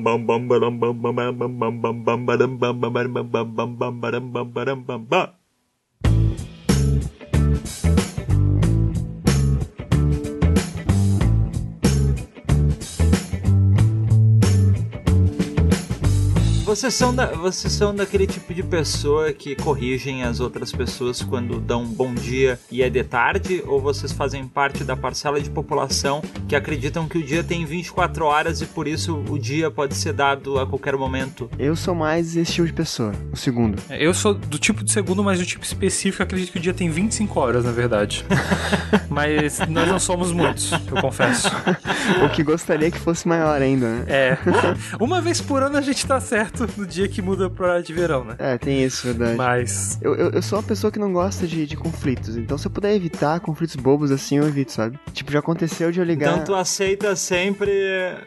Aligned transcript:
bum 0.00 0.26
bum 0.26 0.48
bum 0.48 0.78
bum 5.10 5.26
Vocês 16.72 16.94
são, 16.94 17.14
da, 17.14 17.26
vocês 17.26 17.70
são 17.70 17.94
daquele 17.94 18.26
tipo 18.26 18.54
de 18.54 18.62
pessoa 18.62 19.30
que 19.30 19.54
corrigem 19.54 20.22
as 20.22 20.40
outras 20.40 20.72
pessoas 20.72 21.20
quando 21.20 21.60
dão 21.60 21.82
um 21.82 21.92
bom 21.92 22.14
dia 22.14 22.58
e 22.70 22.82
é 22.82 22.88
de 22.88 23.04
tarde? 23.04 23.62
Ou 23.66 23.78
vocês 23.78 24.10
fazem 24.10 24.48
parte 24.48 24.82
da 24.82 24.96
parcela 24.96 25.38
de 25.38 25.50
população 25.50 26.22
que 26.48 26.56
acreditam 26.56 27.06
que 27.06 27.18
o 27.18 27.22
dia 27.22 27.44
tem 27.44 27.66
24 27.66 28.24
horas 28.24 28.62
e 28.62 28.66
por 28.66 28.88
isso 28.88 29.22
o 29.28 29.38
dia 29.38 29.70
pode 29.70 29.94
ser 29.94 30.14
dado 30.14 30.58
a 30.58 30.66
qualquer 30.66 30.96
momento? 30.96 31.50
Eu 31.58 31.76
sou 31.76 31.94
mais 31.94 32.38
esse 32.38 32.54
tipo 32.54 32.66
de 32.66 32.72
pessoa, 32.72 33.12
o 33.30 33.36
segundo. 33.36 33.78
É, 33.90 34.02
eu 34.02 34.14
sou 34.14 34.32
do 34.32 34.58
tipo 34.58 34.82
de 34.82 34.90
segundo, 34.90 35.22
mas 35.22 35.38
do 35.40 35.44
tipo 35.44 35.66
específico, 35.66 36.22
acredito 36.22 36.52
que 36.52 36.58
o 36.58 36.62
dia 36.62 36.72
tem 36.72 36.88
25 36.88 37.38
horas, 37.38 37.66
na 37.66 37.72
verdade. 37.72 38.24
mas 39.10 39.58
nós 39.68 39.86
não 39.86 40.00
somos 40.00 40.32
muitos, 40.32 40.72
eu 40.72 41.02
confesso. 41.02 41.50
o 42.24 42.30
que 42.30 42.42
gostaria 42.42 42.90
que 42.90 42.98
fosse 42.98 43.28
maior 43.28 43.60
ainda, 43.60 43.86
né? 43.86 44.04
É. 44.08 44.38
Uma 44.98 45.20
vez 45.20 45.38
por 45.38 45.62
ano 45.62 45.76
a 45.76 45.82
gente 45.82 46.06
tá 46.06 46.18
certo 46.18 46.61
no 46.76 46.86
dia 46.86 47.08
que 47.08 47.20
muda 47.20 47.48
pra 47.48 47.80
de 47.80 47.92
verão, 47.92 48.24
né? 48.24 48.34
É, 48.38 48.58
tem 48.58 48.82
isso, 48.82 49.06
verdade. 49.06 49.36
Mas. 49.36 49.98
Eu, 50.00 50.14
eu, 50.14 50.30
eu 50.30 50.42
sou 50.42 50.58
uma 50.58 50.64
pessoa 50.64 50.90
que 50.90 50.98
não 50.98 51.12
gosta 51.12 51.46
de, 51.46 51.66
de 51.66 51.76
conflitos, 51.76 52.36
então 52.36 52.56
se 52.56 52.66
eu 52.66 52.70
puder 52.70 52.94
evitar 52.94 53.40
conflitos 53.40 53.76
bobos 53.76 54.10
assim, 54.10 54.38
eu 54.38 54.46
evito, 54.46 54.72
sabe? 54.72 54.98
Tipo, 55.12 55.32
já 55.32 55.38
aconteceu 55.38 55.90
de 55.90 56.00
eu 56.00 56.04
ligar. 56.04 56.32
Então 56.32 56.44
tu 56.44 56.54
aceita 56.54 57.14
sempre, 57.16 57.70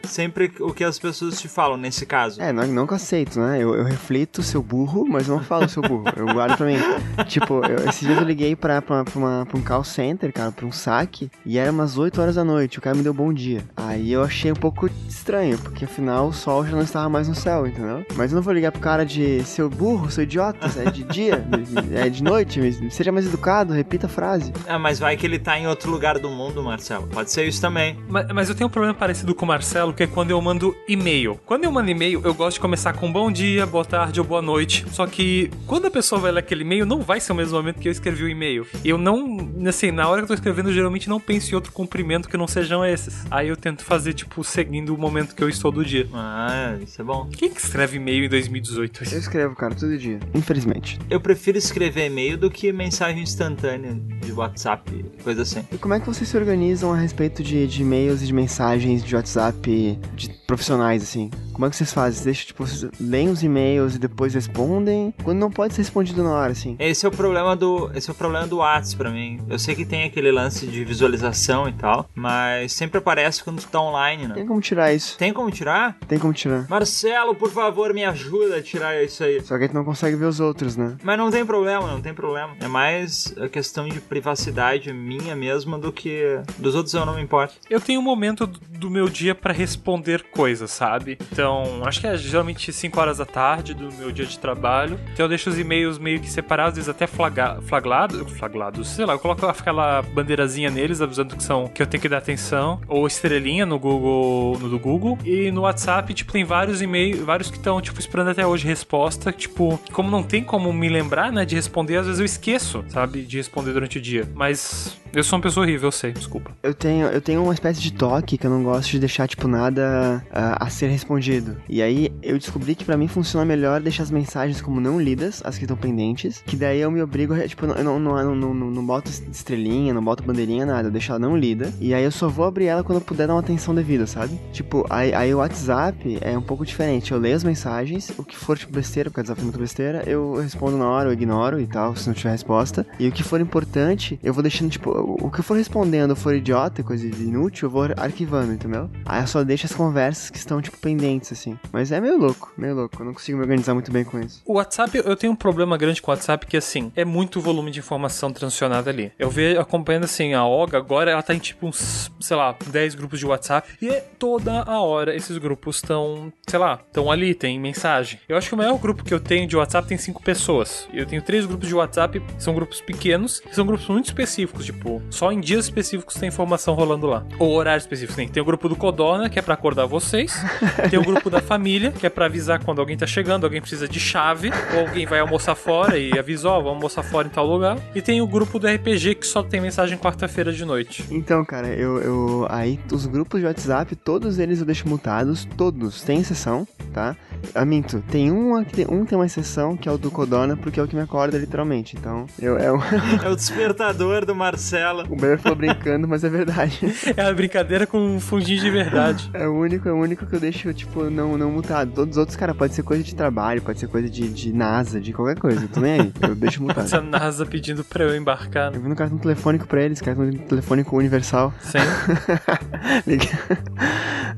sempre 0.04 0.52
o 0.60 0.72
que 0.72 0.84
as 0.84 0.98
pessoas 0.98 1.40
te 1.40 1.48
falam 1.48 1.76
nesse 1.76 2.06
caso? 2.06 2.40
É, 2.40 2.52
não, 2.52 2.66
não 2.66 2.86
que 2.86 2.92
eu 2.92 2.96
aceito, 2.96 3.38
né? 3.40 3.62
Eu, 3.62 3.74
eu 3.74 3.84
reflito 3.84 4.42
seu 4.42 4.62
burro, 4.62 5.06
mas 5.06 5.28
não 5.28 5.42
falo 5.42 5.68
seu 5.68 5.82
burro. 5.82 6.04
Eu 6.16 6.26
guardo 6.26 6.56
pra 6.56 6.66
mim. 6.66 6.78
tipo, 7.26 7.64
eu, 7.64 7.88
esses 7.88 8.00
dias 8.00 8.18
eu 8.18 8.24
liguei 8.24 8.54
pra, 8.56 8.80
pra, 8.82 9.04
pra, 9.04 9.18
uma, 9.18 9.46
pra 9.46 9.58
um 9.58 9.62
call 9.62 9.84
center, 9.84 10.32
cara, 10.32 10.52
pra 10.52 10.66
um 10.66 10.72
saque, 10.72 11.30
e 11.44 11.58
era 11.58 11.70
umas 11.70 11.98
8 11.98 12.20
horas 12.20 12.34
da 12.34 12.44
noite. 12.44 12.78
O 12.78 12.82
cara 12.82 12.96
me 12.96 13.02
deu 13.02 13.14
bom 13.14 13.32
dia. 13.32 13.62
Aí 13.76 14.12
eu 14.12 14.22
achei 14.22 14.50
um 14.50 14.56
pouco 14.56 14.88
estranho, 15.08 15.58
porque 15.58 15.84
afinal 15.84 16.28
o 16.28 16.32
sol 16.32 16.64
já 16.64 16.72
não 16.72 16.82
estava 16.82 17.08
mais 17.08 17.28
no 17.28 17.34
céu, 17.34 17.66
entendeu? 17.66 18.04
Mas 18.14 18.25
mas 18.26 18.32
eu 18.32 18.36
não 18.36 18.42
vou 18.42 18.52
ligar 18.52 18.72
pro 18.72 18.80
cara 18.80 19.06
de 19.06 19.44
seu 19.44 19.70
burro, 19.70 20.10
seu 20.10 20.24
idiota, 20.24 20.68
é 20.80 20.90
de 20.90 21.04
dia, 21.04 21.46
é 21.94 22.08
de 22.08 22.24
noite, 22.24 22.60
seja 22.90 23.12
mais 23.12 23.24
educado, 23.24 23.72
repita 23.72 24.06
a 24.06 24.08
frase. 24.08 24.52
Ah, 24.66 24.80
mas 24.80 24.98
vai 24.98 25.16
que 25.16 25.24
ele 25.24 25.38
tá 25.38 25.56
em 25.56 25.68
outro 25.68 25.88
lugar 25.92 26.18
do 26.18 26.28
mundo, 26.28 26.60
Marcelo. 26.60 27.06
Pode 27.06 27.30
ser 27.30 27.46
isso 27.46 27.60
também. 27.60 27.96
Mas, 28.08 28.26
mas 28.34 28.48
eu 28.48 28.56
tenho 28.56 28.66
um 28.66 28.70
problema 28.70 28.92
parecido 28.92 29.32
com 29.32 29.44
o 29.44 29.48
Marcelo, 29.48 29.92
que 29.94 30.02
é 30.02 30.08
quando 30.08 30.32
eu 30.32 30.42
mando 30.42 30.76
e-mail. 30.88 31.38
Quando 31.46 31.62
eu 31.62 31.70
mando 31.70 31.88
e-mail, 31.88 32.20
eu 32.24 32.34
gosto 32.34 32.54
de 32.54 32.60
começar 32.60 32.94
com 32.94 33.12
bom 33.12 33.30
dia, 33.30 33.64
boa 33.64 33.84
tarde 33.84 34.18
ou 34.18 34.26
boa 34.26 34.42
noite. 34.42 34.84
Só 34.90 35.06
que 35.06 35.48
quando 35.64 35.86
a 35.86 35.90
pessoa 35.90 36.20
vai 36.20 36.32
ler 36.32 36.40
aquele 36.40 36.62
e-mail, 36.62 36.84
não 36.84 37.02
vai 37.02 37.20
ser 37.20 37.30
o 37.30 37.36
mesmo 37.36 37.56
momento 37.56 37.78
que 37.78 37.86
eu 37.86 37.92
escrevi 37.92 38.24
o 38.24 38.28
e-mail. 38.28 38.66
Eu 38.84 38.98
não, 38.98 39.38
assim, 39.68 39.92
na 39.92 40.08
hora 40.08 40.22
que 40.22 40.24
eu 40.24 40.28
tô 40.28 40.34
escrevendo, 40.34 40.70
eu 40.70 40.74
geralmente 40.74 41.08
não 41.08 41.20
penso 41.20 41.52
em 41.52 41.54
outro 41.54 41.70
cumprimento 41.70 42.28
que 42.28 42.36
não 42.36 42.48
sejam 42.48 42.84
esses. 42.84 43.24
Aí 43.30 43.46
eu 43.46 43.56
tento 43.56 43.84
fazer, 43.84 44.14
tipo, 44.14 44.42
seguindo 44.42 44.92
o 44.92 44.98
momento 44.98 45.32
que 45.32 45.44
eu 45.44 45.48
estou 45.48 45.70
do 45.70 45.84
dia. 45.84 46.08
Ah, 46.12 46.76
isso 46.82 47.00
é 47.00 47.04
bom. 47.04 47.28
Quem 47.30 47.50
que 47.50 47.60
escreve 47.60 47.98
e-mail 47.98 48.15
em 48.24 48.28
2018. 48.28 49.04
Eu 49.12 49.18
escrevo, 49.18 49.54
cara, 49.54 49.74
todo 49.74 49.96
dia. 49.98 50.18
Infelizmente. 50.34 50.98
Eu 51.10 51.20
prefiro 51.20 51.58
escrever 51.58 52.06
e-mail 52.06 52.36
do 52.36 52.50
que 52.50 52.72
mensagem 52.72 53.22
instantânea 53.22 53.94
de 53.94 54.32
WhatsApp, 54.32 55.04
coisa 55.22 55.42
assim. 55.42 55.64
E 55.70 55.78
como 55.78 55.94
é 55.94 56.00
que 56.00 56.06
vocês 56.06 56.28
se 56.28 56.36
organizam 56.36 56.92
a 56.92 56.96
respeito 56.96 57.42
de, 57.42 57.66
de 57.66 57.82
e-mails 57.82 58.22
e 58.22 58.26
de 58.26 58.32
mensagens 58.32 59.04
de 59.04 59.14
WhatsApp 59.14 59.98
de 60.14 60.28
profissionais, 60.46 61.02
assim? 61.02 61.30
Como 61.52 61.66
é 61.66 61.70
que 61.70 61.76
vocês 61.76 61.92
fazem? 61.92 62.12
Vocês 62.12 62.24
deixam, 62.24 62.46
tipo, 62.46 62.66
vocês 62.66 62.90
leem 63.00 63.28
os 63.28 63.42
e-mails 63.42 63.96
e 63.96 63.98
depois 63.98 64.34
respondem? 64.34 65.12
Quando 65.24 65.38
não 65.38 65.50
pode 65.50 65.74
ser 65.74 65.80
respondido 65.80 66.22
na 66.22 66.30
hora, 66.30 66.52
assim? 66.52 66.76
Esse 66.78 67.06
é 67.06 67.08
o 67.08 67.12
problema 67.12 67.56
do, 67.56 67.90
esse 67.94 68.10
é 68.10 68.12
o 68.12 68.16
problema 68.16 68.46
do 68.46 68.58
WhatsApp 68.58 68.96
pra 68.96 69.10
mim. 69.10 69.40
Eu 69.48 69.58
sei 69.58 69.74
que 69.74 69.84
tem 69.84 70.04
aquele 70.04 70.30
lance 70.30 70.66
de 70.66 70.84
visualização 70.84 71.68
e 71.68 71.72
tal, 71.72 72.08
mas 72.14 72.72
sempre 72.72 72.98
aparece 72.98 73.42
quando 73.42 73.60
tu 73.60 73.68
tá 73.68 73.80
online, 73.80 74.28
né? 74.28 74.34
Tem 74.34 74.46
como 74.46 74.60
tirar 74.60 74.92
isso? 74.92 75.16
Tem 75.16 75.32
como 75.32 75.50
tirar? 75.50 75.96
Tem 76.06 76.18
como 76.18 76.32
tirar. 76.32 76.66
Marcelo, 76.68 77.34
por 77.34 77.50
favor, 77.50 77.92
me 77.94 78.04
ajuda 78.06 78.56
a 78.56 78.62
tirar 78.62 79.02
isso 79.02 79.22
aí. 79.24 79.40
Só 79.42 79.56
que 79.56 79.64
a 79.64 79.66
gente 79.66 79.74
não 79.74 79.84
consegue 79.84 80.16
ver 80.16 80.26
os 80.26 80.40
outros, 80.40 80.76
né? 80.76 80.96
Mas 81.02 81.18
não 81.18 81.30
tem 81.30 81.44
problema, 81.44 81.86
não 81.86 82.00
tem 82.00 82.14
problema. 82.14 82.54
É 82.60 82.68
mais 82.68 83.34
a 83.38 83.48
questão 83.48 83.88
de 83.88 84.00
privacidade 84.00 84.92
minha 84.92 85.34
mesma 85.36 85.78
do 85.78 85.92
que 85.92 86.40
dos 86.58 86.74
outros 86.74 86.94
eu 86.94 87.04
não 87.04 87.14
me 87.14 87.22
importo. 87.22 87.54
Eu 87.68 87.80
tenho 87.80 88.00
um 88.00 88.04
momento 88.04 88.46
do 88.46 88.90
meu 88.90 89.08
dia 89.08 89.34
para 89.34 89.52
responder 89.52 90.24
coisas, 90.30 90.70
sabe? 90.70 91.18
Então, 91.32 91.82
acho 91.84 92.00
que 92.00 92.06
é 92.06 92.16
geralmente 92.16 92.72
5 92.72 93.00
horas 93.00 93.18
da 93.18 93.26
tarde 93.26 93.74
do 93.74 93.92
meu 93.94 94.10
dia 94.12 94.26
de 94.26 94.38
trabalho. 94.38 94.98
Então 95.12 95.24
eu 95.24 95.28
deixo 95.28 95.50
os 95.50 95.58
e-mails 95.58 95.98
meio 95.98 96.20
que 96.20 96.30
separados, 96.30 96.70
às 96.70 96.76
vezes 96.76 96.88
até 96.88 97.06
flaga, 97.06 97.60
flaglado, 97.62 98.26
flaglados, 98.26 98.88
sei 98.88 99.04
lá, 99.06 99.14
eu 99.14 99.18
coloco 99.18 99.46
aquela 99.46 100.02
bandeirazinha 100.02 100.70
neles 100.70 101.00
avisando 101.00 101.36
que 101.36 101.42
são 101.42 101.66
que 101.68 101.82
eu 101.82 101.86
tenho 101.86 102.00
que 102.00 102.08
dar 102.08 102.18
atenção, 102.18 102.80
ou 102.88 103.06
estrelinha 103.06 103.64
no 103.64 103.78
Google, 103.78 104.58
no 104.58 104.68
do 104.68 104.78
Google, 104.78 105.18
e 105.24 105.50
no 105.50 105.62
WhatsApp, 105.62 106.12
tipo, 106.12 106.32
tem 106.32 106.44
vários 106.44 106.82
e-mails, 106.82 107.20
vários 107.20 107.50
que 107.50 107.56
estão 107.56 107.80
tipo 107.80 107.95
esperando 108.00 108.30
até 108.30 108.46
hoje 108.46 108.66
resposta, 108.66 109.32
tipo, 109.32 109.78
como 109.92 110.10
não 110.10 110.22
tem 110.22 110.42
como 110.42 110.72
me 110.72 110.88
lembrar, 110.88 111.32
né, 111.32 111.44
de 111.44 111.54
responder, 111.54 111.96
às 111.96 112.06
vezes 112.06 112.20
eu 112.20 112.26
esqueço, 112.26 112.84
sabe, 112.88 113.22
de 113.22 113.36
responder 113.36 113.72
durante 113.72 113.98
o 113.98 114.00
dia. 114.00 114.28
Mas 114.34 114.96
eu 115.12 115.24
sou 115.24 115.36
uma 115.36 115.42
pessoa 115.42 115.64
horrível, 115.64 115.88
eu 115.88 115.92
sei, 115.92 116.12
desculpa. 116.12 116.50
Eu 116.62 116.74
tenho, 116.74 117.06
eu 117.06 117.20
tenho 117.20 117.42
uma 117.42 117.54
espécie 117.54 117.80
de 117.80 117.92
toque 117.92 118.36
que 118.36 118.46
eu 118.46 118.50
não 118.50 118.62
gosto 118.62 118.90
de 118.90 118.98
deixar, 118.98 119.26
tipo, 119.26 119.48
nada 119.48 120.22
uh, 120.26 120.56
a 120.60 120.68
ser 120.68 120.88
respondido. 120.88 121.56
E 121.68 121.82
aí 121.82 122.12
eu 122.22 122.38
descobri 122.38 122.74
que 122.74 122.84
para 122.84 122.96
mim 122.96 123.08
funciona 123.08 123.44
melhor 123.44 123.80
deixar 123.80 124.02
as 124.02 124.10
mensagens 124.10 124.60
como 124.60 124.80
não 124.80 125.00
lidas, 125.00 125.42
as 125.44 125.56
que 125.56 125.64
estão 125.64 125.76
pendentes, 125.76 126.42
que 126.46 126.56
daí 126.56 126.80
eu 126.80 126.90
me 126.90 127.02
obrigo 127.02 127.34
a, 127.34 127.46
tipo, 127.46 127.64
eu 127.64 127.84
não, 127.84 127.98
não, 127.98 128.34
não, 128.34 128.54
não, 128.54 128.70
não, 128.70 128.86
boto 128.86 129.10
estrelinha, 129.10 129.94
não 129.94 130.02
boto 130.02 130.22
bandeirinha, 130.22 130.66
nada, 130.66 130.88
eu 130.88 130.92
deixo 130.92 131.12
ela 131.12 131.18
não 131.18 131.36
lida. 131.36 131.72
E 131.80 131.94
aí 131.94 132.04
eu 132.04 132.10
só 132.10 132.28
vou 132.28 132.44
abrir 132.44 132.66
ela 132.66 132.82
quando 132.82 132.98
eu 132.98 133.04
puder 133.04 133.26
dar 133.26 133.34
uma 133.34 133.40
atenção 133.40 133.74
devida, 133.74 134.06
sabe? 134.06 134.38
Tipo, 134.52 134.86
aí, 134.90 135.14
aí 135.14 135.34
o 135.34 135.38
WhatsApp 135.38 136.18
é 136.20 136.36
um 136.36 136.42
pouco 136.42 136.64
diferente. 136.64 137.12
Eu 137.12 137.18
leio 137.18 137.36
as 137.36 137.44
mensagens, 137.44 138.12
o 138.18 138.24
que 138.24 138.36
for, 138.36 138.58
tipo, 138.58 138.72
besteira, 138.72 139.10
porque 139.10 139.20
o 139.20 139.22
WhatsApp 139.22 139.40
é 139.40 139.44
muito 139.44 139.58
besteira, 139.58 140.02
eu 140.06 140.34
respondo 140.34 140.76
na 140.76 140.88
hora, 140.88 141.08
eu 141.08 141.12
ignoro 141.12 141.60
e 141.60 141.66
tal, 141.66 141.94
se 141.96 142.06
não 142.06 142.14
tiver 142.14 142.30
resposta. 142.30 142.86
E 142.98 143.08
o 143.08 143.12
que 143.12 143.22
for 143.22 143.40
importante, 143.40 144.18
eu 144.22 144.32
vou 144.32 144.42
deixando, 144.42 144.70
tipo, 144.70 144.90
o 145.06 145.30
que 145.30 145.38
eu 145.38 145.44
for 145.44 145.56
respondendo 145.56 146.16
for 146.16 146.34
idiota, 146.34 146.82
coisa 146.82 147.06
inútil, 147.06 147.66
eu 147.66 147.70
vou 147.70 147.86
arquivando, 147.96 148.52
entendeu? 148.52 148.90
Aí 149.04 149.22
eu 149.22 149.26
só 149.26 149.44
deixo 149.44 149.66
as 149.66 149.72
conversas 149.72 150.30
que 150.30 150.36
estão, 150.36 150.60
tipo, 150.60 150.76
pendentes, 150.78 151.32
assim. 151.32 151.56
Mas 151.72 151.92
é 151.92 152.00
meio 152.00 152.18
louco, 152.18 152.52
meio 152.58 152.74
louco. 152.74 152.96
Eu 153.00 153.06
não 153.06 153.14
consigo 153.14 153.38
me 153.38 153.44
organizar 153.44 153.72
muito 153.72 153.92
bem 153.92 154.04
com 154.04 154.18
isso. 154.18 154.42
O 154.44 154.54
WhatsApp, 154.54 155.00
eu 155.04 155.16
tenho 155.16 155.32
um 155.32 155.36
problema 155.36 155.76
grande 155.76 156.02
com 156.02 156.10
o 156.10 156.14
WhatsApp 156.14 156.44
que, 156.46 156.56
assim, 156.56 156.90
é 156.96 157.04
muito 157.04 157.40
volume 157.40 157.70
de 157.70 157.78
informação 157.78 158.32
transicionada 158.32 158.90
ali. 158.90 159.12
Eu 159.18 159.30
vejo, 159.30 159.60
acompanhando, 159.60 160.04
assim, 160.04 160.34
a 160.34 160.44
Olga, 160.44 160.78
agora 160.78 161.10
ela 161.12 161.22
tá 161.22 161.34
em, 161.34 161.38
tipo, 161.38 161.66
uns, 161.66 162.10
sei 162.20 162.36
lá, 162.36 162.56
10 162.66 162.96
grupos 162.96 163.20
de 163.20 163.26
WhatsApp. 163.26 163.68
E 163.80 163.88
é 163.88 164.00
toda 164.18 164.62
a 164.62 164.80
hora 164.80 165.14
esses 165.14 165.38
grupos 165.38 165.76
estão, 165.76 166.32
sei 166.48 166.58
lá, 166.58 166.80
estão 166.84 167.10
ali, 167.10 167.34
tem 167.34 167.60
mensagem. 167.60 168.18
Eu 168.28 168.36
acho 168.36 168.48
que 168.48 168.54
o 168.54 168.58
maior 168.58 168.76
grupo 168.78 169.04
que 169.04 169.14
eu 169.14 169.20
tenho 169.20 169.46
de 169.46 169.56
WhatsApp 169.56 169.86
tem 169.86 169.96
5 169.96 170.22
pessoas. 170.22 170.88
Eu 170.92 171.06
tenho 171.06 171.22
três 171.22 171.46
grupos 171.46 171.68
de 171.68 171.74
WhatsApp, 171.74 172.20
são 172.38 172.54
grupos 172.54 172.80
pequenos, 172.80 173.42
são 173.52 173.66
grupos 173.66 173.86
muito 173.88 174.06
específicos, 174.06 174.64
tipo, 174.64 174.85
só 175.10 175.32
em 175.32 175.40
dias 175.40 175.66
específicos 175.66 176.14
tem 176.14 176.28
informação 176.28 176.74
rolando 176.74 177.06
lá. 177.06 177.24
Ou 177.38 177.52
horários 177.52 177.84
específicos. 177.84 178.16
Tem, 178.16 178.28
tem 178.28 178.42
o 178.42 178.46
grupo 178.46 178.68
do 178.68 178.76
Codorna, 178.76 179.28
que 179.28 179.38
é 179.38 179.42
para 179.42 179.54
acordar 179.54 179.86
vocês. 179.86 180.34
tem 180.90 180.98
o 180.98 181.02
grupo 181.02 181.28
da 181.30 181.40
família, 181.40 181.92
que 181.92 182.06
é 182.06 182.10
para 182.10 182.26
avisar 182.26 182.62
quando 182.64 182.80
alguém 182.80 182.96
tá 182.96 183.06
chegando, 183.06 183.44
alguém 183.44 183.60
precisa 183.60 183.88
de 183.88 184.00
chave, 184.00 184.50
ou 184.74 184.80
alguém 184.80 185.06
vai 185.06 185.20
almoçar 185.20 185.54
fora 185.54 185.98
e 185.98 186.18
avisa, 186.18 186.48
ó, 186.48 186.58
oh, 186.58 186.62
vamos 186.62 186.76
almoçar 186.76 187.02
fora 187.02 187.26
em 187.26 187.30
tal 187.30 187.46
lugar. 187.46 187.78
E 187.94 188.02
tem 188.02 188.20
o 188.20 188.26
grupo 188.26 188.58
do 188.58 188.66
RPG, 188.66 189.16
que 189.16 189.26
só 189.26 189.42
tem 189.42 189.60
mensagem 189.60 189.98
quarta-feira 189.98 190.52
de 190.52 190.64
noite. 190.64 191.04
Então, 191.10 191.44
cara, 191.44 191.68
eu, 191.68 191.98
eu. 192.00 192.46
Aí, 192.48 192.78
os 192.92 193.06
grupos 193.06 193.40
de 193.40 193.46
WhatsApp, 193.46 193.94
todos 193.96 194.38
eles 194.38 194.60
eu 194.60 194.66
deixo 194.66 194.88
mutados, 194.88 195.46
todos, 195.56 196.00
sem 196.00 196.20
exceção, 196.20 196.66
tá? 196.92 197.16
Ah, 197.54 197.64
minto. 197.64 198.02
Tem 198.10 198.30
um, 198.30 198.62
que 198.64 198.72
tem, 198.72 198.86
um 198.88 199.04
tem 199.04 199.16
uma 199.16 199.26
exceção, 199.26 199.76
que 199.76 199.88
é 199.88 199.92
o 199.92 199.98
do 199.98 200.10
Codorna, 200.10 200.56
porque 200.56 200.78
é 200.78 200.82
o 200.82 200.88
que 200.88 200.94
me 200.96 201.02
acorda, 201.02 201.38
literalmente. 201.38 201.96
Então, 201.96 202.26
eu, 202.40 202.58
é, 202.58 202.70
o, 202.70 202.76
É 203.24 203.28
o 203.28 203.36
despertador 203.36 204.24
do 204.24 204.34
Marcelo. 204.34 205.04
o 205.04 205.16
Beber 205.16 205.38
falou 205.38 205.56
brincando, 205.56 206.06
mas 206.08 206.24
é 206.24 206.28
verdade. 206.28 206.78
É 207.16 207.22
a 207.22 207.32
brincadeira 207.32 207.86
com 207.86 207.98
um 207.98 208.20
fundinho 208.20 208.60
de 208.60 208.70
verdade. 208.70 209.30
É 209.32 209.46
o 209.46 209.54
único, 209.58 209.88
é 209.88 209.92
o 209.92 209.96
único 209.96 210.26
que 210.26 210.34
eu 210.34 210.40
deixo, 210.40 210.72
tipo, 210.74 211.04
não, 211.10 211.36
não 211.36 211.50
mutado. 211.50 211.92
Todos 211.92 212.16
os 212.16 212.18
outros, 212.18 212.36
cara, 212.36 212.54
pode 212.54 212.74
ser 212.74 212.82
coisa 212.82 213.02
de 213.02 213.14
trabalho, 213.14 213.62
pode 213.62 213.78
ser 213.78 213.88
coisa 213.88 214.08
de, 214.08 214.28
de 214.28 214.52
NASA, 214.52 215.00
de 215.00 215.12
qualquer 215.12 215.38
coisa. 215.38 215.62
Eu 215.62 215.68
tô 215.68 215.80
nem 215.80 216.00
aí. 216.00 216.12
Eu 216.22 216.34
deixo 216.34 216.62
mutado. 216.62 216.84
Essa 216.84 217.00
NASA 217.00 217.44
pedindo 217.46 217.84
pra 217.84 218.04
eu 218.04 218.16
embarcar. 218.16 218.74
Eu 218.74 218.80
vi 218.80 218.88
no 218.88 218.96
cartão 218.96 219.18
telefônico 219.18 219.66
pra 219.66 219.82
eles, 219.82 220.00
cartão 220.00 220.30
telefônico 220.30 220.96
universal. 220.96 221.52
Sim. 221.60 221.78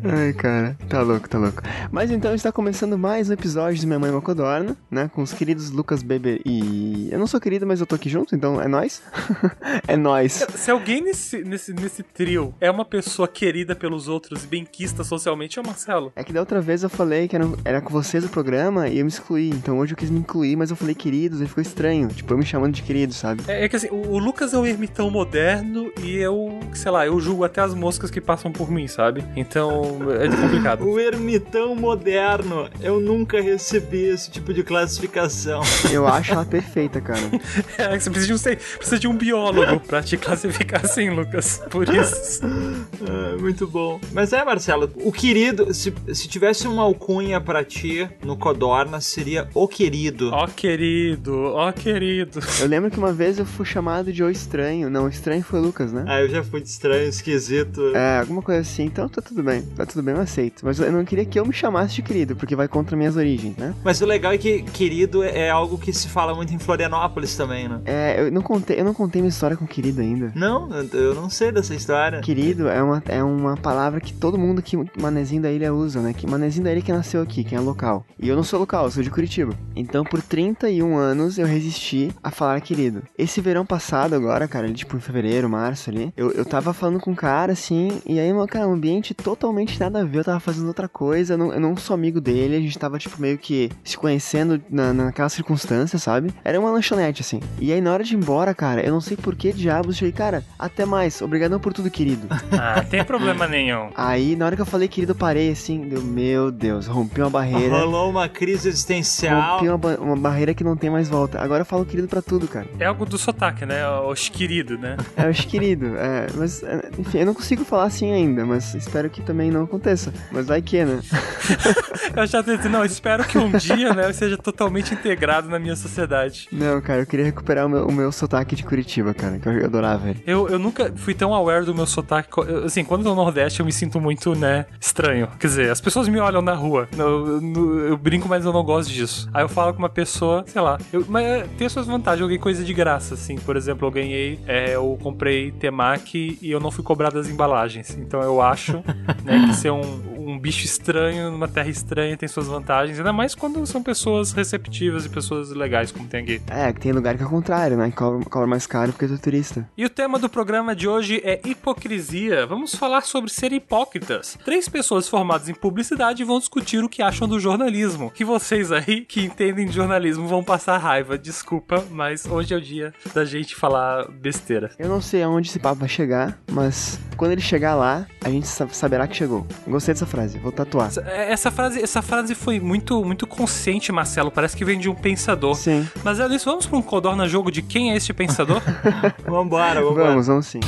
Ai, 0.04 0.32
cara, 0.32 0.76
tá 0.88 1.02
louco, 1.02 1.28
tá 1.28 1.38
louco. 1.38 1.62
Mas 1.90 2.10
então 2.10 2.34
está 2.34 2.52
começando 2.52 2.97
mais 2.98 3.30
um 3.30 3.32
episódio 3.32 3.80
do 3.80 3.86
Minha 3.86 3.98
Mãe 4.00 4.10
Mocodorna, 4.10 4.76
né? 4.90 5.08
Com 5.14 5.22
os 5.22 5.32
queridos 5.32 5.70
Lucas 5.70 6.02
Beber 6.02 6.40
e. 6.44 7.08
Eu 7.12 7.18
não 7.18 7.28
sou 7.28 7.40
querido, 7.40 7.64
mas 7.64 7.78
eu 7.78 7.86
tô 7.86 7.94
aqui 7.94 8.08
junto, 8.08 8.34
então 8.34 8.60
é 8.60 8.66
nóis. 8.66 9.00
é 9.86 9.96
nóis. 9.96 10.44
Se 10.56 10.68
alguém 10.68 11.00
nesse, 11.00 11.44
nesse, 11.44 11.72
nesse 11.72 12.02
trio 12.02 12.52
é 12.60 12.68
uma 12.68 12.84
pessoa 12.84 13.28
querida 13.28 13.76
pelos 13.76 14.08
outros 14.08 14.42
e 14.42 14.46
benquista 14.48 15.04
socialmente, 15.04 15.60
é 15.60 15.62
o 15.62 15.64
Marcelo. 15.64 16.12
É 16.16 16.24
que 16.24 16.32
da 16.32 16.40
outra 16.40 16.60
vez 16.60 16.82
eu 16.82 16.90
falei 16.90 17.28
que 17.28 17.36
era, 17.36 17.44
era 17.64 17.80
com 17.80 17.90
vocês 17.90 18.24
o 18.24 18.28
programa 18.28 18.88
e 18.88 18.98
eu 18.98 19.04
me 19.04 19.10
excluí. 19.10 19.50
Então 19.50 19.78
hoje 19.78 19.92
eu 19.92 19.96
quis 19.96 20.10
me 20.10 20.18
incluir, 20.18 20.56
mas 20.56 20.70
eu 20.70 20.76
falei 20.76 20.94
queridos, 20.94 21.40
aí 21.40 21.46
ficou 21.46 21.62
estranho. 21.62 22.08
Tipo, 22.08 22.34
eu 22.34 22.38
me 22.38 22.44
chamando 22.44 22.74
de 22.74 22.82
querido, 22.82 23.14
sabe? 23.14 23.44
É, 23.46 23.64
é 23.64 23.68
que 23.68 23.76
assim, 23.76 23.88
o, 23.90 24.14
o 24.14 24.18
Lucas 24.18 24.52
é 24.52 24.58
o 24.58 24.66
ermitão 24.66 25.08
moderno 25.08 25.92
e 26.02 26.16
eu, 26.16 26.58
sei 26.74 26.90
lá, 26.90 27.06
eu 27.06 27.20
julgo 27.20 27.44
até 27.44 27.60
as 27.60 27.74
moscas 27.74 28.10
que 28.10 28.20
passam 28.20 28.50
por 28.50 28.72
mim, 28.72 28.88
sabe? 28.88 29.24
Então 29.36 29.98
é 30.20 30.28
complicado. 30.28 30.88
O 30.88 30.98
ermitão 30.98 31.74
moderno. 31.76 32.68
Eu 32.80 33.00
nunca 33.00 33.40
recebi 33.40 34.04
esse 34.04 34.30
tipo 34.30 34.52
de 34.54 34.62
classificação. 34.62 35.60
Eu 35.92 36.06
acho 36.06 36.32
ela 36.32 36.44
perfeita, 36.44 37.00
cara. 37.00 37.18
É 37.78 37.96
que 37.96 38.02
você 38.02 38.10
precisa 38.10 38.26
de, 38.26 38.50
um, 38.50 38.56
precisa 38.76 38.98
de 38.98 39.08
um 39.08 39.16
biólogo 39.16 39.80
pra 39.80 40.02
te 40.02 40.16
classificar 40.16 40.84
assim, 40.84 41.10
Lucas. 41.10 41.62
Por 41.70 41.88
isso. 41.88 42.40
Ah, 42.44 43.36
muito 43.38 43.66
bom. 43.66 44.00
Mas 44.12 44.32
é, 44.32 44.44
Marcelo, 44.44 44.90
o 44.96 45.12
querido, 45.12 45.72
se, 45.72 45.92
se 46.12 46.28
tivesse 46.28 46.66
uma 46.66 46.82
alcunha 46.82 47.40
pra 47.40 47.64
ti 47.64 48.08
no 48.24 48.36
Codorna, 48.36 49.00
seria 49.00 49.48
o 49.54 49.66
querido. 49.66 50.30
Ó, 50.32 50.46
querido, 50.46 51.34
ó, 51.54 51.72
querido. 51.72 52.40
Eu 52.60 52.66
lembro 52.66 52.90
que 52.90 52.98
uma 52.98 53.12
vez 53.12 53.38
eu 53.38 53.46
fui 53.46 53.64
chamado 53.64 54.12
de 54.12 54.22
O 54.22 54.30
Estranho. 54.30 54.90
Não, 54.90 55.04
o 55.04 55.08
estranho 55.08 55.42
foi 55.42 55.60
o 55.60 55.62
Lucas, 55.62 55.92
né? 55.92 56.04
Ah, 56.06 56.20
eu 56.20 56.28
já 56.28 56.42
fui 56.42 56.60
de 56.60 56.68
estranho, 56.68 57.08
esquisito. 57.08 57.94
É, 57.94 58.18
alguma 58.18 58.42
coisa 58.42 58.60
assim. 58.60 58.84
Então 58.84 59.08
tá 59.08 59.22
tudo 59.22 59.42
bem. 59.42 59.62
Tá 59.62 59.86
tudo 59.86 60.02
bem, 60.02 60.14
eu 60.14 60.20
aceito. 60.20 60.64
Mas 60.64 60.78
eu 60.78 60.92
não 60.92 61.04
queria 61.04 61.24
que 61.24 61.38
eu 61.38 61.46
me 61.46 61.52
chamasse 61.52 61.94
de 61.94 62.02
querido, 62.02 62.36
porque 62.36 62.54
vai 62.56 62.67
contra 62.68 62.96
minhas 62.96 63.16
origens, 63.16 63.56
né? 63.56 63.74
Mas 63.82 64.00
o 64.00 64.06
legal 64.06 64.32
é 64.32 64.38
que 64.38 64.62
querido 64.62 65.22
é 65.22 65.50
algo 65.50 65.78
que 65.78 65.92
se 65.92 66.08
fala 66.08 66.34
muito 66.34 66.52
em 66.54 66.58
Florianópolis 66.58 67.36
também, 67.36 67.68
né? 67.68 67.80
É, 67.84 68.20
eu 68.20 68.30
não 68.30 68.42
contei, 68.42 68.78
eu 68.78 68.84
não 68.84 68.94
contei 68.94 69.20
minha 69.20 69.30
história 69.30 69.56
com 69.56 69.66
querido 69.66 70.00
ainda. 70.00 70.32
Não, 70.34 70.68
eu 70.92 71.14
não 71.14 71.28
sei 71.28 71.50
dessa 71.52 71.74
história. 71.74 72.20
Querido 72.20 72.68
é 72.68 72.82
uma, 72.82 73.02
é 73.06 73.22
uma 73.22 73.56
palavra 73.56 74.00
que 74.00 74.12
todo 74.12 74.38
mundo 74.38 74.62
que 74.62 74.76
Manezinho 75.00 75.42
da 75.42 75.50
Ilha 75.50 75.72
usa, 75.72 76.00
né? 76.00 76.12
Que 76.12 76.26
Manezinho 76.26 76.64
da 76.64 76.72
Ilha 76.72 76.82
que 76.82 76.92
nasceu 76.92 77.22
aqui, 77.22 77.44
quem 77.44 77.56
é 77.56 77.60
local. 77.60 78.04
E 78.18 78.28
eu 78.28 78.36
não 78.36 78.42
sou 78.42 78.60
local, 78.60 78.84
eu 78.84 78.90
sou 78.90 79.02
de 79.02 79.10
Curitiba. 79.10 79.54
Então, 79.74 80.04
por 80.04 80.22
31 80.22 80.96
anos, 80.96 81.38
eu 81.38 81.46
resisti 81.46 82.10
a 82.22 82.30
falar 82.30 82.60
querido. 82.60 83.02
Esse 83.16 83.40
verão 83.40 83.64
passado 83.64 84.14
agora, 84.14 84.46
cara, 84.48 84.70
tipo 84.72 84.96
em 84.96 85.00
fevereiro, 85.00 85.48
março 85.48 85.90
ali, 85.90 86.12
eu, 86.16 86.30
eu 86.32 86.44
tava 86.44 86.72
falando 86.72 87.00
com 87.00 87.12
um 87.12 87.14
cara, 87.14 87.52
assim, 87.52 88.00
e 88.06 88.18
aí, 88.18 88.30
cara, 88.48 88.68
um 88.68 88.74
ambiente 88.74 89.14
totalmente 89.14 89.78
nada 89.78 90.00
a 90.00 90.04
ver, 90.04 90.18
eu 90.18 90.24
tava 90.24 90.40
fazendo 90.40 90.68
outra 90.68 90.88
coisa, 90.88 91.34
eu 91.34 91.38
não, 91.38 91.52
eu 91.52 91.60
não 91.60 91.76
sou 91.76 91.94
amigo 91.94 92.20
dele, 92.20 92.56
a 92.58 92.60
gente 92.62 92.78
tava, 92.78 92.98
tipo, 92.98 93.20
meio 93.20 93.38
que 93.38 93.70
se 93.84 93.96
conhecendo 93.96 94.60
na, 94.70 94.92
naquela 94.92 95.28
circunstância, 95.28 95.98
sabe? 95.98 96.32
Era 96.44 96.58
uma 96.60 96.70
lanchonete, 96.70 97.22
assim. 97.22 97.40
E 97.58 97.72
aí, 97.72 97.80
na 97.80 97.92
hora 97.92 98.04
de 98.04 98.14
ir 98.14 98.16
embora, 98.18 98.54
cara, 98.54 98.80
eu 98.84 98.92
não 98.92 99.00
sei 99.00 99.16
por 99.16 99.34
que 99.34 99.52
diabos, 99.52 99.94
eu 99.96 99.98
cheguei, 100.00 100.12
cara, 100.12 100.44
até 100.58 100.84
mais, 100.84 101.20
obrigadão 101.22 101.58
por 101.60 101.72
tudo, 101.72 101.90
querido. 101.90 102.26
Ah, 102.60 102.82
tem 102.82 103.04
problema 103.04 103.46
nenhum. 103.46 103.90
Aí, 103.94 104.34
na 104.34 104.46
hora 104.46 104.56
que 104.56 104.62
eu 104.62 104.66
falei 104.66 104.88
querido, 104.88 105.12
eu 105.12 105.16
parei 105.16 105.50
assim, 105.50 105.82
deu, 105.88 106.02
meu 106.02 106.50
Deus, 106.50 106.86
rompi 106.86 107.20
uma 107.20 107.30
barreira. 107.30 107.78
Rolou 107.80 108.10
uma 108.10 108.28
crise 108.28 108.68
existencial. 108.68 109.52
Rompi 109.58 109.68
uma, 109.68 109.78
ba- 109.78 109.98
uma 110.00 110.16
barreira 110.16 110.52
que 110.54 110.64
não 110.64 110.76
tem 110.76 110.90
mais 110.90 111.08
volta. 111.08 111.40
Agora 111.40 111.60
eu 111.62 111.64
falo 111.66 111.84
querido 111.86 112.08
pra 112.08 112.20
tudo, 112.20 112.48
cara. 112.48 112.66
É 112.80 112.86
algo 112.86 113.06
do 113.06 113.16
sotaque, 113.16 113.64
né? 113.64 113.86
Os 114.00 114.28
querido, 114.28 114.76
né? 114.76 114.96
É, 115.16 115.28
os 115.28 115.44
querido, 115.44 115.96
é, 115.96 116.26
mas, 116.34 116.62
é, 116.64 116.90
enfim, 116.98 117.18
eu 117.18 117.26
não 117.26 117.34
consigo 117.34 117.64
falar 117.64 117.84
assim 117.84 118.12
ainda, 118.12 118.44
mas 118.44 118.74
espero 118.74 119.08
que 119.08 119.22
também 119.22 119.50
não 119.50 119.64
aconteça. 119.64 120.12
Mas 120.32 120.46
vai 120.46 120.60
que, 120.60 120.84
né? 120.84 121.00
Eu 122.16 122.26
já 122.26 122.40
dizendo, 122.56 122.72
não, 122.72 122.84
espero 122.84 123.24
que 123.24 123.38
um 123.38 123.50
dia, 123.52 123.92
né, 123.94 124.08
eu 124.08 124.14
seja 124.14 124.36
totalmente 124.36 124.94
integrado 124.94 125.48
na 125.48 125.58
minha 125.58 125.76
sociedade. 125.76 126.48
Não, 126.52 126.80
cara, 126.80 127.00
eu 127.00 127.06
queria 127.06 127.24
recuperar 127.24 127.66
o 127.66 127.68
meu, 127.68 127.86
o 127.86 127.92
meu 127.92 128.10
sotaque 128.12 128.54
de 128.56 128.62
Curitiba, 128.64 129.12
cara, 129.14 129.38
que 129.38 129.48
eu 129.48 129.64
adorava 129.64 130.10
ele. 130.10 130.22
Eu, 130.26 130.48
eu 130.48 130.58
nunca 130.58 130.92
fui 130.96 131.14
tão 131.14 131.34
aware 131.34 131.64
do 131.64 131.74
meu 131.74 131.86
sotaque. 131.86 132.28
eu, 132.38 132.64
Assim, 132.64 132.84
quando 132.84 133.00
eu 133.02 133.04
tô 133.10 133.14
no 133.14 133.22
Nordeste, 133.24 133.60
eu 133.60 133.66
me 133.66 133.72
sinto 133.72 134.00
muito, 134.00 134.34
né, 134.34 134.66
estranho. 134.80 135.28
Quer 135.38 135.46
dizer, 135.46 135.70
as 135.70 135.80
pessoas 135.80 136.08
me 136.08 136.18
olham 136.18 136.42
na 136.42 136.54
rua. 136.54 136.88
Eu, 136.96 137.40
eu- 137.42 137.78
eu 137.88 137.96
brinco, 137.96 138.28
mas 138.28 138.44
eu 138.44 138.52
não 138.52 138.62
gosto 138.62 138.90
disso. 138.92 139.28
Aí 139.32 139.42
eu 139.42 139.48
falo 139.48 139.72
com 139.72 139.78
uma 139.80 139.88
pessoa, 139.88 140.44
sei 140.46 140.60
lá. 140.60 140.78
Eu, 140.92 141.04
mas 141.08 141.24
é, 141.24 141.46
tem 141.56 141.66
as 141.66 141.72
suas 141.72 141.86
vantagens. 141.86 142.20
Eu 142.20 142.26
ganhei 142.28 142.38
coisa 142.40 142.64
de 142.64 142.72
graça, 142.74 143.14
assim. 143.14 143.36
Por 143.36 143.56
exemplo, 143.56 143.86
eu 143.86 143.90
ganhei, 143.90 144.38
é, 144.46 144.74
eu 144.74 144.98
comprei 145.02 145.50
temaki 145.52 146.38
e 146.42 146.50
eu 146.50 146.60
não 146.60 146.70
fui 146.70 146.84
cobrado 146.84 147.18
as 147.18 147.28
embalagens. 147.28 147.96
Então 147.98 148.20
eu 148.22 148.40
acho, 148.42 148.82
né, 149.24 149.46
que 149.48 149.54
ser 149.54 149.70
um, 149.70 149.80
um 150.18 150.38
bicho 150.38 150.64
estranho 150.64 151.30
numa 151.30 151.48
terra 151.48 151.68
estranha 151.68 152.16
tem 152.16 152.28
suas 152.28 152.37
vantagens. 152.46 152.98
Ainda 152.98 153.12
mais 153.12 153.34
quando 153.34 153.64
são 153.66 153.82
pessoas 153.82 154.32
receptivas 154.32 155.04
e 155.04 155.08
pessoas 155.08 155.50
legais, 155.50 155.90
como 155.92 156.06
tem 156.08 156.22
aqui. 156.22 156.40
É, 156.48 156.72
que 156.72 156.80
tem 156.80 156.92
lugar 156.92 157.16
que 157.16 157.22
é 157.22 157.26
o 157.26 157.28
contrário, 157.30 157.76
né? 157.76 157.90
Cobra, 157.90 158.24
cobra 158.26 158.46
mais 158.46 158.66
caro 158.66 158.92
porque 158.92 159.06
tu 159.06 159.14
é 159.14 159.18
turista. 159.18 159.68
E 159.76 159.84
o 159.84 159.90
tema 159.90 160.18
do 160.18 160.28
programa 160.28 160.74
de 160.76 160.86
hoje 160.88 161.20
é 161.24 161.40
hipocrisia. 161.44 162.46
Vamos 162.46 162.74
falar 162.74 163.02
sobre 163.02 163.30
ser 163.30 163.52
hipócritas. 163.52 164.38
Três 164.44 164.68
pessoas 164.68 165.08
formadas 165.08 165.48
em 165.48 165.54
publicidade 165.54 166.24
vão 166.24 166.38
discutir 166.38 166.82
o 166.82 166.88
que 166.88 167.02
acham 167.02 167.28
do 167.28 167.38
jornalismo. 167.40 168.10
Que 168.10 168.24
vocês 168.24 168.70
aí 168.72 169.02
que 169.04 169.24
entendem 169.24 169.66
de 169.66 169.72
jornalismo 169.72 170.26
vão 170.26 170.42
passar 170.42 170.78
raiva. 170.78 171.16
Desculpa, 171.18 171.84
mas 171.90 172.26
hoje 172.26 172.54
é 172.54 172.56
o 172.56 172.60
dia 172.60 172.92
da 173.14 173.24
gente 173.24 173.54
falar 173.56 174.08
besteira. 174.10 174.70
Eu 174.78 174.88
não 174.88 175.00
sei 175.00 175.22
aonde 175.22 175.48
esse 175.48 175.58
papo 175.58 175.80
vai 175.80 175.88
chegar, 175.88 176.38
mas 176.50 176.98
quando 177.16 177.32
ele 177.32 177.40
chegar 177.40 177.74
lá, 177.74 178.06
a 178.24 178.28
gente 178.30 178.46
sa- 178.46 178.68
saberá 178.68 179.06
que 179.06 179.16
chegou. 179.16 179.46
Gostei 179.66 179.94
dessa 179.94 180.06
frase, 180.06 180.38
vou 180.38 180.52
tatuar. 180.52 180.88
Essa- 180.88 181.00
Essa 181.08 181.50
frase, 181.50 181.82
essa 181.82 182.02
frase 182.02 182.27
foi 182.34 182.60
muito, 182.60 183.04
muito 183.04 183.26
consciente, 183.26 183.90
Marcelo. 183.92 184.30
Parece 184.30 184.56
que 184.56 184.64
vem 184.64 184.78
de 184.78 184.88
um 184.88 184.94
pensador. 184.94 185.54
Sim. 185.54 185.86
Mas 186.04 186.20
é 186.20 186.26
isso, 186.28 186.44
vamos 186.44 186.66
para 186.66 186.78
um 186.78 186.82
codorna 186.82 187.26
jogo 187.28 187.50
de 187.50 187.62
quem 187.62 187.92
é 187.92 187.96
este 187.96 188.12
pensador? 188.12 188.62
Vambora, 189.26 189.80
vambora. 189.82 190.08
Vamos, 190.10 190.26
vamos 190.26 190.46
sim. 190.46 190.60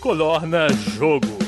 Codorna 0.00 0.68
Jogo. 0.98 1.43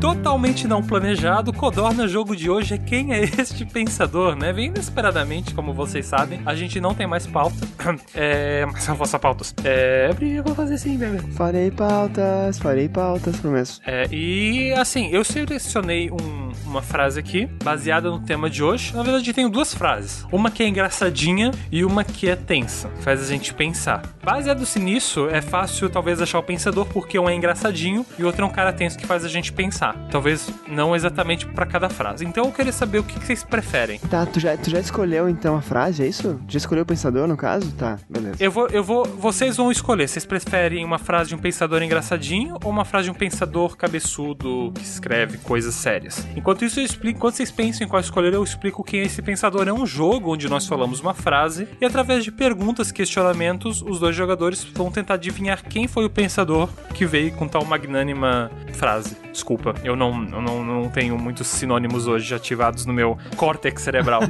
Totalmente 0.00 0.68
não 0.68 0.80
planejado, 0.80 1.52
Codorna 1.52 2.06
Jogo 2.06 2.36
de 2.36 2.48
hoje 2.48 2.74
é 2.74 2.78
quem 2.78 3.12
é 3.12 3.24
este 3.24 3.64
pensador, 3.64 4.36
né? 4.36 4.52
Vem 4.52 4.66
inesperadamente, 4.66 5.52
como 5.52 5.72
vocês 5.74 6.06
sabem. 6.06 6.40
A 6.46 6.54
gente 6.54 6.80
não 6.80 6.94
tem 6.94 7.06
mais 7.06 7.26
pauta. 7.26 7.56
É. 8.14 8.64
Mas 8.66 8.86
eu 8.86 8.94
faço 8.96 9.18
pautas. 9.18 9.54
É. 9.64 10.10
Eu 10.20 10.42
vou 10.44 10.54
fazer 10.54 10.78
sim, 10.78 10.96
bebê. 10.96 11.18
Farei 11.32 11.70
pautas, 11.70 12.58
farei 12.58 12.88
pautas, 12.88 13.36
promesso. 13.38 13.80
É, 13.86 14.06
e 14.12 14.72
assim, 14.74 15.08
eu 15.10 15.24
selecionei 15.24 16.10
um- 16.10 16.52
uma 16.66 16.82
frase 16.82 17.18
aqui, 17.18 17.46
baseada 17.64 18.10
no 18.10 18.18
tema 18.20 18.48
de 18.50 18.62
hoje. 18.62 18.94
Na 18.94 19.02
verdade, 19.02 19.32
tenho 19.32 19.48
duas 19.48 19.74
frases. 19.74 20.26
Uma 20.30 20.50
que 20.50 20.62
é 20.62 20.68
engraçadinha 20.68 21.50
e 21.72 21.84
uma 21.84 22.04
que 22.04 22.28
é 22.28 22.36
tensa. 22.36 22.88
Faz 23.00 23.22
a 23.22 23.26
gente 23.26 23.54
pensar. 23.54 24.02
Baseado-se 24.22 24.78
nisso, 24.78 25.28
é 25.30 25.40
fácil 25.40 25.88
talvez 25.88 26.20
achar 26.20 26.38
o 26.38 26.42
pensador, 26.42 26.84
porque 26.86 27.18
um 27.18 27.28
é 27.28 27.34
engraçadinho 27.34 28.04
e 28.18 28.22
o 28.22 28.26
outro 28.26 28.42
é 28.42 28.46
um 28.46 28.50
cara 28.50 28.72
tenso 28.72 28.98
que 28.98 29.06
faz 29.06 29.24
a 29.24 29.28
gente 29.28 29.52
pensar. 29.52 29.87
Talvez 30.10 30.50
não 30.66 30.94
exatamente 30.94 31.46
pra 31.46 31.66
cada 31.66 31.88
frase. 31.88 32.24
Então 32.24 32.44
eu 32.44 32.52
queria 32.52 32.72
saber 32.72 32.98
o 32.98 33.02
que 33.02 33.18
que 33.18 33.26
vocês 33.26 33.44
preferem. 33.44 33.98
Tá, 34.00 34.26
tu 34.26 34.40
já, 34.40 34.56
tu 34.56 34.70
já 34.70 34.78
escolheu 34.78 35.28
então 35.28 35.56
a 35.56 35.62
frase, 35.62 36.02
é 36.02 36.06
isso? 36.06 36.40
Já 36.48 36.58
escolheu 36.58 36.82
o 36.82 36.86
pensador 36.86 37.26
no 37.26 37.36
caso? 37.36 37.70
Tá, 37.72 37.98
beleza. 38.08 38.36
Eu 38.40 38.50
vou, 38.50 38.68
eu 38.68 38.82
vou. 38.82 39.04
Vocês 39.04 39.56
vão 39.56 39.70
escolher. 39.70 40.08
Vocês 40.08 40.24
preferem 40.24 40.84
uma 40.84 40.98
frase 40.98 41.30
de 41.30 41.34
um 41.34 41.38
pensador 41.38 41.82
engraçadinho 41.82 42.56
ou 42.62 42.70
uma 42.70 42.84
frase 42.84 43.04
de 43.06 43.10
um 43.10 43.14
pensador 43.14 43.76
cabeçudo 43.76 44.72
que 44.74 44.82
escreve 44.82 45.38
coisas 45.38 45.74
sérias? 45.74 46.26
Enquanto 46.36 46.64
isso, 46.64 46.80
eu 46.80 46.84
explico. 46.84 47.18
Enquanto 47.18 47.34
vocês 47.34 47.50
pensam 47.50 47.86
em 47.86 47.90
qual 47.90 48.00
escolher, 48.00 48.32
eu 48.32 48.44
explico 48.44 48.84
quem 48.84 49.00
é 49.00 49.02
esse 49.04 49.20
pensador. 49.22 49.66
É 49.66 49.72
um 49.72 49.86
jogo 49.86 50.32
onde 50.32 50.48
nós 50.48 50.66
falamos 50.66 51.00
uma 51.00 51.14
frase 51.14 51.68
e 51.80 51.84
através 51.84 52.24
de 52.24 52.30
perguntas, 52.30 52.92
questionamentos, 52.92 53.82
os 53.82 53.98
dois 53.98 54.14
jogadores 54.14 54.62
vão 54.62 54.90
tentar 54.90 55.14
adivinhar 55.14 55.62
quem 55.64 55.88
foi 55.88 56.04
o 56.04 56.10
pensador 56.10 56.68
que 56.94 57.04
veio 57.04 57.32
com 57.32 57.48
tal 57.48 57.64
magnânima 57.64 58.50
frase. 58.72 59.16
Desculpa. 59.32 59.74
Eu 59.84 59.96
não, 59.96 60.24
eu 60.24 60.42
não, 60.42 60.64
não 60.64 60.88
tenho 60.88 61.18
muitos 61.18 61.46
sinônimos 61.46 62.06
hoje 62.06 62.34
ativados 62.34 62.84
no 62.86 62.92
meu 62.92 63.18
córtex 63.36 63.82
cerebral. 63.82 64.22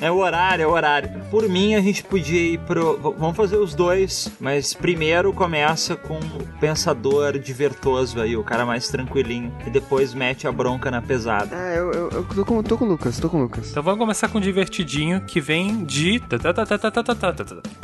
É 0.00 0.10
o 0.10 0.18
horário, 0.18 0.62
é 0.62 0.66
o 0.66 0.70
horário. 0.70 1.10
Por 1.30 1.48
mim, 1.48 1.74
a 1.74 1.80
gente 1.80 2.04
podia 2.04 2.38
ir 2.38 2.58
pro. 2.60 3.14
Vamos 3.18 3.36
fazer 3.36 3.56
os 3.56 3.74
dois, 3.74 4.30
mas 4.38 4.74
primeiro 4.74 5.32
começa 5.32 5.96
com 5.96 6.18
o 6.18 6.58
pensador 6.60 7.38
divertoso 7.38 8.20
aí, 8.20 8.36
o 8.36 8.44
cara 8.44 8.66
mais 8.66 8.88
tranquilinho. 8.88 9.52
E 9.66 9.70
depois 9.70 10.14
mete 10.14 10.46
a 10.46 10.52
bronca 10.52 10.90
na 10.90 11.00
pesada. 11.00 11.56
É, 11.56 11.78
eu, 11.78 11.92
eu, 11.92 12.10
eu 12.10 12.24
tô, 12.24 12.44
com, 12.44 12.62
tô 12.62 12.76
com 12.76 12.84
o 12.84 12.88
Lucas, 12.88 13.18
tô 13.18 13.30
com 13.30 13.38
o 13.38 13.42
Lucas. 13.42 13.70
Então 13.70 13.82
vamos 13.82 13.98
começar 13.98 14.28
com 14.28 14.38
um 14.38 14.40
divertidinho 14.40 15.20
que 15.22 15.40
vem 15.40 15.84
de. 15.84 16.22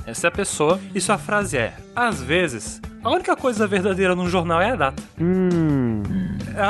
Essa 0.06 0.26
é 0.26 0.28
a 0.28 0.30
pessoa 0.30 0.80
e 0.94 1.00
sua 1.00 1.18
frase 1.18 1.56
é: 1.56 1.74
Às 1.96 2.22
vezes, 2.22 2.80
a 3.02 3.10
única 3.10 3.36
coisa 3.36 3.66
verdadeira 3.66 4.14
num 4.14 4.28
jornal 4.28 4.60
é 4.60 4.70
a 4.70 4.76
data. 4.76 5.02
Hum. 5.20 6.02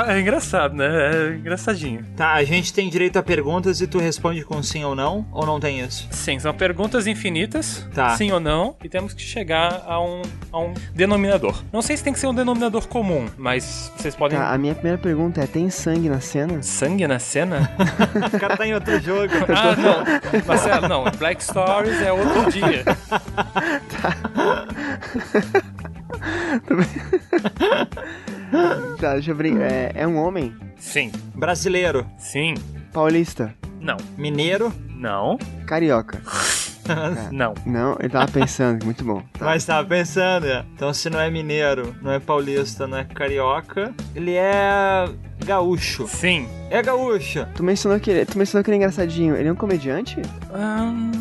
É, 0.06 0.14
é 0.14 0.20
engraçado, 0.20 0.74
né? 0.74 0.86
É 0.86 1.34
engraçadinho. 1.36 2.04
Tá, 2.16 2.32
a 2.34 2.44
gente 2.44 2.72
tem 2.72 2.88
direito 2.88 3.18
a 3.18 3.22
perguntas 3.22 3.80
e 3.80 3.86
tu 3.86 3.98
responde 3.98 4.44
com 4.44 4.62
sim 4.62 4.84
ou 4.84 4.94
não? 4.94 5.26
Ou 5.32 5.44
não 5.44 5.58
tem 5.58 5.80
isso? 5.80 6.06
Sim, 6.10 6.38
são 6.38 6.54
perguntas 6.54 7.06
infinitas, 7.06 7.86
Tá. 7.94 8.16
sim 8.16 8.30
ou 8.30 8.38
não, 8.40 8.76
e 8.82 8.88
temos 8.88 9.12
que 9.12 9.22
chegar 9.22 9.82
a 9.86 10.00
um, 10.00 10.22
a 10.52 10.58
um 10.60 10.72
denominador. 10.94 11.62
Não 11.72 11.82
sei 11.82 11.96
se 11.96 12.04
tem 12.04 12.12
que 12.12 12.18
ser 12.18 12.28
um 12.28 12.34
denominador 12.34 12.86
comum, 12.86 13.26
mas 13.36 13.92
vocês 13.96 14.14
podem. 14.14 14.38
Tá, 14.38 14.52
a 14.52 14.58
minha 14.58 14.74
primeira 14.74 14.98
pergunta 14.98 15.42
é: 15.42 15.46
tem 15.46 15.68
sangue 15.68 16.08
na 16.08 16.20
cena? 16.20 16.62
Sangue 16.62 17.06
na 17.06 17.18
cena? 17.18 17.70
O 18.32 18.38
cara 18.38 18.56
tá 18.56 18.66
em 18.66 18.74
outro 18.74 18.98
jogo. 19.00 19.32
ah, 19.48 19.76
não. 19.76 20.42
Marcelo, 20.46 20.88
não. 20.88 21.04
Black 21.18 21.42
Stories 21.42 22.00
é 22.00 22.12
outro 22.12 22.50
dia. 22.50 22.84
Tá, 24.02 24.66
deixa 29.00 29.30
eu 29.30 29.34
brincar. 29.34 29.70
É, 29.70 29.92
é 29.94 30.06
um 30.06 30.16
homem? 30.16 30.54
Sim. 30.76 31.10
Brasileiro, 31.34 32.06
Sim. 32.18 32.54
Paulista? 32.92 33.54
Não. 33.80 33.96
mineiro, 34.16 34.72
Não. 34.90 35.38
Carioca? 35.66 36.20
Não. 37.30 37.54
Não, 37.64 37.96
ele 38.00 38.08
tava 38.08 38.30
pensando, 38.30 38.84
muito 38.84 39.04
bom. 39.04 39.22
Tá. 39.38 39.44
mas 39.44 39.64
tava 39.64 39.86
pensando, 39.86 40.46
é. 40.46 40.64
Então 40.74 40.92
se 40.92 41.08
não 41.08 41.20
é 41.20 41.30
mineiro, 41.30 41.94
não 42.02 42.10
é 42.10 42.18
paulista, 42.18 42.88
não 42.88 42.98
é 42.98 43.04
carioca, 43.04 43.94
ele 44.16 44.34
é 44.34 45.08
gaúcho. 45.44 46.08
Sim. 46.08 46.48
É 46.70 46.82
gaúcho. 46.82 47.46
Tu 47.54 47.62
mencionou 47.62 48.00
que 48.00 48.10
ele, 48.10 48.26
tu 48.26 48.36
mencionou 48.36 48.64
que 48.64 48.70
ele 48.70 48.76
é 48.76 48.78
engraçadinho. 48.78 49.36
Ele 49.36 49.48
é 49.48 49.52
um 49.52 49.56
comediante? 49.56 50.20
Ahn, 50.52 51.12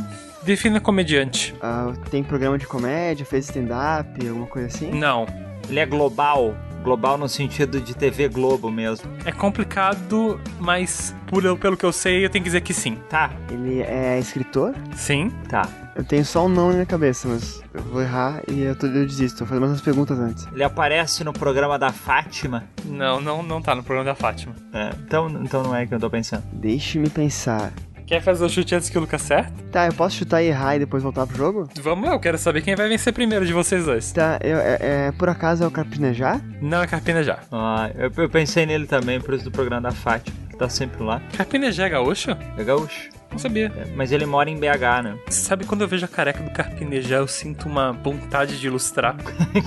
defina 0.43 0.79
comediante. 0.79 1.55
Ah, 1.62 1.93
tem 2.10 2.24
programa 2.24 2.57
de 2.57 2.65
comédia, 2.67 3.25
fez 3.25 3.45
stand-up, 3.45 4.27
alguma 4.27 4.48
coisa 4.48 4.67
assim? 4.67 4.91
Não. 4.91 5.25
Ele 5.69 5.79
é 5.79 5.86
global. 5.86 6.55
Global 6.83 7.15
no 7.15 7.29
sentido 7.29 7.79
de 7.79 7.95
TV 7.95 8.27
Globo 8.27 8.71
mesmo. 8.71 9.07
É 9.24 9.31
complicado, 9.31 10.41
mas 10.60 11.15
por, 11.27 11.43
pelo 11.60 11.77
que 11.77 11.86
eu 11.86 11.91
sei, 11.93 12.25
eu 12.25 12.29
tenho 12.29 12.43
que 12.43 12.50
dizer 12.50 12.62
que 12.62 12.74
sim. 12.74 12.95
Tá, 13.07 13.29
Ele 13.51 13.81
é 13.83 14.17
escritor? 14.17 14.74
Sim. 14.95 15.31
tá. 15.48 15.67
Eu 15.95 16.03
tenho 16.05 16.25
só 16.25 16.45
um 16.45 16.50
não 16.50 16.69
na 16.69 16.74
minha 16.74 16.86
cabeça, 16.86 17.27
mas 17.27 17.62
eu 17.74 17.83
vou 17.83 18.01
errar 18.01 18.41
e 18.48 18.62
eu, 18.62 18.75
tô, 18.75 18.88
eu 18.88 19.05
desisto. 19.05 19.39
Vou 19.39 19.48
fazer 19.48 19.60
mais 19.60 19.74
umas 19.74 19.81
perguntas 19.81 20.17
antes. 20.17 20.48
Ele 20.51 20.63
aparece 20.63 21.24
no 21.24 21.33
programa 21.33 21.77
da 21.77 21.91
Fátima. 21.91 22.63
Não, 22.86 23.19
não, 23.19 23.43
não 23.43 23.62
tá 23.62 23.75
no 23.75 23.83
programa 23.83 24.10
da 24.10 24.15
Fátima. 24.15 24.55
É, 24.74 24.89
então, 25.05 25.29
então 25.43 25.62
não 25.62 25.75
é 25.75 25.86
que 25.86 25.93
eu 25.93 26.00
tô 26.00 26.10
pensando. 26.10 26.43
Deixe-me 26.53 27.10
pensar. 27.10 27.74
Quer 28.12 28.22
fazer 28.22 28.44
o 28.44 28.50
chute 28.50 28.75
antes 28.75 28.89
que 28.89 28.98
o 28.98 29.00
Lucas 29.00 29.22
acerta? 29.22 29.53
Tá, 29.72 29.86
eu 29.88 29.94
posso 29.94 30.18
chutar 30.18 30.44
e 30.44 30.48
errar 30.48 30.75
e 30.75 30.80
depois 30.80 31.01
voltar 31.01 31.25
pro 31.25 31.38
jogo? 31.38 31.70
Vamos 31.82 32.10
lá, 32.10 32.13
eu 32.13 32.20
quero 32.20 32.38
saber 32.38 32.62
quem 32.62 32.75
vai 32.75 32.89
vencer 32.89 33.13
primeiro 33.13 33.46
de 33.46 33.53
vocês 33.53 33.86
dois. 33.86 34.12
Tá, 34.12 34.38
eu, 34.44 34.58
é, 34.58 34.77
é- 34.82 35.12
por 35.13 35.30
acaso 35.30 35.63
é 35.63 35.68
o 35.68 35.72
Carpinejar? 35.72 36.41
Não 36.62 36.84
é 36.84 36.88
Carpina 36.88 37.24
já. 37.24 37.39
Ah, 37.50 37.89
eu, 37.96 38.12
eu 38.18 38.30
pensei 38.30 38.65
nele 38.65 38.86
também, 38.86 39.22
por 39.22 39.34
isso 39.34 39.46
do 39.46 39.51
programa 39.51 39.80
da 39.80 39.91
Fátima, 39.91 40.36
que 40.50 40.58
tá 40.58 40.68
sempre 40.68 41.01
lá. 41.01 41.22
Carpina 41.38 41.72
já 41.72 41.86
é 41.86 41.89
gaúcho? 41.89 42.32
É 42.58 42.63
gaúcho. 42.65 43.08
Não 43.31 43.39
sabia. 43.39 43.71
É, 43.75 43.88
mas 43.95 44.11
ele 44.11 44.25
mora 44.25 44.50
em 44.50 44.57
BH, 44.57 45.03
né? 45.03 45.17
Sabe 45.29 45.65
quando 45.65 45.81
eu 45.81 45.88
vejo 45.88 46.05
a 46.05 46.07
careca 46.07 46.43
do 46.43 46.51
Carpinejá, 46.51 47.17
eu 47.17 47.27
sinto 47.27 47.67
uma 47.67 47.91
vontade 47.91 48.59
de 48.59 48.67
ilustrar 48.67 49.15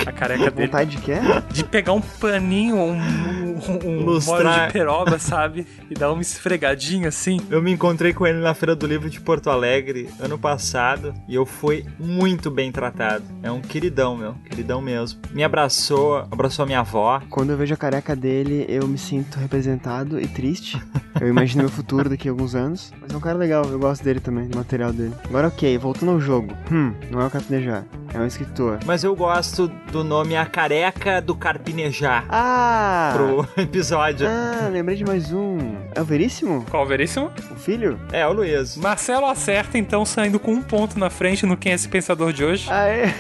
a 0.07 0.13
careca 0.13 0.51
dele. 0.53 0.67
Vontade 0.67 0.91
de 0.97 1.03
quê? 1.03 1.15
De 1.51 1.65
pegar 1.65 1.93
um 1.93 2.01
paninho, 2.01 2.77
um, 2.77 2.93
um, 2.99 4.15
um 4.15 4.19
de 4.19 4.73
peroba, 4.73 5.19
sabe? 5.19 5.67
E 5.91 5.95
dar 5.95 6.13
uma 6.13 6.23
esfregadinha 6.23 7.09
assim. 7.09 7.41
Eu 7.51 7.63
me 7.63 7.73
encontrei 7.73 8.13
com 8.13 8.27
ele 8.27 8.39
na 8.39 8.55
Feira 8.55 8.77
do 8.77 8.87
Livro 8.87 9.09
de 9.09 9.21
Porto 9.21 9.51
Alegre 9.51 10.09
ano 10.21 10.39
passado 10.39 11.15
e 11.29 11.35
eu 11.35 11.47
fui 11.47 11.87
muito 11.99 12.51
bem 12.51 12.71
tratado. 12.71 13.25
É 13.43 13.51
um 13.51 13.61
queridão, 13.61 14.17
meu. 14.17 14.35
Queridão 14.45 14.81
mesmo. 14.81 15.21
Me 15.31 15.43
abraçou, 15.43 16.19
abraçou 16.31 16.67
minha 16.67 16.81
avó. 16.81 17.21
Quando 17.31 17.51
eu 17.51 17.57
vejo 17.57 17.75
a 17.75 17.77
careca 17.77 18.15
dele, 18.15 18.67
eu 18.69 18.87
me 18.87 18.99
sinto 18.99 19.39
representado 19.39 20.21
e 20.21 20.27
triste. 20.27 20.81
Eu 21.21 21.29
imagino 21.29 21.63
meu 21.63 21.71
futuro 21.71 22.09
daqui 22.09 22.29
a 22.29 22.33
alguns 22.33 22.55
anos. 22.55 22.93
Mas 23.01 23.13
é 23.13 23.17
um 23.17 23.21
cara 23.21 23.39
legal, 23.39 23.54
eu 23.63 23.79
gosto 23.79 24.03
dele 24.03 24.21
também, 24.21 24.47
do 24.49 24.57
material 24.57 24.93
dele. 24.93 25.13
Agora, 25.29 25.49
ok, 25.49 25.77
voltando 25.79 26.13
ao 26.13 26.21
jogo. 26.21 26.53
Hum, 26.73 26.93
não 27.11 27.21
é 27.21 27.27
o 27.27 27.31
Carpinejar, 27.31 27.85
é 28.13 28.19
um 28.19 28.27
escritor. 28.27 28.79
Mas 28.85 29.05
eu 29.05 29.15
gosto 29.15 29.69
do 29.93 30.03
nome 30.03 30.37
A 30.37 30.47
Careca 30.47 31.21
do 31.21 31.35
Carpinejar 31.35 32.25
Ah! 32.29 33.13
pro 33.15 33.47
episódio. 33.63 34.27
Ah, 34.29 34.69
lembrei 34.73 34.97
de 34.97 35.05
mais 35.05 35.33
um. 35.33 35.59
É 35.95 36.01
o 36.01 36.05
Veríssimo? 36.05 36.65
Qual, 36.71 36.87
veríssimo? 36.87 37.31
O 37.51 37.55
filho? 37.57 37.99
É, 38.13 38.27
o 38.27 38.33
Luiz. 38.33 38.77
Marcelo 38.77 39.27
acerta, 39.27 39.77
então, 39.79 40.05
saindo 40.05 40.39
com 40.39 40.53
um 40.53 40.63
ponto 40.63 40.99
na 40.99 41.11
frente 41.11 41.45
no 41.47 41.57
Quem 41.57 41.73
é 41.73 41.75
esse 41.75 41.89
Pensador 41.89 42.33
de 42.33 42.45
hoje. 42.45 42.67
Ah, 42.71 42.87
é? 42.89 43.15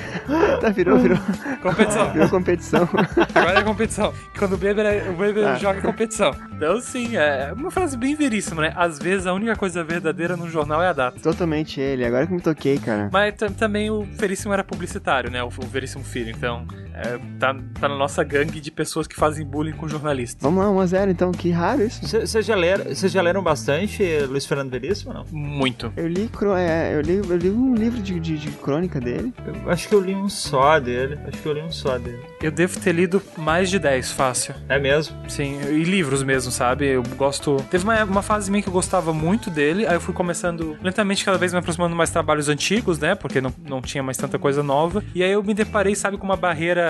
tá, 0.61 0.71
virou, 0.71 0.99
virou. 0.99 1.19
Competição. 1.62 2.12
Virou 2.12 2.29
competição. 2.31 2.88
Agora 3.35 3.59
é 3.61 3.62
competição. 3.62 4.12
Quando 4.38 4.55
o 4.55 4.57
Beber, 4.57 4.87
é- 4.87 5.09
o 5.11 5.12
Beber 5.14 5.47
Ah. 5.49 5.55
joga 5.57 5.79
é 5.79 5.83
competição. 5.83 6.33
Então, 6.53 6.81
sim, 6.81 7.17
é 7.17 7.53
uma 7.57 7.71
frase 7.71 7.97
bem 7.97 8.14
veríssima, 8.14 8.62
né? 8.62 8.73
Às 8.76 8.99
vezes 8.99 9.26
a 9.26 9.33
única 9.35 9.55
coisa 9.57 9.83
verdadeira 9.85 10.24
no 10.37 10.49
jornal 10.49 10.83
é 10.83 10.88
a 10.88 10.93
data. 10.93 11.21
Totalmente 11.21 11.81
ele, 11.81 12.04
agora 12.04 12.26
que 12.26 12.33
eu 12.33 12.37
me 12.37 12.43
toquei, 12.43 12.78
cara. 12.78 13.09
Mas 13.12 13.35
tam- 13.37 13.52
também 13.52 13.90
o 13.90 14.02
Veríssimo 14.02 14.52
era 14.52 14.64
publicitário, 14.64 15.31
né? 15.31 15.43
O, 15.43 15.47
o 15.49 15.66
Veríssimo 15.66 16.02
Filho. 16.04 16.31
Então, 16.31 16.66
é, 16.94 17.18
tá, 17.38 17.54
tá 17.80 17.88
na 17.88 17.96
nossa 17.96 18.22
gangue 18.22 18.60
de 18.60 18.70
pessoas 18.70 19.06
que 19.06 19.16
fazem 19.16 19.44
bullying 19.44 19.72
com 19.72 19.88
jornalistas. 19.88 20.40
Vamos 20.40 20.64
lá, 20.64 20.70
1x0 20.70 21.10
então, 21.10 21.32
que 21.32 21.50
raro 21.50 21.82
isso. 21.82 22.06
Vocês 22.06 22.46
já, 22.46 22.54
leram, 22.54 22.84
vocês 22.84 23.10
já 23.10 23.20
leram 23.20 23.42
bastante 23.42 24.02
Luiz 24.28 24.46
Fernando 24.46 24.70
Veríssimo 24.70 25.12
ou 25.12 25.18
não? 25.18 25.26
Muito. 25.32 25.92
Eu 25.96 26.06
li, 26.06 26.30
é, 26.56 26.94
eu 26.94 27.00
li, 27.00 27.16
eu 27.16 27.36
li 27.36 27.50
um 27.50 27.74
livro 27.74 28.00
de, 28.00 28.20
de, 28.20 28.38
de 28.38 28.50
crônica 28.52 29.00
dele. 29.00 29.34
Eu 29.64 29.70
acho 29.70 29.88
que 29.88 29.94
eu 29.94 30.00
li 30.00 30.14
um 30.14 30.28
só 30.28 30.78
dele. 30.78 31.18
Acho 31.26 31.42
que 31.42 31.46
eu 31.46 31.52
li 31.52 31.62
um 31.62 31.72
só 31.72 31.98
dele. 31.98 32.20
Eu 32.40 32.52
devo 32.52 32.78
ter 32.78 32.92
lido 32.92 33.22
mais 33.36 33.70
de 33.70 33.78
10, 33.78 34.12
fácil. 34.12 34.54
É 34.68 34.78
mesmo? 34.78 35.16
Sim, 35.28 35.58
e 35.62 35.82
livros 35.82 36.22
mesmo, 36.22 36.52
sabe? 36.52 36.86
Eu 36.86 37.02
gosto. 37.16 37.56
Teve 37.70 37.84
uma, 37.84 38.04
uma 38.04 38.22
fase 38.22 38.50
minha 38.50 38.62
que 38.62 38.68
eu 38.68 38.72
gostava 38.72 39.12
muito 39.12 39.50
dele, 39.50 39.86
aí 39.86 39.94
eu 39.94 40.00
fui 40.00 40.14
começando 40.14 40.76
lentamente, 40.82 41.24
cada 41.24 41.38
vez 41.38 41.52
me 41.52 41.58
aproximando 41.58 41.96
mais 41.96 42.10
trabalhos 42.10 42.48
antigos, 42.48 42.98
né? 42.98 43.14
Porque 43.14 43.40
não, 43.40 43.52
não 43.66 43.80
tinha 43.80 44.02
mais 44.02 44.16
tanta 44.16 44.38
coisa 44.38 44.62
nova. 44.62 45.02
E 45.14 45.22
aí 45.22 45.32
eu 45.32 45.42
me 45.42 45.54
deparei, 45.54 45.94
sabe, 45.94 46.18
com 46.18 46.24
uma 46.24 46.36
barreira, 46.36 46.84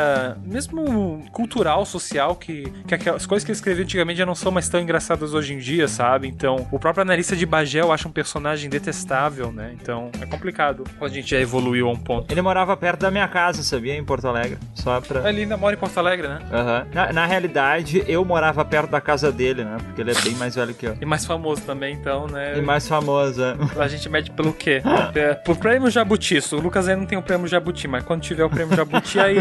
mesmo 0.44 1.24
cultural, 1.32 1.84
social, 1.84 2.36
que, 2.36 2.70
que 2.86 2.94
aquelas 2.94 3.26
coisas 3.26 3.44
que 3.44 3.50
ele 3.50 3.56
escrevia 3.56 3.84
antigamente 3.84 4.18
já 4.18 4.26
não 4.26 4.34
são 4.34 4.52
mais 4.52 4.68
tão 4.68 4.80
engraçadas 4.80 5.34
hoje 5.34 5.54
em 5.54 5.58
dia, 5.58 5.88
sabe? 5.88 6.28
Então, 6.28 6.66
o 6.70 6.78
próprio 6.78 7.02
analista 7.02 7.36
de 7.36 7.46
Bagé 7.46 7.80
eu 7.80 7.92
acho 7.92 8.08
um 8.08 8.12
personagem 8.12 8.68
detestável, 8.70 9.52
né? 9.52 9.74
Então, 9.80 10.10
é 10.20 10.26
complicado 10.26 10.84
quando 10.98 11.10
a 11.10 11.14
gente 11.14 11.30
já 11.30 11.38
evoluiu 11.40 11.88
a 11.88 11.92
um 11.92 11.96
ponto. 11.96 12.30
Ele 12.32 12.42
morava 12.42 12.76
perto 12.76 13.00
da 13.00 13.10
minha 13.10 13.28
casa, 13.28 13.62
sabia? 13.62 13.96
Em 13.96 14.04
Porto 14.04 14.26
Alegre. 14.28 14.58
Só 14.74 15.00
pra. 15.00 15.28
Ele 15.28 15.42
ainda 15.42 15.56
mora 15.56 15.74
em 15.74 15.78
Porto 15.78 15.98
Alegre, 15.98 16.28
né? 16.28 16.40
Aham. 16.52 16.86
Na, 16.92 17.12
na 17.12 17.26
realidade, 17.26 18.04
eu 18.06 18.24
morava 18.24 18.64
perto 18.64 18.90
da 18.90 19.00
casa 19.00 19.30
dele, 19.30 19.64
né? 19.64 19.76
Porque 19.82 20.00
ele 20.00 20.10
é 20.10 20.20
bem 20.20 20.34
mais 20.34 20.54
velho 20.54 20.74
que 20.74 20.86
eu. 20.86 20.96
E 21.00 21.04
mais 21.04 21.24
famoso 21.24 21.62
também, 21.62 21.94
então, 21.94 22.26
né? 22.26 22.58
E 22.58 22.60
mais 22.62 22.86
famoso, 22.88 23.42
é. 23.42 23.54
A 23.78 23.88
gente 23.88 24.08
mede 24.08 24.30
pelo 24.30 24.52
quê? 24.52 24.82
É, 25.14 25.34
Por 25.34 25.56
prêmio 25.56 25.90
Jabuti. 25.90 26.38
O 26.52 26.56
Lucas 26.56 26.88
ainda 26.88 27.00
não 27.00 27.06
tem 27.06 27.16
o 27.16 27.22
prêmio 27.22 27.46
Jabuti, 27.46 27.86
mas 27.86 28.02
quando 28.04 28.22
tiver 28.22 28.44
o 28.44 28.50
prêmio 28.50 28.74
Jabuti, 28.74 29.18
aí 29.20 29.36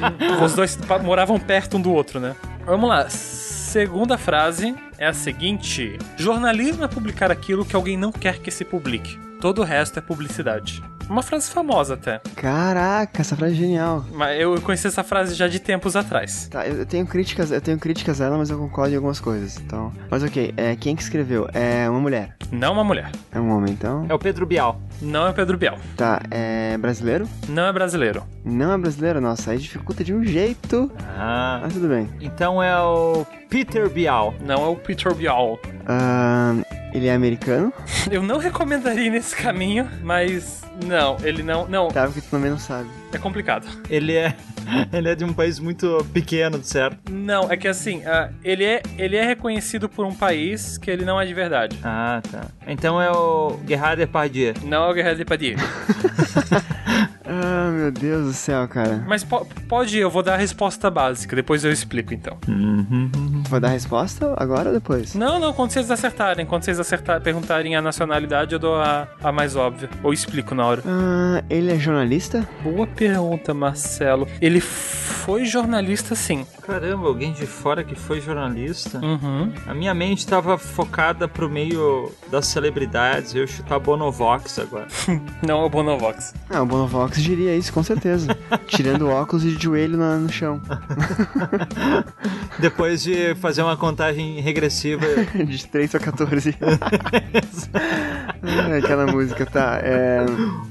os 0.44 0.54
dois 0.54 0.78
moravam 1.02 1.38
perto 1.38 1.76
um 1.76 1.80
do 1.80 1.92
outro, 1.92 2.20
né? 2.20 2.34
Vamos 2.64 2.88
lá. 2.88 3.08
Segunda 3.08 4.16
frase 4.16 4.74
é 4.96 5.06
a 5.06 5.12
seguinte: 5.12 5.98
Jornalismo 6.16 6.84
é 6.84 6.88
publicar 6.88 7.30
aquilo 7.30 7.64
que 7.64 7.76
alguém 7.76 7.96
não 7.96 8.12
quer 8.12 8.38
que 8.38 8.50
se 8.50 8.64
publique. 8.64 9.18
Todo 9.40 9.60
o 9.60 9.64
resto 9.64 9.98
é 9.98 10.02
publicidade. 10.02 10.82
Uma 11.08 11.22
frase 11.22 11.50
famosa 11.50 11.94
até. 11.94 12.20
Caraca, 12.36 13.20
essa 13.20 13.34
frase 13.36 13.54
é 13.54 13.56
genial. 13.56 14.04
Mas 14.12 14.40
eu 14.40 14.60
conheci 14.60 14.86
essa 14.86 15.02
frase 15.02 15.34
já 15.34 15.48
de 15.48 15.58
tempos 15.58 15.96
atrás. 15.96 16.48
Tá, 16.48 16.66
eu 16.66 16.84
tenho 16.84 17.06
críticas, 17.06 17.50
eu 17.50 17.60
tenho 17.60 17.78
críticas 17.78 18.20
a 18.20 18.26
ela, 18.26 18.36
mas 18.36 18.50
eu 18.50 18.58
concordo 18.58 18.92
em 18.92 18.96
algumas 18.96 19.18
coisas. 19.20 19.58
Então, 19.58 19.92
mas 20.10 20.22
ok, 20.22 20.52
é 20.56 20.76
quem 20.76 20.94
que 20.94 21.02
escreveu? 21.02 21.48
É 21.52 21.88
uma 21.88 22.00
mulher. 22.00 22.36
Não 22.52 22.72
uma 22.72 22.84
mulher. 22.84 23.10
É 23.32 23.40
um 23.40 23.50
homem, 23.50 23.72
então. 23.72 24.06
É 24.08 24.14
o 24.14 24.18
Pedro 24.18 24.46
Bial. 24.46 24.80
Não 25.00 25.26
é 25.26 25.32
Pedro 25.32 25.56
Bial. 25.56 25.78
Tá, 25.96 26.20
é 26.30 26.76
brasileiro? 26.78 27.28
Não 27.48 27.66
é 27.66 27.72
brasileiro. 27.72 28.22
Não 28.44 28.72
é 28.72 28.78
brasileiro, 28.78 29.20
nossa, 29.20 29.50
aí 29.50 29.58
dificulta 29.58 30.02
de 30.04 30.12
um 30.14 30.24
jeito. 30.24 30.90
Ah. 31.16 31.60
Mas 31.62 31.74
tudo 31.74 31.88
bem. 31.88 32.08
Então 32.20 32.62
é 32.62 32.78
o 32.80 33.26
Peter 33.48 33.88
Bial. 33.88 34.34
Não 34.40 34.56
é 34.64 34.68
o 34.68 34.76
Peter 34.76 35.14
Bial. 35.14 35.58
Ahn, 35.86 36.62
Ele 36.92 37.06
é 37.06 37.12
americano? 37.14 37.72
Eu 38.10 38.22
não 38.22 38.38
recomendaria 38.38 39.10
nesse 39.10 39.36
caminho, 39.36 39.88
mas 40.02 40.62
não, 40.84 41.16
ele 41.22 41.42
não. 41.42 41.66
Não, 41.68 41.88
Tá, 41.88 42.06
porque 42.06 42.20
tu 42.20 42.28
também 42.30 42.50
não 42.50 42.58
sabe. 42.58 42.88
É 43.12 43.18
complicado. 43.18 43.66
Ele 43.90 44.14
é. 44.14 44.34
Ele 44.92 45.08
é 45.08 45.14
de 45.14 45.24
um 45.24 45.32
país 45.32 45.58
muito 45.58 46.04
pequeno, 46.12 46.62
certo? 46.62 46.98
Não, 47.10 47.50
é 47.50 47.56
que 47.56 47.66
assim, 47.66 48.02
ah, 48.04 48.28
ele, 48.44 48.64
é, 48.64 48.82
ele 48.98 49.16
é 49.16 49.24
reconhecido 49.24 49.88
por 49.88 50.04
um 50.04 50.14
país 50.14 50.76
que 50.76 50.90
ele 50.90 51.06
não 51.06 51.18
é 51.18 51.24
de 51.24 51.32
verdade. 51.32 51.78
Ah, 51.82 52.20
tá. 52.30 52.42
Então 52.66 53.00
é 53.00 53.10
o 53.10 53.58
Gerard 53.66 53.96
Depardieu. 53.96 54.52
Não 54.64 54.84
é 54.84 54.90
o 54.90 54.92
Guerreiro 54.94 55.16
de 55.18 55.24
Padilha. 55.24 55.56
Ah, 57.30 57.70
meu 57.70 57.92
Deus 57.92 58.24
do 58.26 58.32
céu, 58.32 58.66
cara. 58.66 59.04
Mas 59.06 59.22
po- 59.22 59.46
pode 59.68 59.98
ir, 59.98 60.00
eu 60.00 60.08
vou 60.10 60.22
dar 60.22 60.32
a 60.34 60.36
resposta 60.38 60.90
básica, 60.90 61.36
depois 61.36 61.62
eu 61.62 61.70
explico 61.70 62.14
então. 62.14 62.38
Tu 62.40 63.50
vai 63.50 63.60
dar 63.60 63.68
a 63.68 63.72
resposta 63.72 64.32
agora 64.38 64.70
ou 64.70 64.74
depois? 64.74 65.14
Não, 65.14 65.38
não, 65.38 65.52
quando 65.52 65.70
vocês 65.72 65.90
acertarem, 65.90 66.46
quando 66.46 66.62
vocês 66.64 66.80
acertar, 66.80 67.20
perguntarem 67.20 67.76
a 67.76 67.82
nacionalidade, 67.82 68.54
eu 68.54 68.58
dou 68.58 68.76
a, 68.76 69.06
a 69.22 69.30
mais 69.30 69.56
óbvia. 69.56 69.90
Ou 70.02 70.10
explico 70.12 70.54
na 70.54 70.64
hora. 70.64 70.82
Ah, 70.86 71.44
ele 71.50 71.70
é 71.70 71.78
jornalista? 71.78 72.48
Boa 72.62 72.86
pergunta, 72.98 73.54
Marcelo. 73.54 74.26
Ele 74.40 74.60
foi 74.60 75.44
jornalista, 75.44 76.14
sim. 76.14 76.46
Caramba, 76.62 77.06
alguém 77.08 77.32
de 77.32 77.46
fora 77.46 77.82
que 77.84 77.94
foi 77.94 78.20
jornalista. 78.20 78.98
Uhum. 78.98 79.52
A 79.66 79.72
minha 79.74 79.94
mente 79.94 80.18
estava 80.18 80.58
focada 80.58 81.26
pro 81.28 81.48
meio 81.48 82.12
das 82.30 82.46
celebridades. 82.46 83.34
Eu 83.34 83.42
ia 83.42 83.46
chutar 83.46 83.78
Bonovox 83.78 84.58
agora. 84.58 84.86
Não 85.46 85.62
é 85.62 85.64
o 85.64 85.68
Bonovox. 85.70 86.34
Ah, 86.50 86.62
o 86.62 86.66
Bonovox 86.66 87.22
diria 87.22 87.54
isso, 87.56 87.72
com 87.72 87.82
certeza. 87.82 88.36
Tirando 88.66 89.08
óculos 89.08 89.44
e 89.44 89.52
de 89.52 89.62
joelho 89.64 89.96
na- 89.96 90.16
no 90.16 90.30
chão. 90.30 90.60
Depois 92.58 93.02
de 93.02 93.34
fazer 93.36 93.62
uma 93.62 93.76
contagem 93.76 94.40
regressiva. 94.40 95.06
De 95.34 95.66
3 95.66 95.94
a 95.94 95.98
14. 95.98 96.54
Ah, 97.72 98.76
Aquela 98.78 99.06
música, 99.06 99.46
tá. 99.46 99.78
É... 99.82 100.24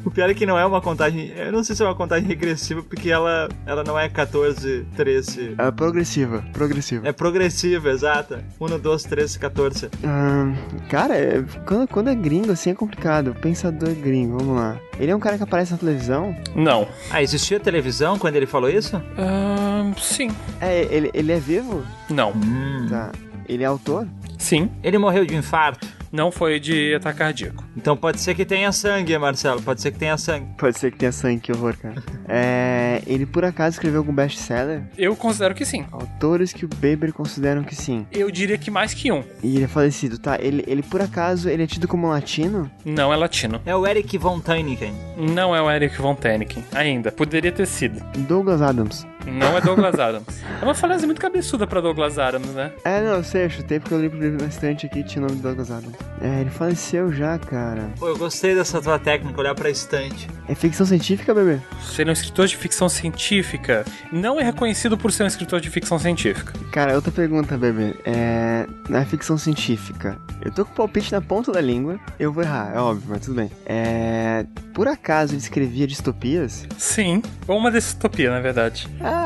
O 0.06 0.12
pior 0.12 0.30
é 0.30 0.34
que 0.34 0.46
não 0.46 0.58
é 0.58 0.66
uma 0.66 0.82
contagem. 0.82 1.32
Eu 1.36 1.52
não 1.52 1.64
sei 1.64 1.76
se 1.76 1.84
é 1.84 1.86
uma 1.86 1.96
contagem 1.96 2.17
regressiva, 2.20 2.82
porque 2.84 3.10
ela, 3.10 3.48
ela 3.66 3.84
não 3.84 3.98
é 3.98 4.08
14, 4.10 4.86
13. 4.96 5.56
é 5.58 5.72
progressiva, 5.72 6.44
progressiva. 6.54 7.08
É 7.08 7.12
progressiva, 7.12 7.90
exata. 7.90 8.44
1, 8.60 8.80
2, 8.80 9.04
13, 9.04 9.40
14. 9.40 9.90
Ah, 10.04 10.54
cara, 10.90 11.16
é- 11.16 11.44
quando, 11.66 11.88
quando 11.88 12.10
é 12.10 12.16
gringo 12.16 12.52
assim 12.52 12.72
é 12.72 12.74
complicado. 12.76 13.36
Pensador 13.42 13.94
gringo, 13.96 14.38
vamos 14.38 14.56
lá. 14.56 14.78
Ele 15.00 15.12
é 15.12 15.16
um 15.16 15.20
cara 15.20 15.38
que 15.38 15.44
aparece 15.44 15.72
na 15.72 15.78
televisão? 15.78 16.36
Não. 16.56 16.88
Ah, 17.12 17.22
existia 17.22 17.60
televisão 17.60 18.18
quando 18.18 18.36
ele 18.36 18.48
falou 18.48 18.70
isso? 18.70 18.96
Ahn, 19.18 19.94
sim. 19.98 20.30
É, 20.60 20.84
ele, 20.94 21.12
ele 21.14 21.32
é 21.32 21.40
vivo? 21.40 21.84
Não. 22.10 22.32
Hum. 22.32 22.88
Tá. 22.90 23.12
Ele 23.48 23.64
é 23.64 23.66
autor? 23.66 24.08
Sim. 24.38 24.70
Ele 24.84 24.98
morreu 24.98 25.26
de 25.26 25.36
infarto. 25.36 25.88
Não 26.12 26.32
foi 26.32 26.60
de 26.60 26.96
ataque 26.96 27.20
cardíaco. 27.20 27.64
Então 27.76 27.98
pode 27.98 28.22
ser 28.22 28.34
que 28.34 28.46
tenha 28.46 28.72
sangue, 28.72 29.18
Marcelo. 29.18 29.62
Pode 29.62 29.82
ser 29.82 29.92
que 29.92 30.00
tenha 30.00 30.18
sangue. 30.18 30.48
Pode 30.58 30.80
ser 30.80 30.92
que 30.92 30.98
tenha 30.98 31.12
sangue, 31.12 31.42
que 31.42 31.52
horror, 31.52 31.76
cara. 31.78 31.96
É, 32.30 33.02
ele 33.08 33.26
por 33.26 33.46
acaso 33.46 33.76
escreveu 33.76 34.00
algum 34.00 34.14
best-seller? 34.14 34.84
Eu 34.98 35.16
considero 35.16 35.56
que 35.56 35.64
sim. 35.64 35.86
Autores 35.92 36.52
que 36.52 36.66
o 36.66 36.68
Beber 36.68 37.14
consideram 37.14 37.64
que 37.64 37.74
sim. 37.74 38.06
Eu 38.12 38.30
diria 38.30 38.58
que 38.58 38.70
mais 38.70 38.94
que 38.94 39.12
um. 39.12 39.24
E 39.42 39.56
ele 39.56 39.64
é 39.64 39.68
falecido, 39.68 40.18
tá? 40.18 40.38
Ele, 40.40 40.62
ele 40.68 40.84
por 40.84 41.02
acaso, 41.02 41.48
ele 41.48 41.64
é 41.64 41.68
tido 41.68 41.88
como 41.88 42.10
latino? 42.10 42.70
Não 42.84 43.14
é 43.14 43.16
latino. 43.16 43.62
É 43.66 43.74
o 43.74 43.88
Eric 43.88 44.18
von 44.18 44.42
Tyneken. 44.42 44.94
Não 45.18 45.56
é 45.56 45.62
o 45.62 45.72
Eric 45.72 45.98
Von 46.02 46.16
Däniken. 46.16 46.64
Ainda. 46.74 47.12
Poderia 47.12 47.52
ter 47.52 47.66
sido. 47.66 48.04
Douglas 48.28 48.62
Adams. 48.62 49.08
Não 49.28 49.58
é 49.58 49.62
Douglas 49.62 50.00
Adams. 50.00 50.42
É 50.62 50.64
uma 50.64 50.74
frase 50.74 51.06
muito 51.06 51.20
cabeçuda 51.20 51.68
pra 51.68 51.82
Douglas 51.82 52.18
Adams, 52.18 52.50
né? 52.50 52.72
É, 52.84 53.02
não, 53.02 53.16
eu 53.16 53.24
sei, 53.24 53.46
eu 53.46 53.50
chutei 53.50 53.80
porque 53.80 53.94
eu 53.94 54.02
li 54.02 54.10
pro 54.10 54.20
livro 54.20 54.42
na 54.42 54.48
estante 54.48 54.86
aqui 54.86 55.04
tinha 55.04 55.24
o 55.24 55.28
nome 55.28 55.38
de 55.38 55.44
Douglas 55.44 55.70
Adams. 55.70 55.96
É, 56.22 56.42
ele 56.42 56.50
faleceu 56.50 57.12
já, 57.12 57.38
cara. 57.38 57.92
Pô, 58.00 58.08
eu 58.08 58.18
gostei 58.18 58.56
dessa 58.56 58.82
tua 58.82 58.98
técnica, 58.98 59.40
olhar 59.40 59.54
pra 59.54 59.70
estante. 59.70 60.28
É 60.48 60.56
ficção 60.56 60.86
científica, 60.86 61.34
bebê? 61.34 61.60
Ser 61.82 62.08
um 62.08 62.12
escritor 62.12 62.48
de 62.48 62.56
ficção 62.56 62.88
científica 62.88 63.86
não 64.12 64.40
é 64.40 64.44
reconhecido 64.44 64.98
por 64.98 65.12
ser 65.12 65.24
um 65.24 65.28
escritor 65.28 65.60
de 65.60 65.70
ficção 65.70 66.00
científica. 66.00 66.54
Cara, 66.72 66.96
outra 66.96 67.12
pergunta, 67.12 67.58
bebê. 67.58 67.96
É. 68.06 68.66
Na 68.90 69.06
ficção 69.06 69.38
científica, 69.38 70.18
eu 70.42 70.52
tô 70.52 70.64
com 70.64 70.72
o 70.72 70.76
palpite 70.76 71.12
na 71.12 71.20
ponta 71.22 71.52
da 71.52 71.60
língua, 71.60 72.00
eu 72.18 72.32
vou 72.32 72.42
errar, 72.42 72.72
é 72.74 72.80
óbvio, 72.80 73.04
mas 73.10 73.22
tudo 73.22 73.36
bem. 73.36 73.52
É. 73.66 74.46
Por 74.74 74.88
acaso 74.88 75.34
ele 75.34 75.42
escrevia 75.42 75.86
distopias? 75.86 76.66
Sim. 76.78 77.22
Ou 77.48 77.58
uma 77.58 77.70
distopia, 77.72 78.32
na 78.32 78.40
verdade. 78.40 78.88
Ah! 79.02 79.17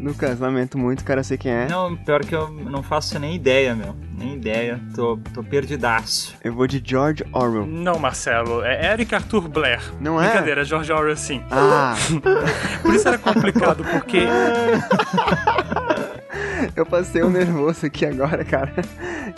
Lucas, 0.00 0.38
lamento 0.38 0.76
muito, 0.76 1.02
cara, 1.02 1.20
eu 1.20 1.24
sei 1.24 1.38
quem 1.38 1.50
é. 1.50 1.66
Não, 1.66 1.96
pior 1.96 2.24
que 2.24 2.34
eu 2.34 2.50
não 2.50 2.82
faço 2.82 3.18
nem 3.18 3.34
ideia, 3.34 3.74
meu. 3.74 3.96
Nem 4.16 4.34
ideia. 4.34 4.78
Tô, 4.94 5.18
tô 5.32 5.42
perdidaço. 5.42 6.34
Eu 6.44 6.52
vou 6.52 6.66
de 6.66 6.82
George 6.84 7.24
Orwell. 7.32 7.66
Não, 7.66 7.98
Marcelo. 7.98 8.62
É 8.62 8.92
Eric 8.92 9.14
Arthur 9.14 9.48
Blair. 9.48 9.80
Não 10.00 10.20
é? 10.20 10.26
Brincadeira, 10.28 10.64
George 10.64 10.92
Orwell 10.92 11.16
sim. 11.16 11.42
Ah! 11.50 11.94
Por 12.82 12.94
isso 12.94 13.08
era 13.08 13.18
complicado, 13.18 13.82
porque 13.82 14.20
eu 16.76 16.86
passei 16.86 17.22
um 17.22 17.30
nervoso 17.30 17.86
aqui 17.86 18.06
agora, 18.06 18.44
cara. 18.44 18.72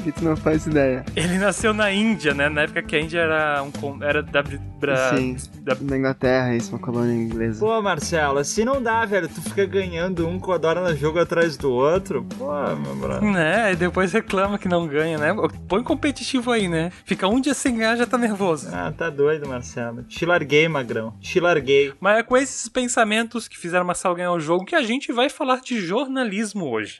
Que 0.02 0.12
tu 0.12 0.24
não 0.24 0.36
faz 0.36 0.66
ideia. 0.66 1.04
ele 1.16 1.38
nasceu 1.38 1.72
na 1.72 1.90
Índia, 1.92 2.32
né? 2.34 2.48
Na 2.48 2.62
época 2.62 2.82
que 2.82 2.94
a 2.94 3.00
Índia 3.00 3.20
era 3.20 3.62
um 3.62 4.02
era 4.04 4.22
da, 4.22 4.42
da, 4.42 5.16
Sim. 5.16 5.36
da- 5.62 5.76
Na 5.80 5.96
Inglaterra, 5.96 6.54
isso, 6.54 6.70
uma 6.72 6.78
colônia 6.78 7.12
inglesa. 7.14 7.58
Pô, 7.64 7.80
Marcelo, 7.82 8.38
assim 8.38 8.64
não 8.64 8.80
dá, 8.82 9.04
velho. 9.04 9.28
Tu 9.28 9.40
fica 9.42 9.64
ganhando 9.64 10.26
um 10.28 10.38
Codora 10.38 10.80
no 10.80 10.94
jogo 10.96 11.18
atrás 11.18 11.56
do 11.56 11.72
outro. 11.72 12.24
Pô, 12.38 12.52
meu 12.76 12.94
brother. 12.96 13.22
né? 13.30 13.72
E 13.72 13.76
depois 13.76 14.12
reclama 14.12 14.58
que 14.58 14.68
não 14.68 14.86
ganha, 14.86 15.18
né? 15.18 15.34
Põe 15.68 15.82
competitivo 15.82 16.52
aí, 16.52 16.68
né? 16.68 16.90
Fica 17.04 17.26
um 17.26 17.40
dia 17.40 17.54
sem 17.54 17.76
ganhar 17.76 17.96
já 17.96 18.06
tá 18.06 18.18
nervoso. 18.18 18.68
Ah, 18.72 18.92
tá 18.96 19.08
doido, 19.10 19.48
Marcelo. 19.48 20.02
Te 20.04 20.24
larguei, 20.26 20.68
magrão. 20.68 21.14
Te 21.20 21.40
larguei. 21.40 21.92
Mas 22.00 22.18
é 22.18 22.22
com 22.22 22.36
esses 22.36 22.68
pensamentos 22.68 23.48
que 23.48 23.58
fizeram 23.58 23.84
Marcelo 23.86 24.14
ganhar 24.14 24.32
o 24.32 24.40
jogo 24.40 24.64
que 24.64 24.74
a 24.74 24.82
gente 24.82 25.10
vai 25.12 25.28
falar 25.28 25.60
de 25.60 25.80
jornalismo 25.80 26.66
hoje. 26.70 26.98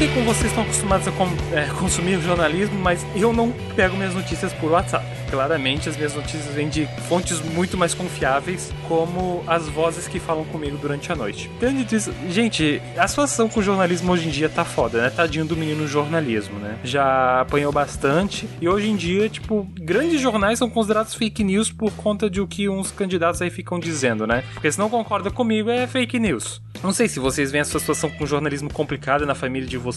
Sei 0.00 0.08
como 0.14 0.24
vocês 0.24 0.46
estão 0.46 0.62
acostumados 0.62 1.06
a 1.06 1.12
com- 1.12 1.28
é, 1.52 1.66
consumir 1.78 2.18
jornalismo, 2.22 2.78
mas 2.80 3.04
eu 3.14 3.34
não 3.34 3.52
pego 3.76 3.94
minhas 3.98 4.14
notícias 4.14 4.50
por 4.54 4.70
WhatsApp. 4.70 5.04
Claramente, 5.30 5.90
as 5.90 5.96
minhas 5.96 6.14
notícias 6.14 6.46
vêm 6.54 6.70
de 6.70 6.88
fontes 7.06 7.38
muito 7.52 7.76
mais 7.76 7.92
confiáveis, 7.92 8.72
como 8.88 9.44
as 9.46 9.68
vozes 9.68 10.08
que 10.08 10.18
falam 10.18 10.42
comigo 10.46 10.78
durante 10.78 11.12
a 11.12 11.14
noite. 11.14 11.50
Tendo 11.60 11.94
isso, 11.94 12.12
gente, 12.30 12.80
a 12.96 13.06
situação 13.06 13.46
com 13.46 13.60
o 13.60 13.62
jornalismo 13.62 14.10
hoje 14.10 14.26
em 14.26 14.30
dia 14.30 14.48
tá 14.48 14.64
foda, 14.64 15.02
né? 15.02 15.10
Tadinho 15.10 15.44
do 15.44 15.54
menino 15.54 15.86
jornalismo, 15.86 16.58
né? 16.58 16.78
Já 16.82 17.42
apanhou 17.42 17.70
bastante 17.70 18.48
e 18.58 18.66
hoje 18.66 18.88
em 18.88 18.96
dia, 18.96 19.28
tipo, 19.28 19.68
grandes 19.78 20.18
jornais 20.20 20.58
são 20.58 20.70
considerados 20.70 21.14
fake 21.14 21.44
news 21.44 21.70
por 21.70 21.92
conta 21.92 22.30
de 22.30 22.40
o 22.40 22.46
que 22.46 22.70
uns 22.70 22.90
candidatos 22.90 23.42
aí 23.42 23.50
ficam 23.50 23.78
dizendo, 23.78 24.26
né? 24.26 24.42
Porque 24.54 24.72
se 24.72 24.78
não 24.78 24.88
concorda 24.88 25.30
comigo, 25.30 25.68
é 25.68 25.86
fake 25.86 26.18
news. 26.18 26.62
Não 26.82 26.92
sei 26.94 27.06
se 27.06 27.20
vocês 27.20 27.52
veem 27.52 27.60
essa 27.60 27.78
situação 27.78 28.08
com 28.08 28.24
jornalismo 28.26 28.72
complicada 28.72 29.26
na 29.26 29.34
família 29.34 29.68
de 29.68 29.76
vocês. 29.76 29.89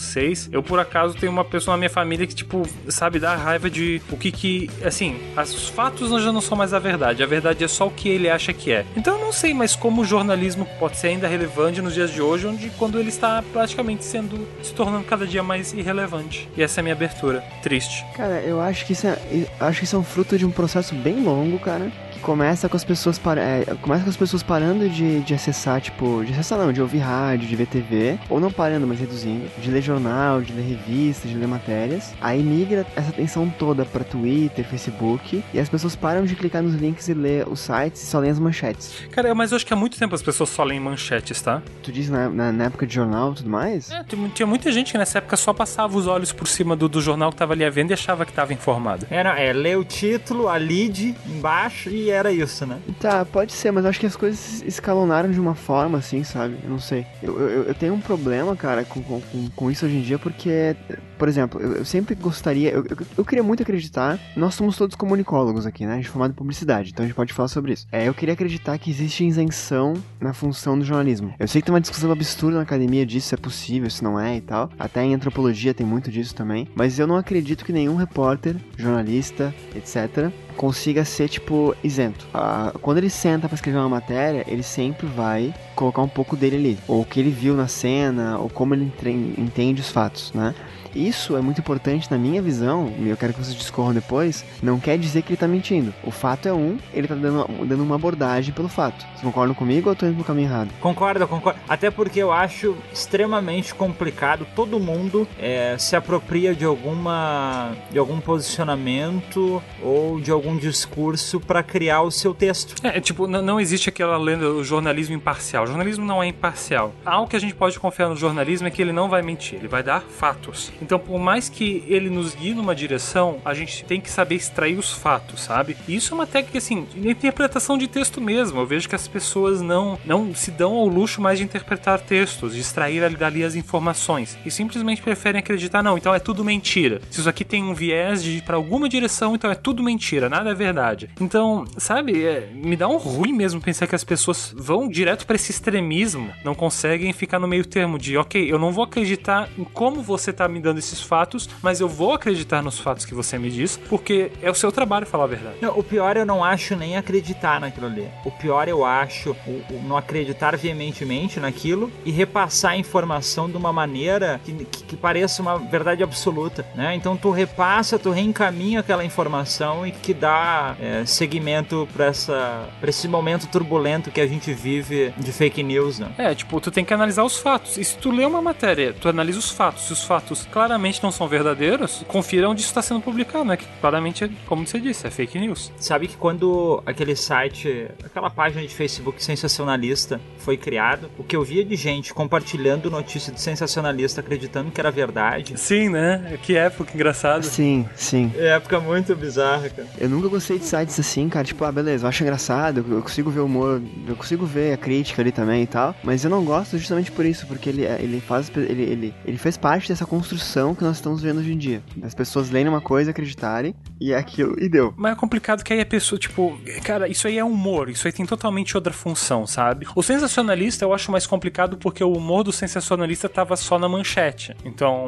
Eu, 0.52 0.62
por 0.62 0.78
acaso, 0.78 1.14
tenho 1.14 1.32
uma 1.32 1.44
pessoa 1.44 1.74
na 1.74 1.78
minha 1.78 1.90
família 1.90 2.26
que, 2.26 2.34
tipo, 2.34 2.66
sabe, 2.88 3.18
dá 3.18 3.34
raiva 3.36 3.68
de 3.70 4.00
o 4.10 4.16
que 4.16 4.30
que. 4.32 4.70
Assim, 4.84 5.18
as- 5.36 5.54
os 5.54 5.68
fatos 5.68 6.10
já 6.22 6.32
não 6.32 6.40
são 6.40 6.56
mais 6.56 6.72
a 6.74 6.78
verdade. 6.78 7.22
A 7.22 7.26
verdade 7.26 7.64
é 7.64 7.68
só 7.68 7.86
o 7.86 7.90
que 7.90 8.08
ele 8.08 8.28
acha 8.28 8.52
que 8.52 8.72
é. 8.72 8.84
Então 8.96 9.18
eu 9.18 9.24
não 9.24 9.32
sei 9.32 9.52
mais 9.54 9.74
como 9.76 10.02
o 10.02 10.04
jornalismo 10.04 10.66
pode 10.78 10.96
ser 10.96 11.08
ainda 11.08 11.26
relevante 11.28 11.80
nos 11.82 11.94
dias 11.94 12.10
de 12.12 12.20
hoje, 12.22 12.46
onde 12.46 12.70
quando 12.70 12.98
ele 12.98 13.08
está 13.08 13.42
praticamente 13.52 14.04
sendo. 14.04 14.46
se 14.62 14.72
tornando 14.74 15.04
cada 15.04 15.26
dia 15.26 15.42
mais 15.42 15.72
irrelevante. 15.72 16.48
E 16.56 16.62
essa 16.62 16.80
é 16.80 16.82
a 16.82 16.84
minha 16.84 16.94
abertura. 16.94 17.42
Triste. 17.62 18.04
Cara, 18.16 18.40
eu 18.40 18.60
acho 18.60 18.84
que 18.86 18.92
isso 18.92 19.06
é, 19.06 19.18
acho 19.60 19.78
que 19.80 19.84
isso 19.84 19.96
é 19.96 19.98
um 19.98 20.04
fruto 20.04 20.36
de 20.38 20.44
um 20.46 20.50
processo 20.50 20.94
bem 20.94 21.22
longo, 21.22 21.58
cara. 21.58 21.90
Começa 22.24 22.70
com 22.70 22.76
as 22.76 22.84
pessoas 22.84 23.18
para, 23.18 23.38
é, 23.38 23.64
começa 23.82 24.02
com 24.02 24.08
as 24.08 24.16
pessoas 24.16 24.42
parando 24.42 24.88
de, 24.88 25.20
de 25.20 25.34
acessar, 25.34 25.78
tipo, 25.78 26.24
de 26.24 26.32
acessar 26.32 26.58
não, 26.58 26.72
de 26.72 26.80
ouvir 26.80 27.00
rádio, 27.00 27.46
de 27.46 27.54
ver 27.54 27.66
TV, 27.66 28.18
ou 28.30 28.40
não 28.40 28.50
parando, 28.50 28.86
mas 28.86 28.98
reduzindo, 28.98 29.46
de 29.58 29.70
ler 29.70 29.82
jornal, 29.82 30.40
de 30.40 30.50
ler 30.54 30.62
revista, 30.62 31.28
de 31.28 31.34
ler 31.34 31.46
matérias. 31.46 32.14
Aí 32.22 32.42
migra 32.42 32.86
essa 32.96 33.10
atenção 33.10 33.52
toda 33.58 33.84
para 33.84 34.02
Twitter, 34.02 34.64
Facebook, 34.64 35.44
e 35.52 35.60
as 35.60 35.68
pessoas 35.68 35.94
param 35.94 36.24
de 36.24 36.34
clicar 36.34 36.62
nos 36.62 36.74
links 36.74 37.08
e 37.08 37.14
ler 37.14 37.46
os 37.46 37.60
sites 37.60 38.02
e 38.02 38.06
só 38.06 38.18
lêem 38.18 38.32
as 38.32 38.38
manchetes. 38.38 39.06
Cara, 39.10 39.34
mas 39.34 39.52
eu 39.52 39.56
acho 39.56 39.66
que 39.66 39.74
há 39.74 39.76
muito 39.76 39.98
tempo 39.98 40.14
as 40.14 40.22
pessoas 40.22 40.48
só 40.48 40.64
leem 40.64 40.80
manchetes, 40.80 41.42
tá? 41.42 41.60
Tu 41.82 41.92
diz 41.92 42.08
na, 42.08 42.30
na, 42.30 42.50
na 42.50 42.64
época 42.64 42.86
de 42.86 42.94
jornal 42.94 43.32
e 43.32 43.34
tudo 43.34 43.50
mais? 43.50 43.90
É, 43.90 44.02
tinha 44.34 44.46
muita 44.46 44.72
gente 44.72 44.92
que 44.92 44.96
nessa 44.96 45.18
época 45.18 45.36
só 45.36 45.52
passava 45.52 45.94
os 45.98 46.06
olhos 46.06 46.32
por 46.32 46.48
cima 46.48 46.74
do, 46.74 46.88
do 46.88 47.02
jornal 47.02 47.30
que 47.30 47.36
tava 47.36 47.52
ali 47.52 47.66
à 47.66 47.68
venda 47.68 47.92
e 47.92 47.94
achava 47.94 48.24
que 48.24 48.32
tava 48.32 48.54
informado. 48.54 49.06
É, 49.10 49.22
não, 49.22 49.32
é 49.32 49.52
ler 49.52 49.76
o 49.76 49.84
título, 49.84 50.48
a 50.48 50.56
lead 50.56 51.14
embaixo 51.26 51.90
e 51.90 52.13
era 52.14 52.32
isso, 52.32 52.66
né? 52.66 52.80
Tá, 53.00 53.24
pode 53.24 53.52
ser, 53.52 53.70
mas 53.70 53.84
acho 53.84 54.00
que 54.00 54.06
as 54.06 54.16
coisas 54.16 54.62
escalonaram 54.62 55.30
de 55.30 55.40
uma 55.40 55.54
forma, 55.54 55.98
assim, 55.98 56.24
sabe? 56.24 56.56
Eu 56.62 56.70
não 56.70 56.78
sei. 56.78 57.06
Eu, 57.22 57.38
eu, 57.38 57.62
eu 57.64 57.74
tenho 57.74 57.94
um 57.94 58.00
problema, 58.00 58.56
cara, 58.56 58.84
com, 58.84 59.02
com, 59.02 59.20
com 59.54 59.70
isso 59.70 59.84
hoje 59.86 59.96
em 59.96 60.02
dia, 60.02 60.18
porque, 60.18 60.76
por 61.18 61.28
exemplo, 61.28 61.60
eu, 61.60 61.72
eu 61.76 61.84
sempre 61.84 62.14
gostaria. 62.14 62.70
Eu, 62.70 62.84
eu, 62.84 62.96
eu, 63.18 63.24
queria 63.24 63.42
muito 63.42 63.62
acreditar. 63.62 64.18
Nós 64.36 64.54
somos 64.54 64.76
todos 64.76 64.96
comunicólogos 64.96 65.66
aqui, 65.66 65.86
né? 65.86 65.94
A 65.94 65.96
gente 65.96 66.08
é 66.08 66.10
formado 66.10 66.30
em 66.30 66.34
publicidade, 66.34 66.90
então 66.90 67.04
a 67.04 67.06
gente 67.06 67.16
pode 67.16 67.32
falar 67.32 67.48
sobre 67.48 67.72
isso. 67.72 67.86
É, 67.92 68.08
eu 68.08 68.14
queria 68.14 68.34
acreditar 68.34 68.78
que 68.78 68.90
existe 68.90 69.24
isenção 69.24 69.94
na 70.20 70.32
função 70.32 70.78
do 70.78 70.84
jornalismo. 70.84 71.34
Eu 71.38 71.48
sei 71.48 71.60
que 71.60 71.66
tem 71.66 71.74
uma 71.74 71.80
discussão 71.80 72.10
absurda 72.10 72.56
na 72.56 72.62
academia 72.62 73.04
disso, 73.04 73.28
se 73.28 73.34
é 73.34 73.38
possível, 73.38 73.90
se 73.90 74.02
não 74.02 74.18
é 74.18 74.36
e 74.36 74.40
tal. 74.40 74.70
Até 74.78 75.02
em 75.02 75.14
antropologia 75.14 75.74
tem 75.74 75.86
muito 75.86 76.10
disso 76.10 76.34
também. 76.34 76.68
Mas 76.74 76.98
eu 76.98 77.06
não 77.06 77.16
acredito 77.16 77.64
que 77.64 77.72
nenhum 77.72 77.96
repórter, 77.96 78.56
jornalista, 78.76 79.54
etc., 79.74 80.32
consiga 80.56 81.04
ser, 81.04 81.28
tipo, 81.28 81.74
isento. 81.82 82.26
Ah, 82.32 82.72
quando 82.80 82.98
ele 82.98 83.10
senta 83.10 83.48
para 83.48 83.54
escrever 83.54 83.78
uma 83.78 83.88
matéria, 83.88 84.44
ele 84.46 84.62
sempre 84.62 85.06
vai 85.06 85.54
colocar 85.74 86.02
um 86.02 86.08
pouco 86.08 86.36
dele 86.36 86.56
ali. 86.56 86.78
Ou 86.88 87.02
o 87.02 87.04
que 87.04 87.20
ele 87.20 87.30
viu 87.30 87.54
na 87.54 87.68
cena, 87.68 88.38
ou 88.38 88.48
como 88.48 88.74
ele 88.74 88.90
entende 89.38 89.80
os 89.80 89.90
fatos, 89.90 90.32
né? 90.32 90.54
Isso 90.94 91.36
é 91.36 91.40
muito 91.40 91.60
importante 91.60 92.10
na 92.10 92.16
minha 92.16 92.40
visão, 92.40 92.92
e 92.98 93.08
eu 93.08 93.16
quero 93.16 93.32
que 93.32 93.42
vocês 93.42 93.56
discorram 93.56 93.92
depois, 93.92 94.44
não 94.62 94.78
quer 94.78 94.96
dizer 94.98 95.22
que 95.22 95.30
ele 95.30 95.36
tá 95.36 95.48
mentindo. 95.48 95.92
O 96.02 96.10
fato 96.10 96.48
é 96.48 96.52
um, 96.52 96.78
ele 96.92 97.08
tá 97.08 97.14
dando, 97.14 97.46
dando 97.64 97.82
uma 97.82 97.96
abordagem 97.96 98.54
pelo 98.54 98.68
fato. 98.68 99.04
Vocês 99.08 99.22
concordam 99.22 99.54
comigo 99.54 99.88
ou 99.88 99.92
eu 99.92 99.96
tô 99.96 100.06
indo 100.06 100.18
no 100.18 100.24
caminho 100.24 100.48
errado? 100.48 100.70
Concordo, 100.80 101.26
concordo. 101.26 101.58
Até 101.68 101.90
porque 101.90 102.20
eu 102.20 102.32
acho 102.32 102.76
extremamente 102.92 103.74
complicado, 103.74 104.46
todo 104.54 104.78
mundo 104.78 105.26
é, 105.38 105.76
se 105.78 105.96
apropria 105.96 106.54
de 106.54 106.64
alguma 106.64 107.72
de 107.90 107.98
algum 107.98 108.20
posicionamento 108.20 109.62
ou 109.82 110.20
de 110.20 110.30
algum 110.30 110.56
discurso 110.56 111.40
para 111.40 111.62
criar 111.62 112.02
o 112.02 112.10
seu 112.10 112.34
texto. 112.34 112.74
É, 112.84 113.00
tipo, 113.00 113.26
não, 113.26 113.42
não 113.42 113.60
existe 113.60 113.88
aquela 113.88 114.16
lenda 114.16 114.44
do 114.46 114.62
jornalismo 114.62 115.14
imparcial. 115.14 115.64
O 115.64 115.66
jornalismo 115.66 116.04
não 116.04 116.22
é 116.22 116.26
imparcial. 116.26 116.92
Algo 117.04 117.28
que 117.28 117.36
a 117.36 117.40
gente 117.40 117.54
pode 117.54 117.78
confiar 117.80 118.08
no 118.08 118.16
jornalismo 118.16 118.68
é 118.68 118.70
que 118.70 118.80
ele 118.80 118.92
não 118.92 119.08
vai 119.08 119.22
mentir, 119.22 119.58
ele 119.58 119.68
vai 119.68 119.82
dar 119.82 120.02
fatos. 120.02 120.72
Então, 120.84 120.98
por 120.98 121.18
mais 121.18 121.48
que 121.48 121.82
ele 121.86 122.10
nos 122.10 122.34
guie 122.34 122.52
numa 122.52 122.74
direção, 122.74 123.38
a 123.42 123.54
gente 123.54 123.82
tem 123.86 124.02
que 124.02 124.10
saber 124.10 124.34
extrair 124.34 124.78
os 124.78 124.92
fatos, 124.92 125.40
sabe? 125.40 125.78
E 125.88 125.96
isso 125.96 126.12
é 126.12 126.14
uma 126.14 126.26
técnica, 126.26 126.58
assim, 126.58 126.86
de 126.94 127.08
interpretação 127.08 127.78
de 127.78 127.88
texto 127.88 128.20
mesmo. 128.20 128.60
Eu 128.60 128.66
vejo 128.66 128.86
que 128.86 128.94
as 128.94 129.08
pessoas 129.08 129.62
não, 129.62 129.98
não 130.04 130.34
se 130.34 130.50
dão 130.50 130.74
ao 130.74 130.86
luxo 130.86 131.22
mais 131.22 131.38
de 131.38 131.44
interpretar 131.44 131.98
textos, 132.00 132.54
de 132.54 132.60
extrair 132.60 133.16
dali 133.16 133.42
as 133.42 133.54
informações. 133.54 134.36
E 134.44 134.50
simplesmente 134.50 135.00
preferem 135.00 135.38
acreditar, 135.38 135.82
não, 135.82 135.96
então 135.96 136.14
é 136.14 136.18
tudo 136.18 136.44
mentira. 136.44 137.00
Se 137.10 137.20
isso 137.20 137.28
aqui 137.28 137.46
tem 137.46 137.62
um 137.62 137.72
viés 137.72 138.22
de 138.22 138.42
pra 138.42 138.56
alguma 138.56 138.86
direção, 138.86 139.34
então 139.34 139.50
é 139.50 139.54
tudo 139.54 139.82
mentira, 139.82 140.28
nada 140.28 140.50
é 140.50 140.54
verdade. 140.54 141.08
Então, 141.18 141.64
sabe, 141.78 142.24
é, 142.24 142.50
me 142.52 142.76
dá 142.76 142.86
um 142.88 142.98
ruim 142.98 143.32
mesmo 143.32 143.58
pensar 143.58 143.86
que 143.86 143.94
as 143.94 144.04
pessoas 144.04 144.54
vão 144.54 144.86
direto 144.86 145.26
para 145.26 145.36
esse 145.36 145.50
extremismo, 145.50 146.30
não 146.44 146.54
conseguem 146.54 147.10
ficar 147.14 147.38
no 147.38 147.48
meio 147.48 147.64
termo 147.64 147.98
de, 147.98 148.18
ok, 148.18 148.52
eu 148.52 148.58
não 148.58 148.70
vou 148.70 148.84
acreditar 148.84 149.48
em 149.56 149.64
como 149.64 150.02
você 150.02 150.30
tá 150.30 150.46
me 150.46 150.60
dando 150.60 150.73
esses 150.78 151.00
fatos, 151.00 151.48
mas 151.62 151.80
eu 151.80 151.88
vou 151.88 152.12
acreditar 152.12 152.62
nos 152.62 152.78
fatos 152.78 153.04
que 153.04 153.14
você 153.14 153.38
me 153.38 153.50
diz, 153.50 153.76
porque 153.88 154.30
é 154.42 154.50
o 154.50 154.54
seu 154.54 154.70
trabalho 154.70 155.06
falar 155.06 155.24
a 155.24 155.28
verdade. 155.28 155.56
Não, 155.60 155.78
o 155.78 155.82
pior 155.82 156.16
eu 156.16 156.26
não 156.26 156.42
acho 156.42 156.76
nem 156.76 156.96
acreditar 156.96 157.60
naquilo 157.60 157.86
ali. 157.86 158.08
O 158.24 158.30
pior 158.30 158.68
eu 158.68 158.84
acho 158.84 159.36
o, 159.46 159.74
o 159.74 159.82
não 159.86 159.96
acreditar 159.96 160.56
veementemente 160.56 161.40
naquilo 161.40 161.90
e 162.04 162.10
repassar 162.10 162.72
a 162.72 162.76
informação 162.76 163.48
de 163.50 163.56
uma 163.56 163.72
maneira 163.72 164.40
que, 164.44 164.52
que, 164.64 164.84
que 164.84 164.96
pareça 164.96 165.42
uma 165.42 165.58
verdade 165.58 166.02
absoluta, 166.02 166.66
né? 166.74 166.94
Então 166.94 167.16
tu 167.16 167.30
repassa, 167.30 167.98
tu 167.98 168.10
reencaminha 168.10 168.80
aquela 168.80 169.04
informação 169.04 169.86
e 169.86 169.92
que 169.92 170.14
dá 170.14 170.76
é, 170.80 171.04
segmento 171.04 171.88
para 171.92 172.06
essa 172.06 172.68
pra 172.80 172.90
esse 172.90 173.08
momento 173.08 173.46
turbulento 173.48 174.10
que 174.10 174.20
a 174.20 174.26
gente 174.26 174.52
vive 174.52 175.12
de 175.16 175.32
fake 175.32 175.62
news, 175.62 175.98
né? 175.98 176.12
É, 176.18 176.34
tipo, 176.34 176.60
tu 176.60 176.70
tem 176.70 176.84
que 176.84 176.94
analisar 176.94 177.24
os 177.24 177.38
fatos. 177.38 177.76
E 177.76 177.84
se 177.84 177.96
tu 177.96 178.10
lê 178.10 178.24
uma 178.24 178.42
matéria, 178.42 178.94
tu 178.98 179.08
analisa 179.08 179.38
os 179.38 179.50
fatos. 179.50 179.84
Se 179.84 179.92
os 179.92 180.04
fatos, 180.04 180.46
claro, 180.50 180.63
claramente 180.64 181.02
não 181.02 181.12
são 181.12 181.28
verdadeiros, 181.28 182.02
confira 182.08 182.48
onde 182.48 182.62
isso 182.62 182.70
está 182.70 182.80
sendo 182.80 183.00
publicado, 183.00 183.44
né? 183.44 183.56
Que 183.56 183.66
claramente, 183.80 184.30
como 184.46 184.66
você 184.66 184.80
disse, 184.80 185.06
é 185.06 185.10
fake 185.10 185.38
news. 185.38 185.70
Sabe 185.76 186.08
que 186.08 186.16
quando 186.16 186.82
aquele 186.86 187.14
site, 187.14 187.88
aquela 188.02 188.30
página 188.30 188.62
de 188.62 188.68
Facebook 188.68 189.22
sensacionalista 189.22 190.18
foi 190.38 190.56
criado, 190.56 191.10
o 191.18 191.24
que 191.24 191.36
eu 191.36 191.44
via 191.44 191.64
de 191.64 191.76
gente 191.76 192.14
compartilhando 192.14 192.90
notícia 192.90 193.30
de 193.32 193.40
sensacionalista 193.40 194.20
acreditando 194.20 194.70
que 194.70 194.80
era 194.80 194.90
verdade. 194.90 195.58
Sim, 195.60 195.90
né? 195.90 196.38
Que 196.42 196.56
época 196.56 196.92
engraçada. 196.94 197.42
Sim, 197.42 197.86
sim. 197.94 198.32
É 198.36 198.54
época 198.54 198.80
muito 198.80 199.14
bizarra, 199.14 199.68
cara. 199.68 199.88
Eu 199.98 200.08
nunca 200.08 200.28
gostei 200.28 200.58
de 200.58 200.64
sites 200.64 200.98
assim, 200.98 201.28
cara. 201.28 201.44
Tipo, 201.44 201.64
ah, 201.64 201.72
beleza, 201.72 202.06
eu 202.06 202.08
acho 202.08 202.22
engraçado, 202.22 202.84
eu 202.88 203.02
consigo 203.02 203.30
ver 203.30 203.40
o 203.40 203.44
humor, 203.44 203.82
eu 204.08 204.16
consigo 204.16 204.46
ver 204.46 204.72
a 204.72 204.76
crítica 204.78 205.20
ali 205.20 205.30
também 205.30 205.62
e 205.62 205.66
tal. 205.66 205.94
Mas 206.02 206.24
eu 206.24 206.30
não 206.30 206.42
gosto 206.42 206.78
justamente 206.78 207.12
por 207.12 207.26
isso, 207.26 207.46
porque 207.46 207.68
ele, 207.68 207.84
ele 207.84 208.20
faz. 208.20 208.50
Ele, 208.56 208.82
ele, 208.82 209.14
ele 209.26 209.38
fez 209.38 209.56
parte 209.58 209.88
dessa 209.88 210.06
construção 210.06 210.53
que 210.76 210.84
nós 210.84 210.96
estamos 210.96 211.20
vendo 211.20 211.40
hoje 211.40 211.52
em 211.52 211.58
dia. 211.58 211.82
As 212.02 212.14
pessoas 212.14 212.48
leem 212.48 212.68
uma 212.68 212.80
coisa, 212.80 213.10
acreditarem, 213.10 213.74
e 214.00 214.12
é 214.12 214.16
aquilo, 214.16 214.54
e 214.62 214.68
deu. 214.68 214.94
Mas 214.96 215.12
é 215.12 215.16
complicado 215.16 215.64
que 215.64 215.72
aí 215.72 215.80
a 215.80 215.86
pessoa, 215.86 216.18
tipo, 216.18 216.56
cara, 216.84 217.08
isso 217.08 217.26
aí 217.26 217.38
é 217.38 217.44
humor, 217.44 217.88
isso 217.88 218.06
aí 218.06 218.12
tem 218.12 218.24
totalmente 218.24 218.76
outra 218.76 218.92
função, 218.92 219.46
sabe? 219.46 219.86
O 219.96 220.02
sensacionalista 220.02 220.84
eu 220.84 220.94
acho 220.94 221.10
mais 221.10 221.26
complicado 221.26 221.76
porque 221.76 222.04
o 222.04 222.12
humor 222.12 222.44
do 222.44 222.52
sensacionalista 222.52 223.28
tava 223.28 223.56
só 223.56 223.78
na 223.78 223.88
manchete. 223.88 224.54
Então, 224.64 225.06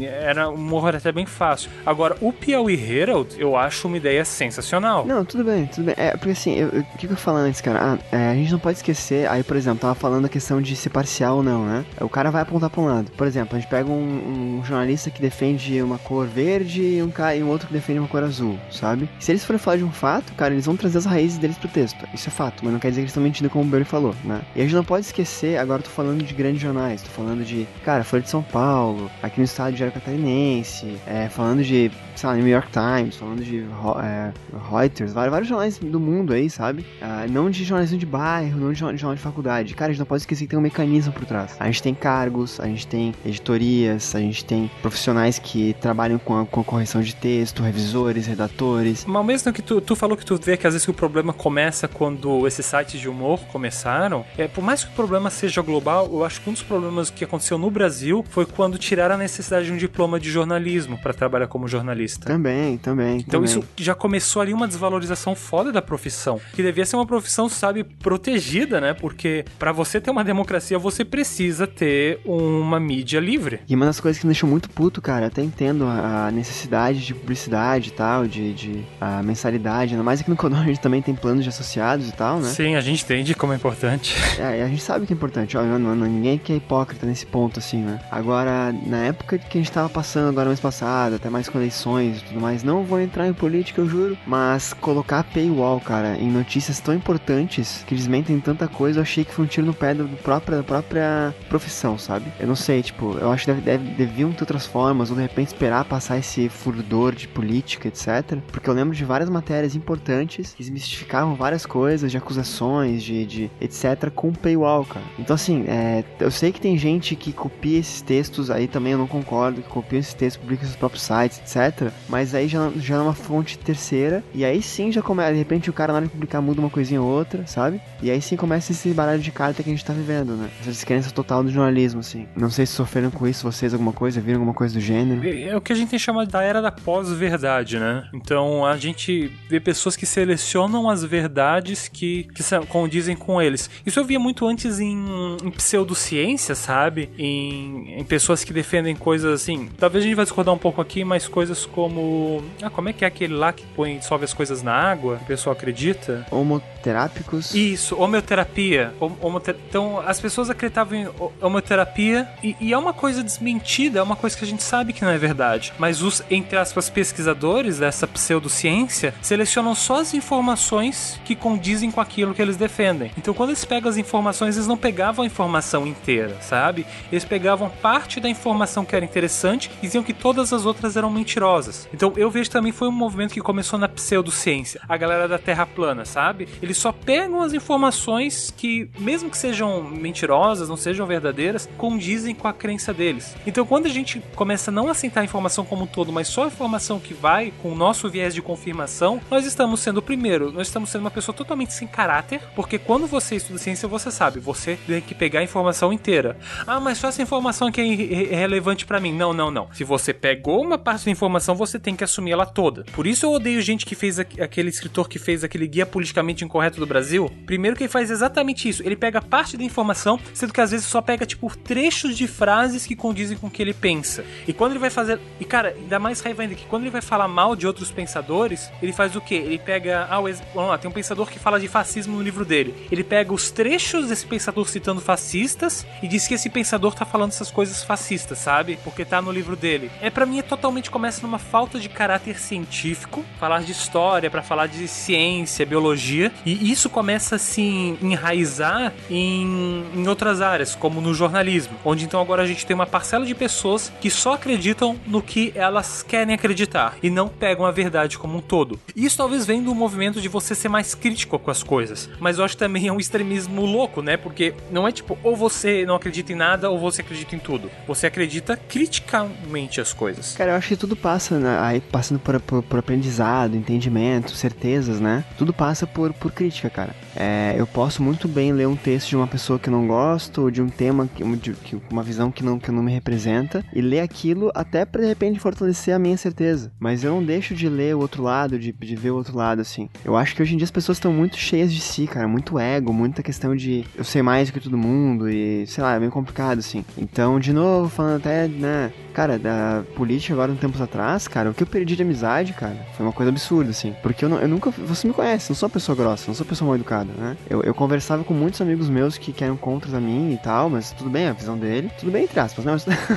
era 0.00 0.48
um 0.48 0.54
humor 0.54 0.94
até 0.94 1.10
bem 1.10 1.26
fácil. 1.26 1.70
Agora, 1.84 2.16
o 2.20 2.32
Piauí 2.32 2.74
Herald, 2.74 3.34
eu 3.38 3.56
acho 3.56 3.88
uma 3.88 3.96
ideia 3.96 4.24
sensacional. 4.24 5.04
Não, 5.04 5.24
tudo 5.24 5.42
bem, 5.42 5.66
tudo 5.66 5.86
bem. 5.86 5.94
É, 5.96 6.12
porque 6.12 6.30
assim, 6.30 6.62
o 6.64 6.84
que, 6.96 7.08
que 7.08 7.12
eu 7.12 7.16
falo 7.16 7.38
antes, 7.38 7.60
cara? 7.60 7.80
Ah, 7.94 8.16
é, 8.16 8.30
a 8.30 8.34
gente 8.34 8.52
não 8.52 8.58
pode 8.58 8.76
esquecer, 8.78 9.28
aí, 9.28 9.42
por 9.42 9.56
exemplo, 9.56 9.80
tava 9.80 9.94
falando 9.94 10.26
a 10.26 10.28
questão 10.28 10.62
de 10.62 10.76
ser 10.76 10.90
parcial 10.90 11.38
ou 11.38 11.42
não, 11.42 11.64
né? 11.64 11.84
O 12.00 12.08
cara 12.08 12.30
vai 12.30 12.42
apontar 12.42 12.70
pra 12.70 12.80
um 12.80 12.86
lado. 12.86 13.10
Por 13.12 13.26
exemplo, 13.26 13.56
a 13.56 13.60
gente 13.60 13.68
pega 13.68 13.90
um, 13.90 14.58
um 14.58 14.59
um 14.60 14.64
jornalista 14.64 15.10
que 15.10 15.20
defende 15.20 15.80
uma 15.82 15.98
cor 15.98 16.26
verde 16.26 16.82
e 16.82 17.02
um, 17.02 17.12
e 17.36 17.42
um 17.42 17.48
outro 17.48 17.66
que 17.66 17.72
defende 17.72 17.98
uma 17.98 18.08
cor 18.08 18.22
azul, 18.22 18.58
sabe? 18.70 19.08
Se 19.18 19.32
eles 19.32 19.44
forem 19.44 19.58
falar 19.58 19.78
de 19.78 19.84
um 19.84 19.90
fato, 19.90 20.32
cara, 20.34 20.52
eles 20.52 20.66
vão 20.66 20.76
trazer 20.76 20.98
as 20.98 21.06
raízes 21.06 21.38
deles 21.38 21.58
pro 21.58 21.68
texto. 21.68 22.06
Isso 22.14 22.28
é 22.28 22.32
fato, 22.32 22.62
mas 22.62 22.72
não 22.72 22.80
quer 22.80 22.90
dizer 22.90 23.00
que 23.00 23.04
eles 23.04 23.10
estão 23.10 23.22
mentindo 23.22 23.50
como 23.50 23.64
o 23.64 23.66
Bernie 23.66 23.84
falou, 23.84 24.14
né? 24.24 24.40
E 24.54 24.60
a 24.60 24.64
gente 24.64 24.74
não 24.74 24.84
pode 24.84 25.06
esquecer, 25.06 25.58
agora 25.58 25.80
eu 25.80 25.84
tô 25.84 25.90
falando 25.90 26.22
de 26.22 26.34
grandes 26.34 26.60
jornais, 26.60 27.02
tô 27.02 27.10
falando 27.10 27.44
de, 27.44 27.66
cara, 27.84 28.04
Folha 28.04 28.22
de 28.22 28.30
São 28.30 28.42
Paulo, 28.42 29.10
aqui 29.22 29.38
no 29.38 29.44
estado 29.44 29.72
de 29.72 29.78
Jair 29.78 29.92
Catarinense, 29.92 30.96
é, 31.06 31.28
falando 31.28 31.62
de, 31.62 31.90
sei 32.14 32.28
lá, 32.28 32.36
New 32.36 32.46
York 32.46 32.68
Times, 32.70 33.16
falando 33.16 33.42
de 33.42 33.64
é, 34.02 34.32
Reuters, 34.70 35.12
vários, 35.12 35.32
vários 35.32 35.48
jornais 35.48 35.78
do 35.78 36.00
mundo 36.00 36.32
aí, 36.32 36.50
sabe? 36.50 36.84
Ah, 37.00 37.26
não 37.28 37.50
de 37.50 37.64
jornalismo 37.64 37.98
de 37.98 38.06
bairro, 38.06 38.60
não 38.60 38.72
de 38.72 38.78
jornal 38.78 39.14
de 39.14 39.22
faculdade. 39.22 39.74
Cara, 39.74 39.90
a 39.90 39.92
gente 39.92 40.00
não 40.00 40.06
pode 40.06 40.22
esquecer 40.22 40.44
que 40.44 40.50
tem 40.50 40.58
um 40.58 40.62
mecanismo 40.62 41.12
por 41.12 41.24
trás. 41.24 41.56
A 41.58 41.66
gente 41.66 41.82
tem 41.82 41.94
cargos, 41.94 42.60
a 42.60 42.66
gente 42.66 42.86
tem 42.86 43.14
editorias, 43.24 44.14
a 44.14 44.20
gente 44.20 44.39
tem 44.44 44.70
profissionais 44.80 45.38
que 45.38 45.74
trabalham 45.80 46.18
com 46.18 46.38
a, 46.38 46.46
com 46.46 46.60
a 46.60 46.64
correção 46.64 47.00
de 47.00 47.14
texto, 47.14 47.62
revisores, 47.62 48.26
redatores. 48.26 49.04
Mas 49.06 49.26
mesmo 49.26 49.52
que 49.52 49.62
tu, 49.62 49.80
tu 49.80 49.96
falou 49.96 50.16
que 50.16 50.24
tu 50.24 50.36
vê 50.36 50.56
que 50.56 50.66
às 50.66 50.74
vezes 50.74 50.86
o 50.88 50.94
problema 50.94 51.32
começa 51.32 51.88
quando 51.88 52.46
esses 52.46 52.64
sites 52.66 53.00
de 53.00 53.08
humor 53.08 53.40
começaram, 53.52 54.24
é, 54.36 54.48
por 54.48 54.62
mais 54.62 54.84
que 54.84 54.90
o 54.90 54.94
problema 54.94 55.30
seja 55.30 55.62
global, 55.62 56.08
eu 56.12 56.24
acho 56.24 56.40
que 56.40 56.50
um 56.50 56.52
dos 56.52 56.62
problemas 56.62 57.10
que 57.10 57.24
aconteceu 57.24 57.58
no 57.58 57.70
Brasil 57.70 58.24
foi 58.30 58.46
quando 58.46 58.78
tiraram 58.78 59.14
a 59.14 59.18
necessidade 59.18 59.66
de 59.66 59.72
um 59.72 59.76
diploma 59.76 60.18
de 60.18 60.30
jornalismo 60.30 60.98
para 60.98 61.12
trabalhar 61.12 61.46
como 61.46 61.68
jornalista. 61.68 62.26
Também, 62.26 62.78
também. 62.78 63.16
Então 63.18 63.40
também. 63.40 63.44
isso 63.44 63.64
já 63.76 63.94
começou 63.94 64.42
ali 64.42 64.52
uma 64.52 64.66
desvalorização 64.66 65.34
foda 65.34 65.72
da 65.72 65.82
profissão, 65.82 66.40
que 66.52 66.62
devia 66.62 66.84
ser 66.84 66.96
uma 66.96 67.06
profissão, 67.06 67.48
sabe, 67.48 67.84
protegida, 67.84 68.80
né? 68.80 68.94
Porque 68.94 69.44
para 69.58 69.72
você 69.72 70.00
ter 70.00 70.10
uma 70.10 70.24
democracia, 70.24 70.78
você 70.78 71.04
precisa 71.04 71.66
ter 71.66 72.20
uma 72.24 72.78
mídia 72.78 73.20
livre. 73.20 73.60
E 73.68 73.74
uma 73.74 73.86
das 73.86 74.00
coisas 74.00 74.20
que 74.20 74.26
me 74.30 74.32
deixou 74.32 74.48
muito 74.48 74.70
puto, 74.70 75.02
cara. 75.02 75.26
Até 75.26 75.42
entendo 75.42 75.84
a 75.86 76.30
necessidade 76.30 77.00
de 77.00 77.14
publicidade 77.14 77.88
e 77.88 77.92
tal, 77.92 78.26
de, 78.26 78.54
de 78.54 78.84
a 79.00 79.22
mensalidade. 79.22 79.92
Ainda 79.92 80.04
mais 80.04 80.20
aqui 80.20 80.30
no 80.30 80.36
Conor 80.36 80.60
a 80.60 80.64
gente 80.64 80.80
também 80.80 81.02
tem 81.02 81.14
planos 81.14 81.42
de 81.42 81.48
associados 81.48 82.08
e 82.08 82.12
tal, 82.12 82.38
né? 82.38 82.48
Sim, 82.48 82.76
a 82.76 82.80
gente 82.80 83.04
entende 83.04 83.34
como 83.34 83.52
é 83.52 83.56
importante. 83.56 84.16
É, 84.38 84.62
a 84.62 84.68
gente 84.68 84.82
sabe 84.82 85.06
que 85.06 85.12
é 85.12 85.16
importante. 85.16 85.56
Ó, 85.56 85.62
não, 85.62 85.78
não, 85.78 86.06
ninguém 86.06 86.38
que 86.38 86.52
é 86.52 86.56
hipócrita 86.56 87.04
nesse 87.04 87.26
ponto, 87.26 87.58
assim, 87.58 87.78
né? 87.78 87.98
Agora, 88.10 88.72
na 88.86 88.98
época 88.98 89.38
que 89.38 89.58
a 89.58 89.60
gente 89.60 89.72
tava 89.72 89.88
passando 89.88 90.28
agora 90.28 90.48
mês 90.48 90.60
passado, 90.60 91.16
até 91.16 91.28
mais 91.28 91.48
com 91.48 91.58
eleições 91.58 92.18
e 92.18 92.24
tudo 92.24 92.40
mais, 92.40 92.62
não 92.62 92.84
vou 92.84 93.00
entrar 93.00 93.26
em 93.26 93.32
política, 93.32 93.80
eu 93.80 93.88
juro. 93.88 94.16
Mas 94.26 94.72
colocar 94.72 95.24
paywall, 95.24 95.80
cara, 95.80 96.16
em 96.16 96.30
notícias 96.30 96.80
tão 96.80 96.94
importantes 96.94 97.84
que 97.86 97.94
eles 97.94 98.06
mentem 98.06 98.38
tanta 98.38 98.68
coisa, 98.68 99.00
eu 99.00 99.02
achei 99.02 99.24
que 99.24 99.32
foi 99.32 99.44
um 99.44 99.48
tiro 99.48 99.66
no 99.66 99.74
pé 99.74 99.94
do 99.94 100.08
próprio, 100.18 100.58
da 100.58 100.62
própria 100.62 101.34
profissão, 101.48 101.98
sabe? 101.98 102.26
Eu 102.38 102.46
não 102.46 102.56
sei, 102.56 102.82
tipo, 102.82 103.16
eu 103.18 103.32
acho 103.32 103.44
que 103.44 103.52
deve, 103.52 103.60
deve, 103.60 104.19
deviam 104.20 104.32
ter 104.32 104.42
outras 104.42 104.66
formas, 104.66 105.10
ou 105.10 105.16
de 105.16 105.22
repente 105.22 105.48
esperar 105.48 105.84
passar 105.84 106.18
esse 106.18 106.48
furdor 106.48 107.14
de 107.14 107.26
política, 107.26 107.88
etc. 107.88 108.38
Porque 108.52 108.68
eu 108.68 108.74
lembro 108.74 108.94
de 108.94 109.04
várias 109.04 109.30
matérias 109.30 109.74
importantes 109.74 110.52
que 110.52 110.62
desmistificavam 110.62 111.34
várias 111.34 111.64
coisas, 111.64 112.10
de 112.10 112.18
acusações, 112.18 113.02
de, 113.02 113.24
de 113.24 113.50
etc., 113.60 114.10
com 114.14 114.32
paywall, 114.32 114.84
cara. 114.84 115.04
Então, 115.18 115.34
assim, 115.34 115.64
é, 115.66 116.04
eu 116.18 116.30
sei 116.30 116.52
que 116.52 116.60
tem 116.60 116.76
gente 116.76 117.16
que 117.16 117.32
copia 117.32 117.78
esses 117.78 118.02
textos, 118.02 118.50
aí 118.50 118.68
também 118.68 118.92
eu 118.92 118.98
não 118.98 119.06
concordo, 119.06 119.62
que 119.62 119.68
copia 119.68 119.98
esses 119.98 120.14
textos, 120.14 120.42
publica 120.42 120.64
seus 120.64 120.76
próprios 120.76 121.02
sites, 121.02 121.38
etc. 121.38 121.92
Mas 122.08 122.34
aí 122.34 122.48
já, 122.48 122.70
já 122.76 122.96
é 122.96 123.00
uma 123.00 123.14
fonte 123.14 123.58
terceira, 123.58 124.22
e 124.34 124.44
aí 124.44 124.60
sim 124.62 124.92
já 124.92 125.02
começa, 125.02 125.32
de 125.32 125.38
repente 125.38 125.70
o 125.70 125.72
cara 125.72 125.92
na 125.92 125.98
hora 125.98 126.06
de 126.06 126.12
publicar 126.12 126.40
muda 126.40 126.60
uma 126.60 126.70
coisinha 126.70 127.00
ou 127.00 127.08
outra, 127.08 127.46
sabe? 127.46 127.80
E 128.02 128.10
aí 128.10 128.20
sim 128.20 128.36
começa 128.36 128.72
esse 128.72 128.90
baralho 128.90 129.20
de 129.20 129.32
carta 129.32 129.62
que 129.62 129.70
a 129.70 129.72
gente 129.72 129.84
tá 129.84 129.92
vivendo, 129.92 130.34
né? 130.34 130.50
Essa 130.60 130.70
descrença 130.70 131.10
total 131.10 131.42
do 131.42 131.50
jornalismo, 131.50 132.00
assim. 132.00 132.26
Não 132.36 132.50
sei 132.50 132.66
se 132.66 132.72
sofreram 132.72 133.10
com 133.10 133.26
isso 133.26 133.50
vocês 133.50 133.72
alguma 133.72 133.92
coisa, 133.92 134.09
viram 134.16 134.40
alguma 134.40 134.54
coisa 134.54 134.74
do 134.74 134.80
gênero. 134.80 135.26
É 135.26 135.56
o 135.56 135.60
que 135.60 135.72
a 135.72 135.76
gente 135.76 135.90
tem 135.90 135.98
chamado 135.98 136.30
da 136.30 136.42
era 136.42 136.60
da 136.62 136.70
pós-verdade, 136.70 137.78
né? 137.78 138.08
Então 138.14 138.64
a 138.64 138.76
gente 138.76 139.32
vê 139.48 139.60
pessoas 139.60 139.96
que 139.96 140.06
selecionam 140.06 140.88
as 140.88 141.04
verdades 141.04 141.88
que, 141.88 142.28
que 142.34 142.42
condizem 142.66 143.16
com 143.16 143.40
eles. 143.40 143.70
Isso 143.84 143.98
eu 144.00 144.04
via 144.04 144.18
muito 144.18 144.46
antes 144.46 144.80
em, 144.80 145.36
em 145.42 145.50
pseudociência, 145.50 146.54
sabe? 146.54 147.10
Em, 147.18 147.98
em, 147.98 148.04
pessoas 148.04 148.44
que 148.44 148.52
defendem 148.52 148.96
coisas 148.96 149.42
assim. 149.42 149.68
Talvez 149.78 150.04
a 150.04 150.06
gente 150.06 150.16
vai 150.16 150.24
discordar 150.24 150.54
um 150.54 150.58
pouco 150.58 150.80
aqui, 150.80 151.04
mas 151.04 151.28
coisas 151.28 151.66
como. 151.66 152.42
Ah, 152.62 152.70
como 152.70 152.88
é 152.88 152.92
que 152.92 153.04
é 153.04 153.08
aquele 153.08 153.34
lá 153.34 153.52
que 153.52 153.64
põe, 153.74 153.98
dissolve 153.98 154.24
as 154.24 154.34
coisas 154.34 154.62
na 154.62 154.74
água? 154.74 155.18
O 155.22 155.26
pessoal 155.26 155.54
acredita? 155.54 156.26
Homoterápicos. 156.30 157.54
Isso, 157.54 157.96
homeoterapia. 157.96 158.92
Homoter... 158.98 159.56
Então 159.68 160.00
as 160.00 160.20
pessoas 160.20 160.50
acreditavam 160.50 160.98
em 160.98 161.08
homeoterapia 161.40 162.28
e, 162.42 162.56
e 162.60 162.72
é 162.72 162.78
uma 162.78 162.92
coisa 162.92 163.22
desmentida, 163.22 163.99
é 164.00 164.02
uma 164.02 164.16
coisa 164.16 164.36
que 164.36 164.44
a 164.44 164.48
gente 164.48 164.62
sabe 164.62 164.92
que 164.92 165.04
não 165.04 165.10
é 165.10 165.18
verdade. 165.18 165.72
Mas 165.78 166.02
os, 166.02 166.22
entre 166.30 166.56
aspas, 166.56 166.90
pesquisadores 166.90 167.78
dessa 167.78 168.06
pseudociência 168.06 169.14
selecionam 169.22 169.74
só 169.74 170.00
as 170.00 170.14
informações 170.14 171.20
que 171.24 171.34
condizem 171.34 171.90
com 171.90 172.00
aquilo 172.00 172.34
que 172.34 172.42
eles 172.42 172.56
defendem. 172.56 173.12
Então, 173.16 173.34
quando 173.34 173.50
eles 173.50 173.64
pegam 173.64 173.90
as 173.90 173.96
informações, 173.96 174.56
eles 174.56 174.66
não 174.66 174.76
pegavam 174.76 175.22
a 175.22 175.26
informação 175.26 175.86
inteira, 175.86 176.36
sabe? 176.40 176.86
Eles 177.10 177.24
pegavam 177.24 177.70
parte 177.70 178.20
da 178.20 178.28
informação 178.28 178.84
que 178.84 178.96
era 178.96 179.04
interessante 179.04 179.70
e 179.78 179.86
diziam 179.86 180.02
que 180.02 180.12
todas 180.12 180.52
as 180.52 180.64
outras 180.64 180.96
eram 180.96 181.10
mentirosas. 181.10 181.88
Então, 181.92 182.12
eu 182.16 182.30
vejo 182.30 182.50
também 182.50 182.72
foi 182.72 182.88
um 182.88 182.92
movimento 182.92 183.34
que 183.34 183.40
começou 183.40 183.78
na 183.78 183.88
pseudociência, 183.88 184.80
a 184.88 184.96
galera 184.96 185.28
da 185.28 185.38
Terra 185.38 185.66
plana, 185.66 186.04
sabe? 186.04 186.48
Eles 186.62 186.78
só 186.78 186.92
pegam 186.92 187.42
as 187.42 187.52
informações 187.52 188.52
que, 188.56 188.90
mesmo 188.98 189.30
que 189.30 189.36
sejam 189.36 189.82
mentirosas, 189.82 190.68
não 190.68 190.76
sejam 190.76 191.06
verdadeiras, 191.06 191.68
condizem 191.76 192.34
com 192.34 192.48
a 192.48 192.52
crença 192.52 192.94
deles. 192.94 193.34
Então, 193.46 193.66
quando 193.66 193.89
gente 193.90 194.22
começa 194.34 194.70
a 194.70 194.74
não 194.74 194.88
aceitar 194.88 195.20
a 195.20 195.24
informação 195.24 195.64
como 195.64 195.84
um 195.84 195.86
todo, 195.86 196.12
mas 196.12 196.28
só 196.28 196.44
a 196.44 196.48
informação 196.48 196.98
que 196.98 197.14
vai 197.14 197.52
com 197.62 197.72
o 197.72 197.74
nosso 197.74 198.08
viés 198.08 198.34
de 198.34 198.42
confirmação, 198.42 199.20
nós 199.30 199.44
estamos 199.44 199.80
sendo, 199.80 200.02
primeiro, 200.02 200.52
nós 200.52 200.66
estamos 200.66 200.90
sendo 200.90 201.02
uma 201.02 201.10
pessoa 201.10 201.36
totalmente 201.36 201.72
sem 201.72 201.86
caráter, 201.86 202.40
porque 202.54 202.78
quando 202.78 203.06
você 203.06 203.36
estuda 203.36 203.58
ciência, 203.58 203.88
você 203.88 204.10
sabe, 204.10 204.40
você 204.40 204.78
tem 204.86 205.00
que 205.00 205.14
pegar 205.14 205.40
a 205.40 205.44
informação 205.44 205.92
inteira. 205.92 206.36
Ah, 206.66 206.80
mas 206.80 206.98
só 206.98 207.08
essa 207.08 207.22
informação 207.22 207.70
que 207.70 208.28
é 208.30 208.36
relevante 208.36 208.86
para 208.86 209.00
mim. 209.00 209.12
Não, 209.12 209.32
não, 209.32 209.50
não. 209.50 209.68
Se 209.72 209.84
você 209.84 210.12
pegou 210.12 210.62
uma 210.62 210.78
parte 210.78 211.04
da 211.04 211.10
informação, 211.10 211.54
você 211.54 211.78
tem 211.78 211.96
que 211.96 212.04
assumir 212.04 212.32
ela 212.32 212.46
toda. 212.46 212.84
Por 212.92 213.06
isso 213.06 213.26
eu 213.26 213.32
odeio 213.32 213.60
gente 213.60 213.86
que 213.86 213.94
fez 213.94 214.18
aquele 214.18 214.68
escritor 214.68 215.08
que 215.08 215.18
fez 215.18 215.44
aquele 215.44 215.66
guia 215.66 215.86
politicamente 215.86 216.44
incorreto 216.44 216.78
do 216.78 216.86
Brasil. 216.86 217.30
Primeiro 217.46 217.76
que 217.76 217.84
ele 217.84 217.90
faz 217.90 218.10
exatamente 218.10 218.68
isso. 218.68 218.82
Ele 218.82 218.96
pega 218.96 219.20
parte 219.20 219.56
da 219.56 219.64
informação, 219.64 220.18
sendo 220.34 220.52
que 220.52 220.60
às 220.60 220.70
vezes 220.70 220.86
só 220.86 221.00
pega 221.00 221.26
tipo 221.26 221.54
trechos 221.56 222.16
de 222.16 222.26
frases 222.26 222.86
que 222.86 222.96
condizem 222.96 223.36
com 223.36 223.46
o 223.46 223.50
que 223.50 223.62
ele 223.62 223.74
pensa. 223.80 224.24
E 224.46 224.52
quando 224.52 224.72
ele 224.72 224.78
vai 224.78 224.90
fazer, 224.90 225.18
e 225.38 225.44
cara, 225.44 225.74
ainda 225.76 225.98
mais 225.98 226.20
raiva 226.20 226.42
ainda 226.42 226.54
que 226.54 226.66
quando 226.66 226.82
ele 226.82 226.90
vai 226.90 227.00
falar 227.00 227.28
mal 227.28 227.56
de 227.56 227.66
outros 227.66 227.90
pensadores, 227.90 228.70
ele 228.82 228.92
faz 228.92 229.16
o 229.16 229.20
quê? 229.20 229.34
Ele 229.34 229.58
pega, 229.58 230.06
ah, 230.10 230.20
vamos 230.54 230.70
lá, 230.70 230.78
tem 230.78 230.90
um 230.90 230.92
pensador 230.92 231.26
que 231.26 231.38
fala 231.38 231.58
de 231.58 231.68
fascismo 231.68 232.16
no 232.16 232.22
livro 232.22 232.44
dele. 232.44 232.74
Ele 232.90 233.02
pega 233.02 233.32
os 233.32 233.50
trechos 233.50 234.08
desse 234.08 234.26
pensador 234.26 234.68
citando 234.68 235.00
fascistas 235.00 235.86
e 236.02 236.08
diz 236.08 236.28
que 236.28 236.34
esse 236.34 236.50
pensador 236.50 236.94
tá 236.94 237.04
falando 237.04 237.30
essas 237.30 237.50
coisas 237.50 237.82
fascistas, 237.82 238.38
sabe? 238.38 238.78
Porque 238.84 239.04
tá 239.04 239.22
no 239.22 239.32
livro 239.32 239.56
dele. 239.56 239.90
É 240.00 240.10
para 240.10 240.26
mim 240.26 240.38
é 240.38 240.42
totalmente 240.42 240.90
começa 240.90 241.22
numa 241.22 241.38
falta 241.38 241.78
de 241.78 241.88
caráter 241.88 242.38
científico, 242.38 243.24
falar 243.38 243.62
de 243.62 243.72
história 243.72 244.30
para 244.30 244.42
falar 244.42 244.66
de 244.66 244.86
ciência, 244.86 245.64
biologia, 245.64 246.32
e 246.44 246.70
isso 246.70 246.90
começa 246.90 247.36
a 247.36 247.38
se 247.38 247.96
enraizar 248.02 248.92
em, 249.08 249.84
em 249.94 250.08
outras 250.08 250.40
áreas, 250.40 250.74
como 250.74 251.00
no 251.00 251.14
jornalismo, 251.14 251.76
onde 251.84 252.04
então 252.04 252.20
agora 252.20 252.42
a 252.42 252.46
gente 252.46 252.66
tem 252.66 252.74
uma 252.74 252.86
parcela 252.86 253.24
de 253.24 253.34
pessoas 253.34 253.69
que 254.00 254.10
só 254.10 254.34
acreditam 254.34 254.98
no 255.06 255.22
que 255.22 255.52
elas 255.54 256.02
querem 256.02 256.34
acreditar 256.34 256.96
e 257.02 257.10
não 257.10 257.28
pegam 257.28 257.64
a 257.64 257.70
verdade 257.70 258.18
como 258.18 258.38
um 258.38 258.40
todo. 258.40 258.78
Isso 258.96 259.16
talvez 259.16 259.46
venha 259.46 259.62
do 259.62 259.74
movimento 259.74 260.20
de 260.20 260.28
você 260.28 260.54
ser 260.54 260.68
mais 260.68 260.94
crítico 260.94 261.38
com 261.38 261.50
as 261.50 261.62
coisas, 261.62 262.08
mas 262.18 262.38
eu 262.38 262.44
acho 262.44 262.54
que 262.54 262.60
também 262.60 262.88
é 262.88 262.92
um 262.92 262.98
extremismo 262.98 263.64
louco, 263.64 264.02
né? 264.02 264.16
Porque 264.16 264.54
não 264.70 264.88
é 264.88 264.92
tipo 264.92 265.18
ou 265.22 265.36
você 265.36 265.84
não 265.86 265.94
acredita 265.94 266.32
em 266.32 266.36
nada 266.36 266.70
ou 266.70 266.78
você 266.78 267.02
acredita 267.02 267.36
em 267.36 267.38
tudo. 267.38 267.70
Você 267.86 268.06
acredita 268.06 268.56
criticamente 268.56 269.80
as 269.80 269.92
coisas. 269.92 270.34
Cara, 270.36 270.52
eu 270.52 270.56
acho 270.56 270.68
que 270.68 270.76
tudo 270.76 270.96
passa, 270.96 271.38
né? 271.38 271.58
aí 271.60 271.80
passando 271.80 272.18
por, 272.18 272.40
por, 272.40 272.62
por, 272.62 272.78
aprendizado, 272.78 273.56
entendimento, 273.56 274.32
certezas, 274.32 275.00
né? 275.00 275.24
Tudo 275.36 275.52
passa 275.52 275.86
por, 275.86 276.12
por 276.12 276.32
crítica, 276.32 276.70
cara. 276.70 276.94
É, 277.16 277.54
eu 277.56 277.66
posso 277.66 278.02
muito 278.02 278.28
bem 278.28 278.52
ler 278.52 278.66
um 278.66 278.76
texto 278.76 279.08
de 279.08 279.16
uma 279.16 279.26
pessoa 279.26 279.58
que 279.58 279.68
eu 279.68 279.72
não 279.72 279.86
gosto, 279.86 280.42
ou 280.42 280.50
de 280.50 280.62
um 280.62 280.68
tema, 280.68 281.08
que, 281.14 281.24
de, 281.36 281.52
que, 281.52 281.80
uma 281.90 282.02
visão 282.02 282.30
que 282.30 282.44
não, 282.44 282.58
que 282.58 282.70
não 282.70 282.82
me 282.82 282.92
representa, 282.92 283.64
e 283.72 283.80
ler 283.80 284.00
aquilo 284.00 284.50
até 284.54 284.84
pra 284.84 285.00
de 285.00 285.08
repente 285.08 285.40
fortalecer 285.40 285.94
a 285.94 285.98
minha 285.98 286.16
certeza. 286.16 286.72
Mas 286.78 287.04
eu 287.04 287.12
não 287.12 287.24
deixo 287.24 287.54
de 287.54 287.68
ler 287.68 287.94
o 287.94 288.00
outro 288.00 288.22
lado, 288.22 288.58
de, 288.58 288.72
de 288.72 288.96
ver 288.96 289.10
o 289.10 289.16
outro 289.16 289.36
lado, 289.36 289.60
assim. 289.60 289.88
Eu 290.04 290.16
acho 290.16 290.34
que 290.34 290.42
hoje 290.42 290.54
em 290.54 290.56
dia 290.56 290.64
as 290.64 290.70
pessoas 290.70 290.98
estão 290.98 291.12
muito 291.12 291.36
cheias 291.36 291.72
de 291.72 291.80
si, 291.80 292.06
cara. 292.06 292.28
Muito 292.28 292.58
ego, 292.58 292.92
muita 292.92 293.22
questão 293.22 293.56
de 293.56 293.84
eu 293.96 294.04
sei 294.04 294.22
mais 294.22 294.48
do 294.48 294.54
que 294.54 294.60
todo 294.60 294.76
mundo, 294.76 295.28
e 295.28 295.66
sei 295.66 295.82
lá, 295.82 295.94
é 295.94 296.00
bem 296.00 296.10
complicado, 296.10 296.58
assim. 296.58 296.84
Então, 296.96 297.38
de 297.40 297.52
novo, 297.52 297.88
falando 297.88 298.18
até, 298.18 298.46
né, 298.48 298.92
cara, 299.10 299.38
da 299.38 299.82
política 299.94 300.32
agora, 300.34 300.52
um 300.52 300.56
tempos 300.56 300.80
atrás, 300.80 301.28
cara, 301.28 301.50
o 301.50 301.54
que 301.54 301.62
eu 301.62 301.66
perdi 301.66 301.96
de 301.96 302.02
amizade, 302.02 302.52
cara, 302.52 302.76
foi 302.96 303.04
uma 303.04 303.12
coisa 303.12 303.30
absurda, 303.30 303.70
assim. 303.70 303.94
Porque 304.02 304.24
eu, 304.24 304.28
não, 304.28 304.38
eu 304.38 304.48
nunca. 304.48 304.70
Você 304.70 305.06
me 305.06 305.12
conhece, 305.12 305.50
não 305.50 305.56
sou 305.56 305.66
uma 305.66 305.72
pessoa 305.72 305.96
grossa, 305.96 306.24
não 306.28 306.34
sou 306.34 306.44
uma 306.44 306.48
pessoa 306.48 306.66
mal 306.68 306.76
educada, 306.76 307.12
né? 307.16 307.36
Eu, 307.48 307.62
eu 307.62 307.74
conversava 307.74 308.24
com 308.24 308.32
muitos 308.32 308.60
amigos 308.60 308.88
meus 308.88 309.18
que, 309.18 309.32
que 309.32 309.44
eram 309.44 309.56
contra 309.56 309.96
a 309.96 310.00
mim 310.00 310.32
e 310.32 310.38
tal, 310.38 310.70
mas 310.70 310.92
tudo 310.92 311.10
bem, 311.10 311.28
a 311.28 311.32
visão 311.32 311.58
dele. 311.58 311.90
Tudo 311.98 312.12
bem, 312.12 312.24
entre 312.24 312.40
aspas, 312.40 312.64
né? 312.64 312.72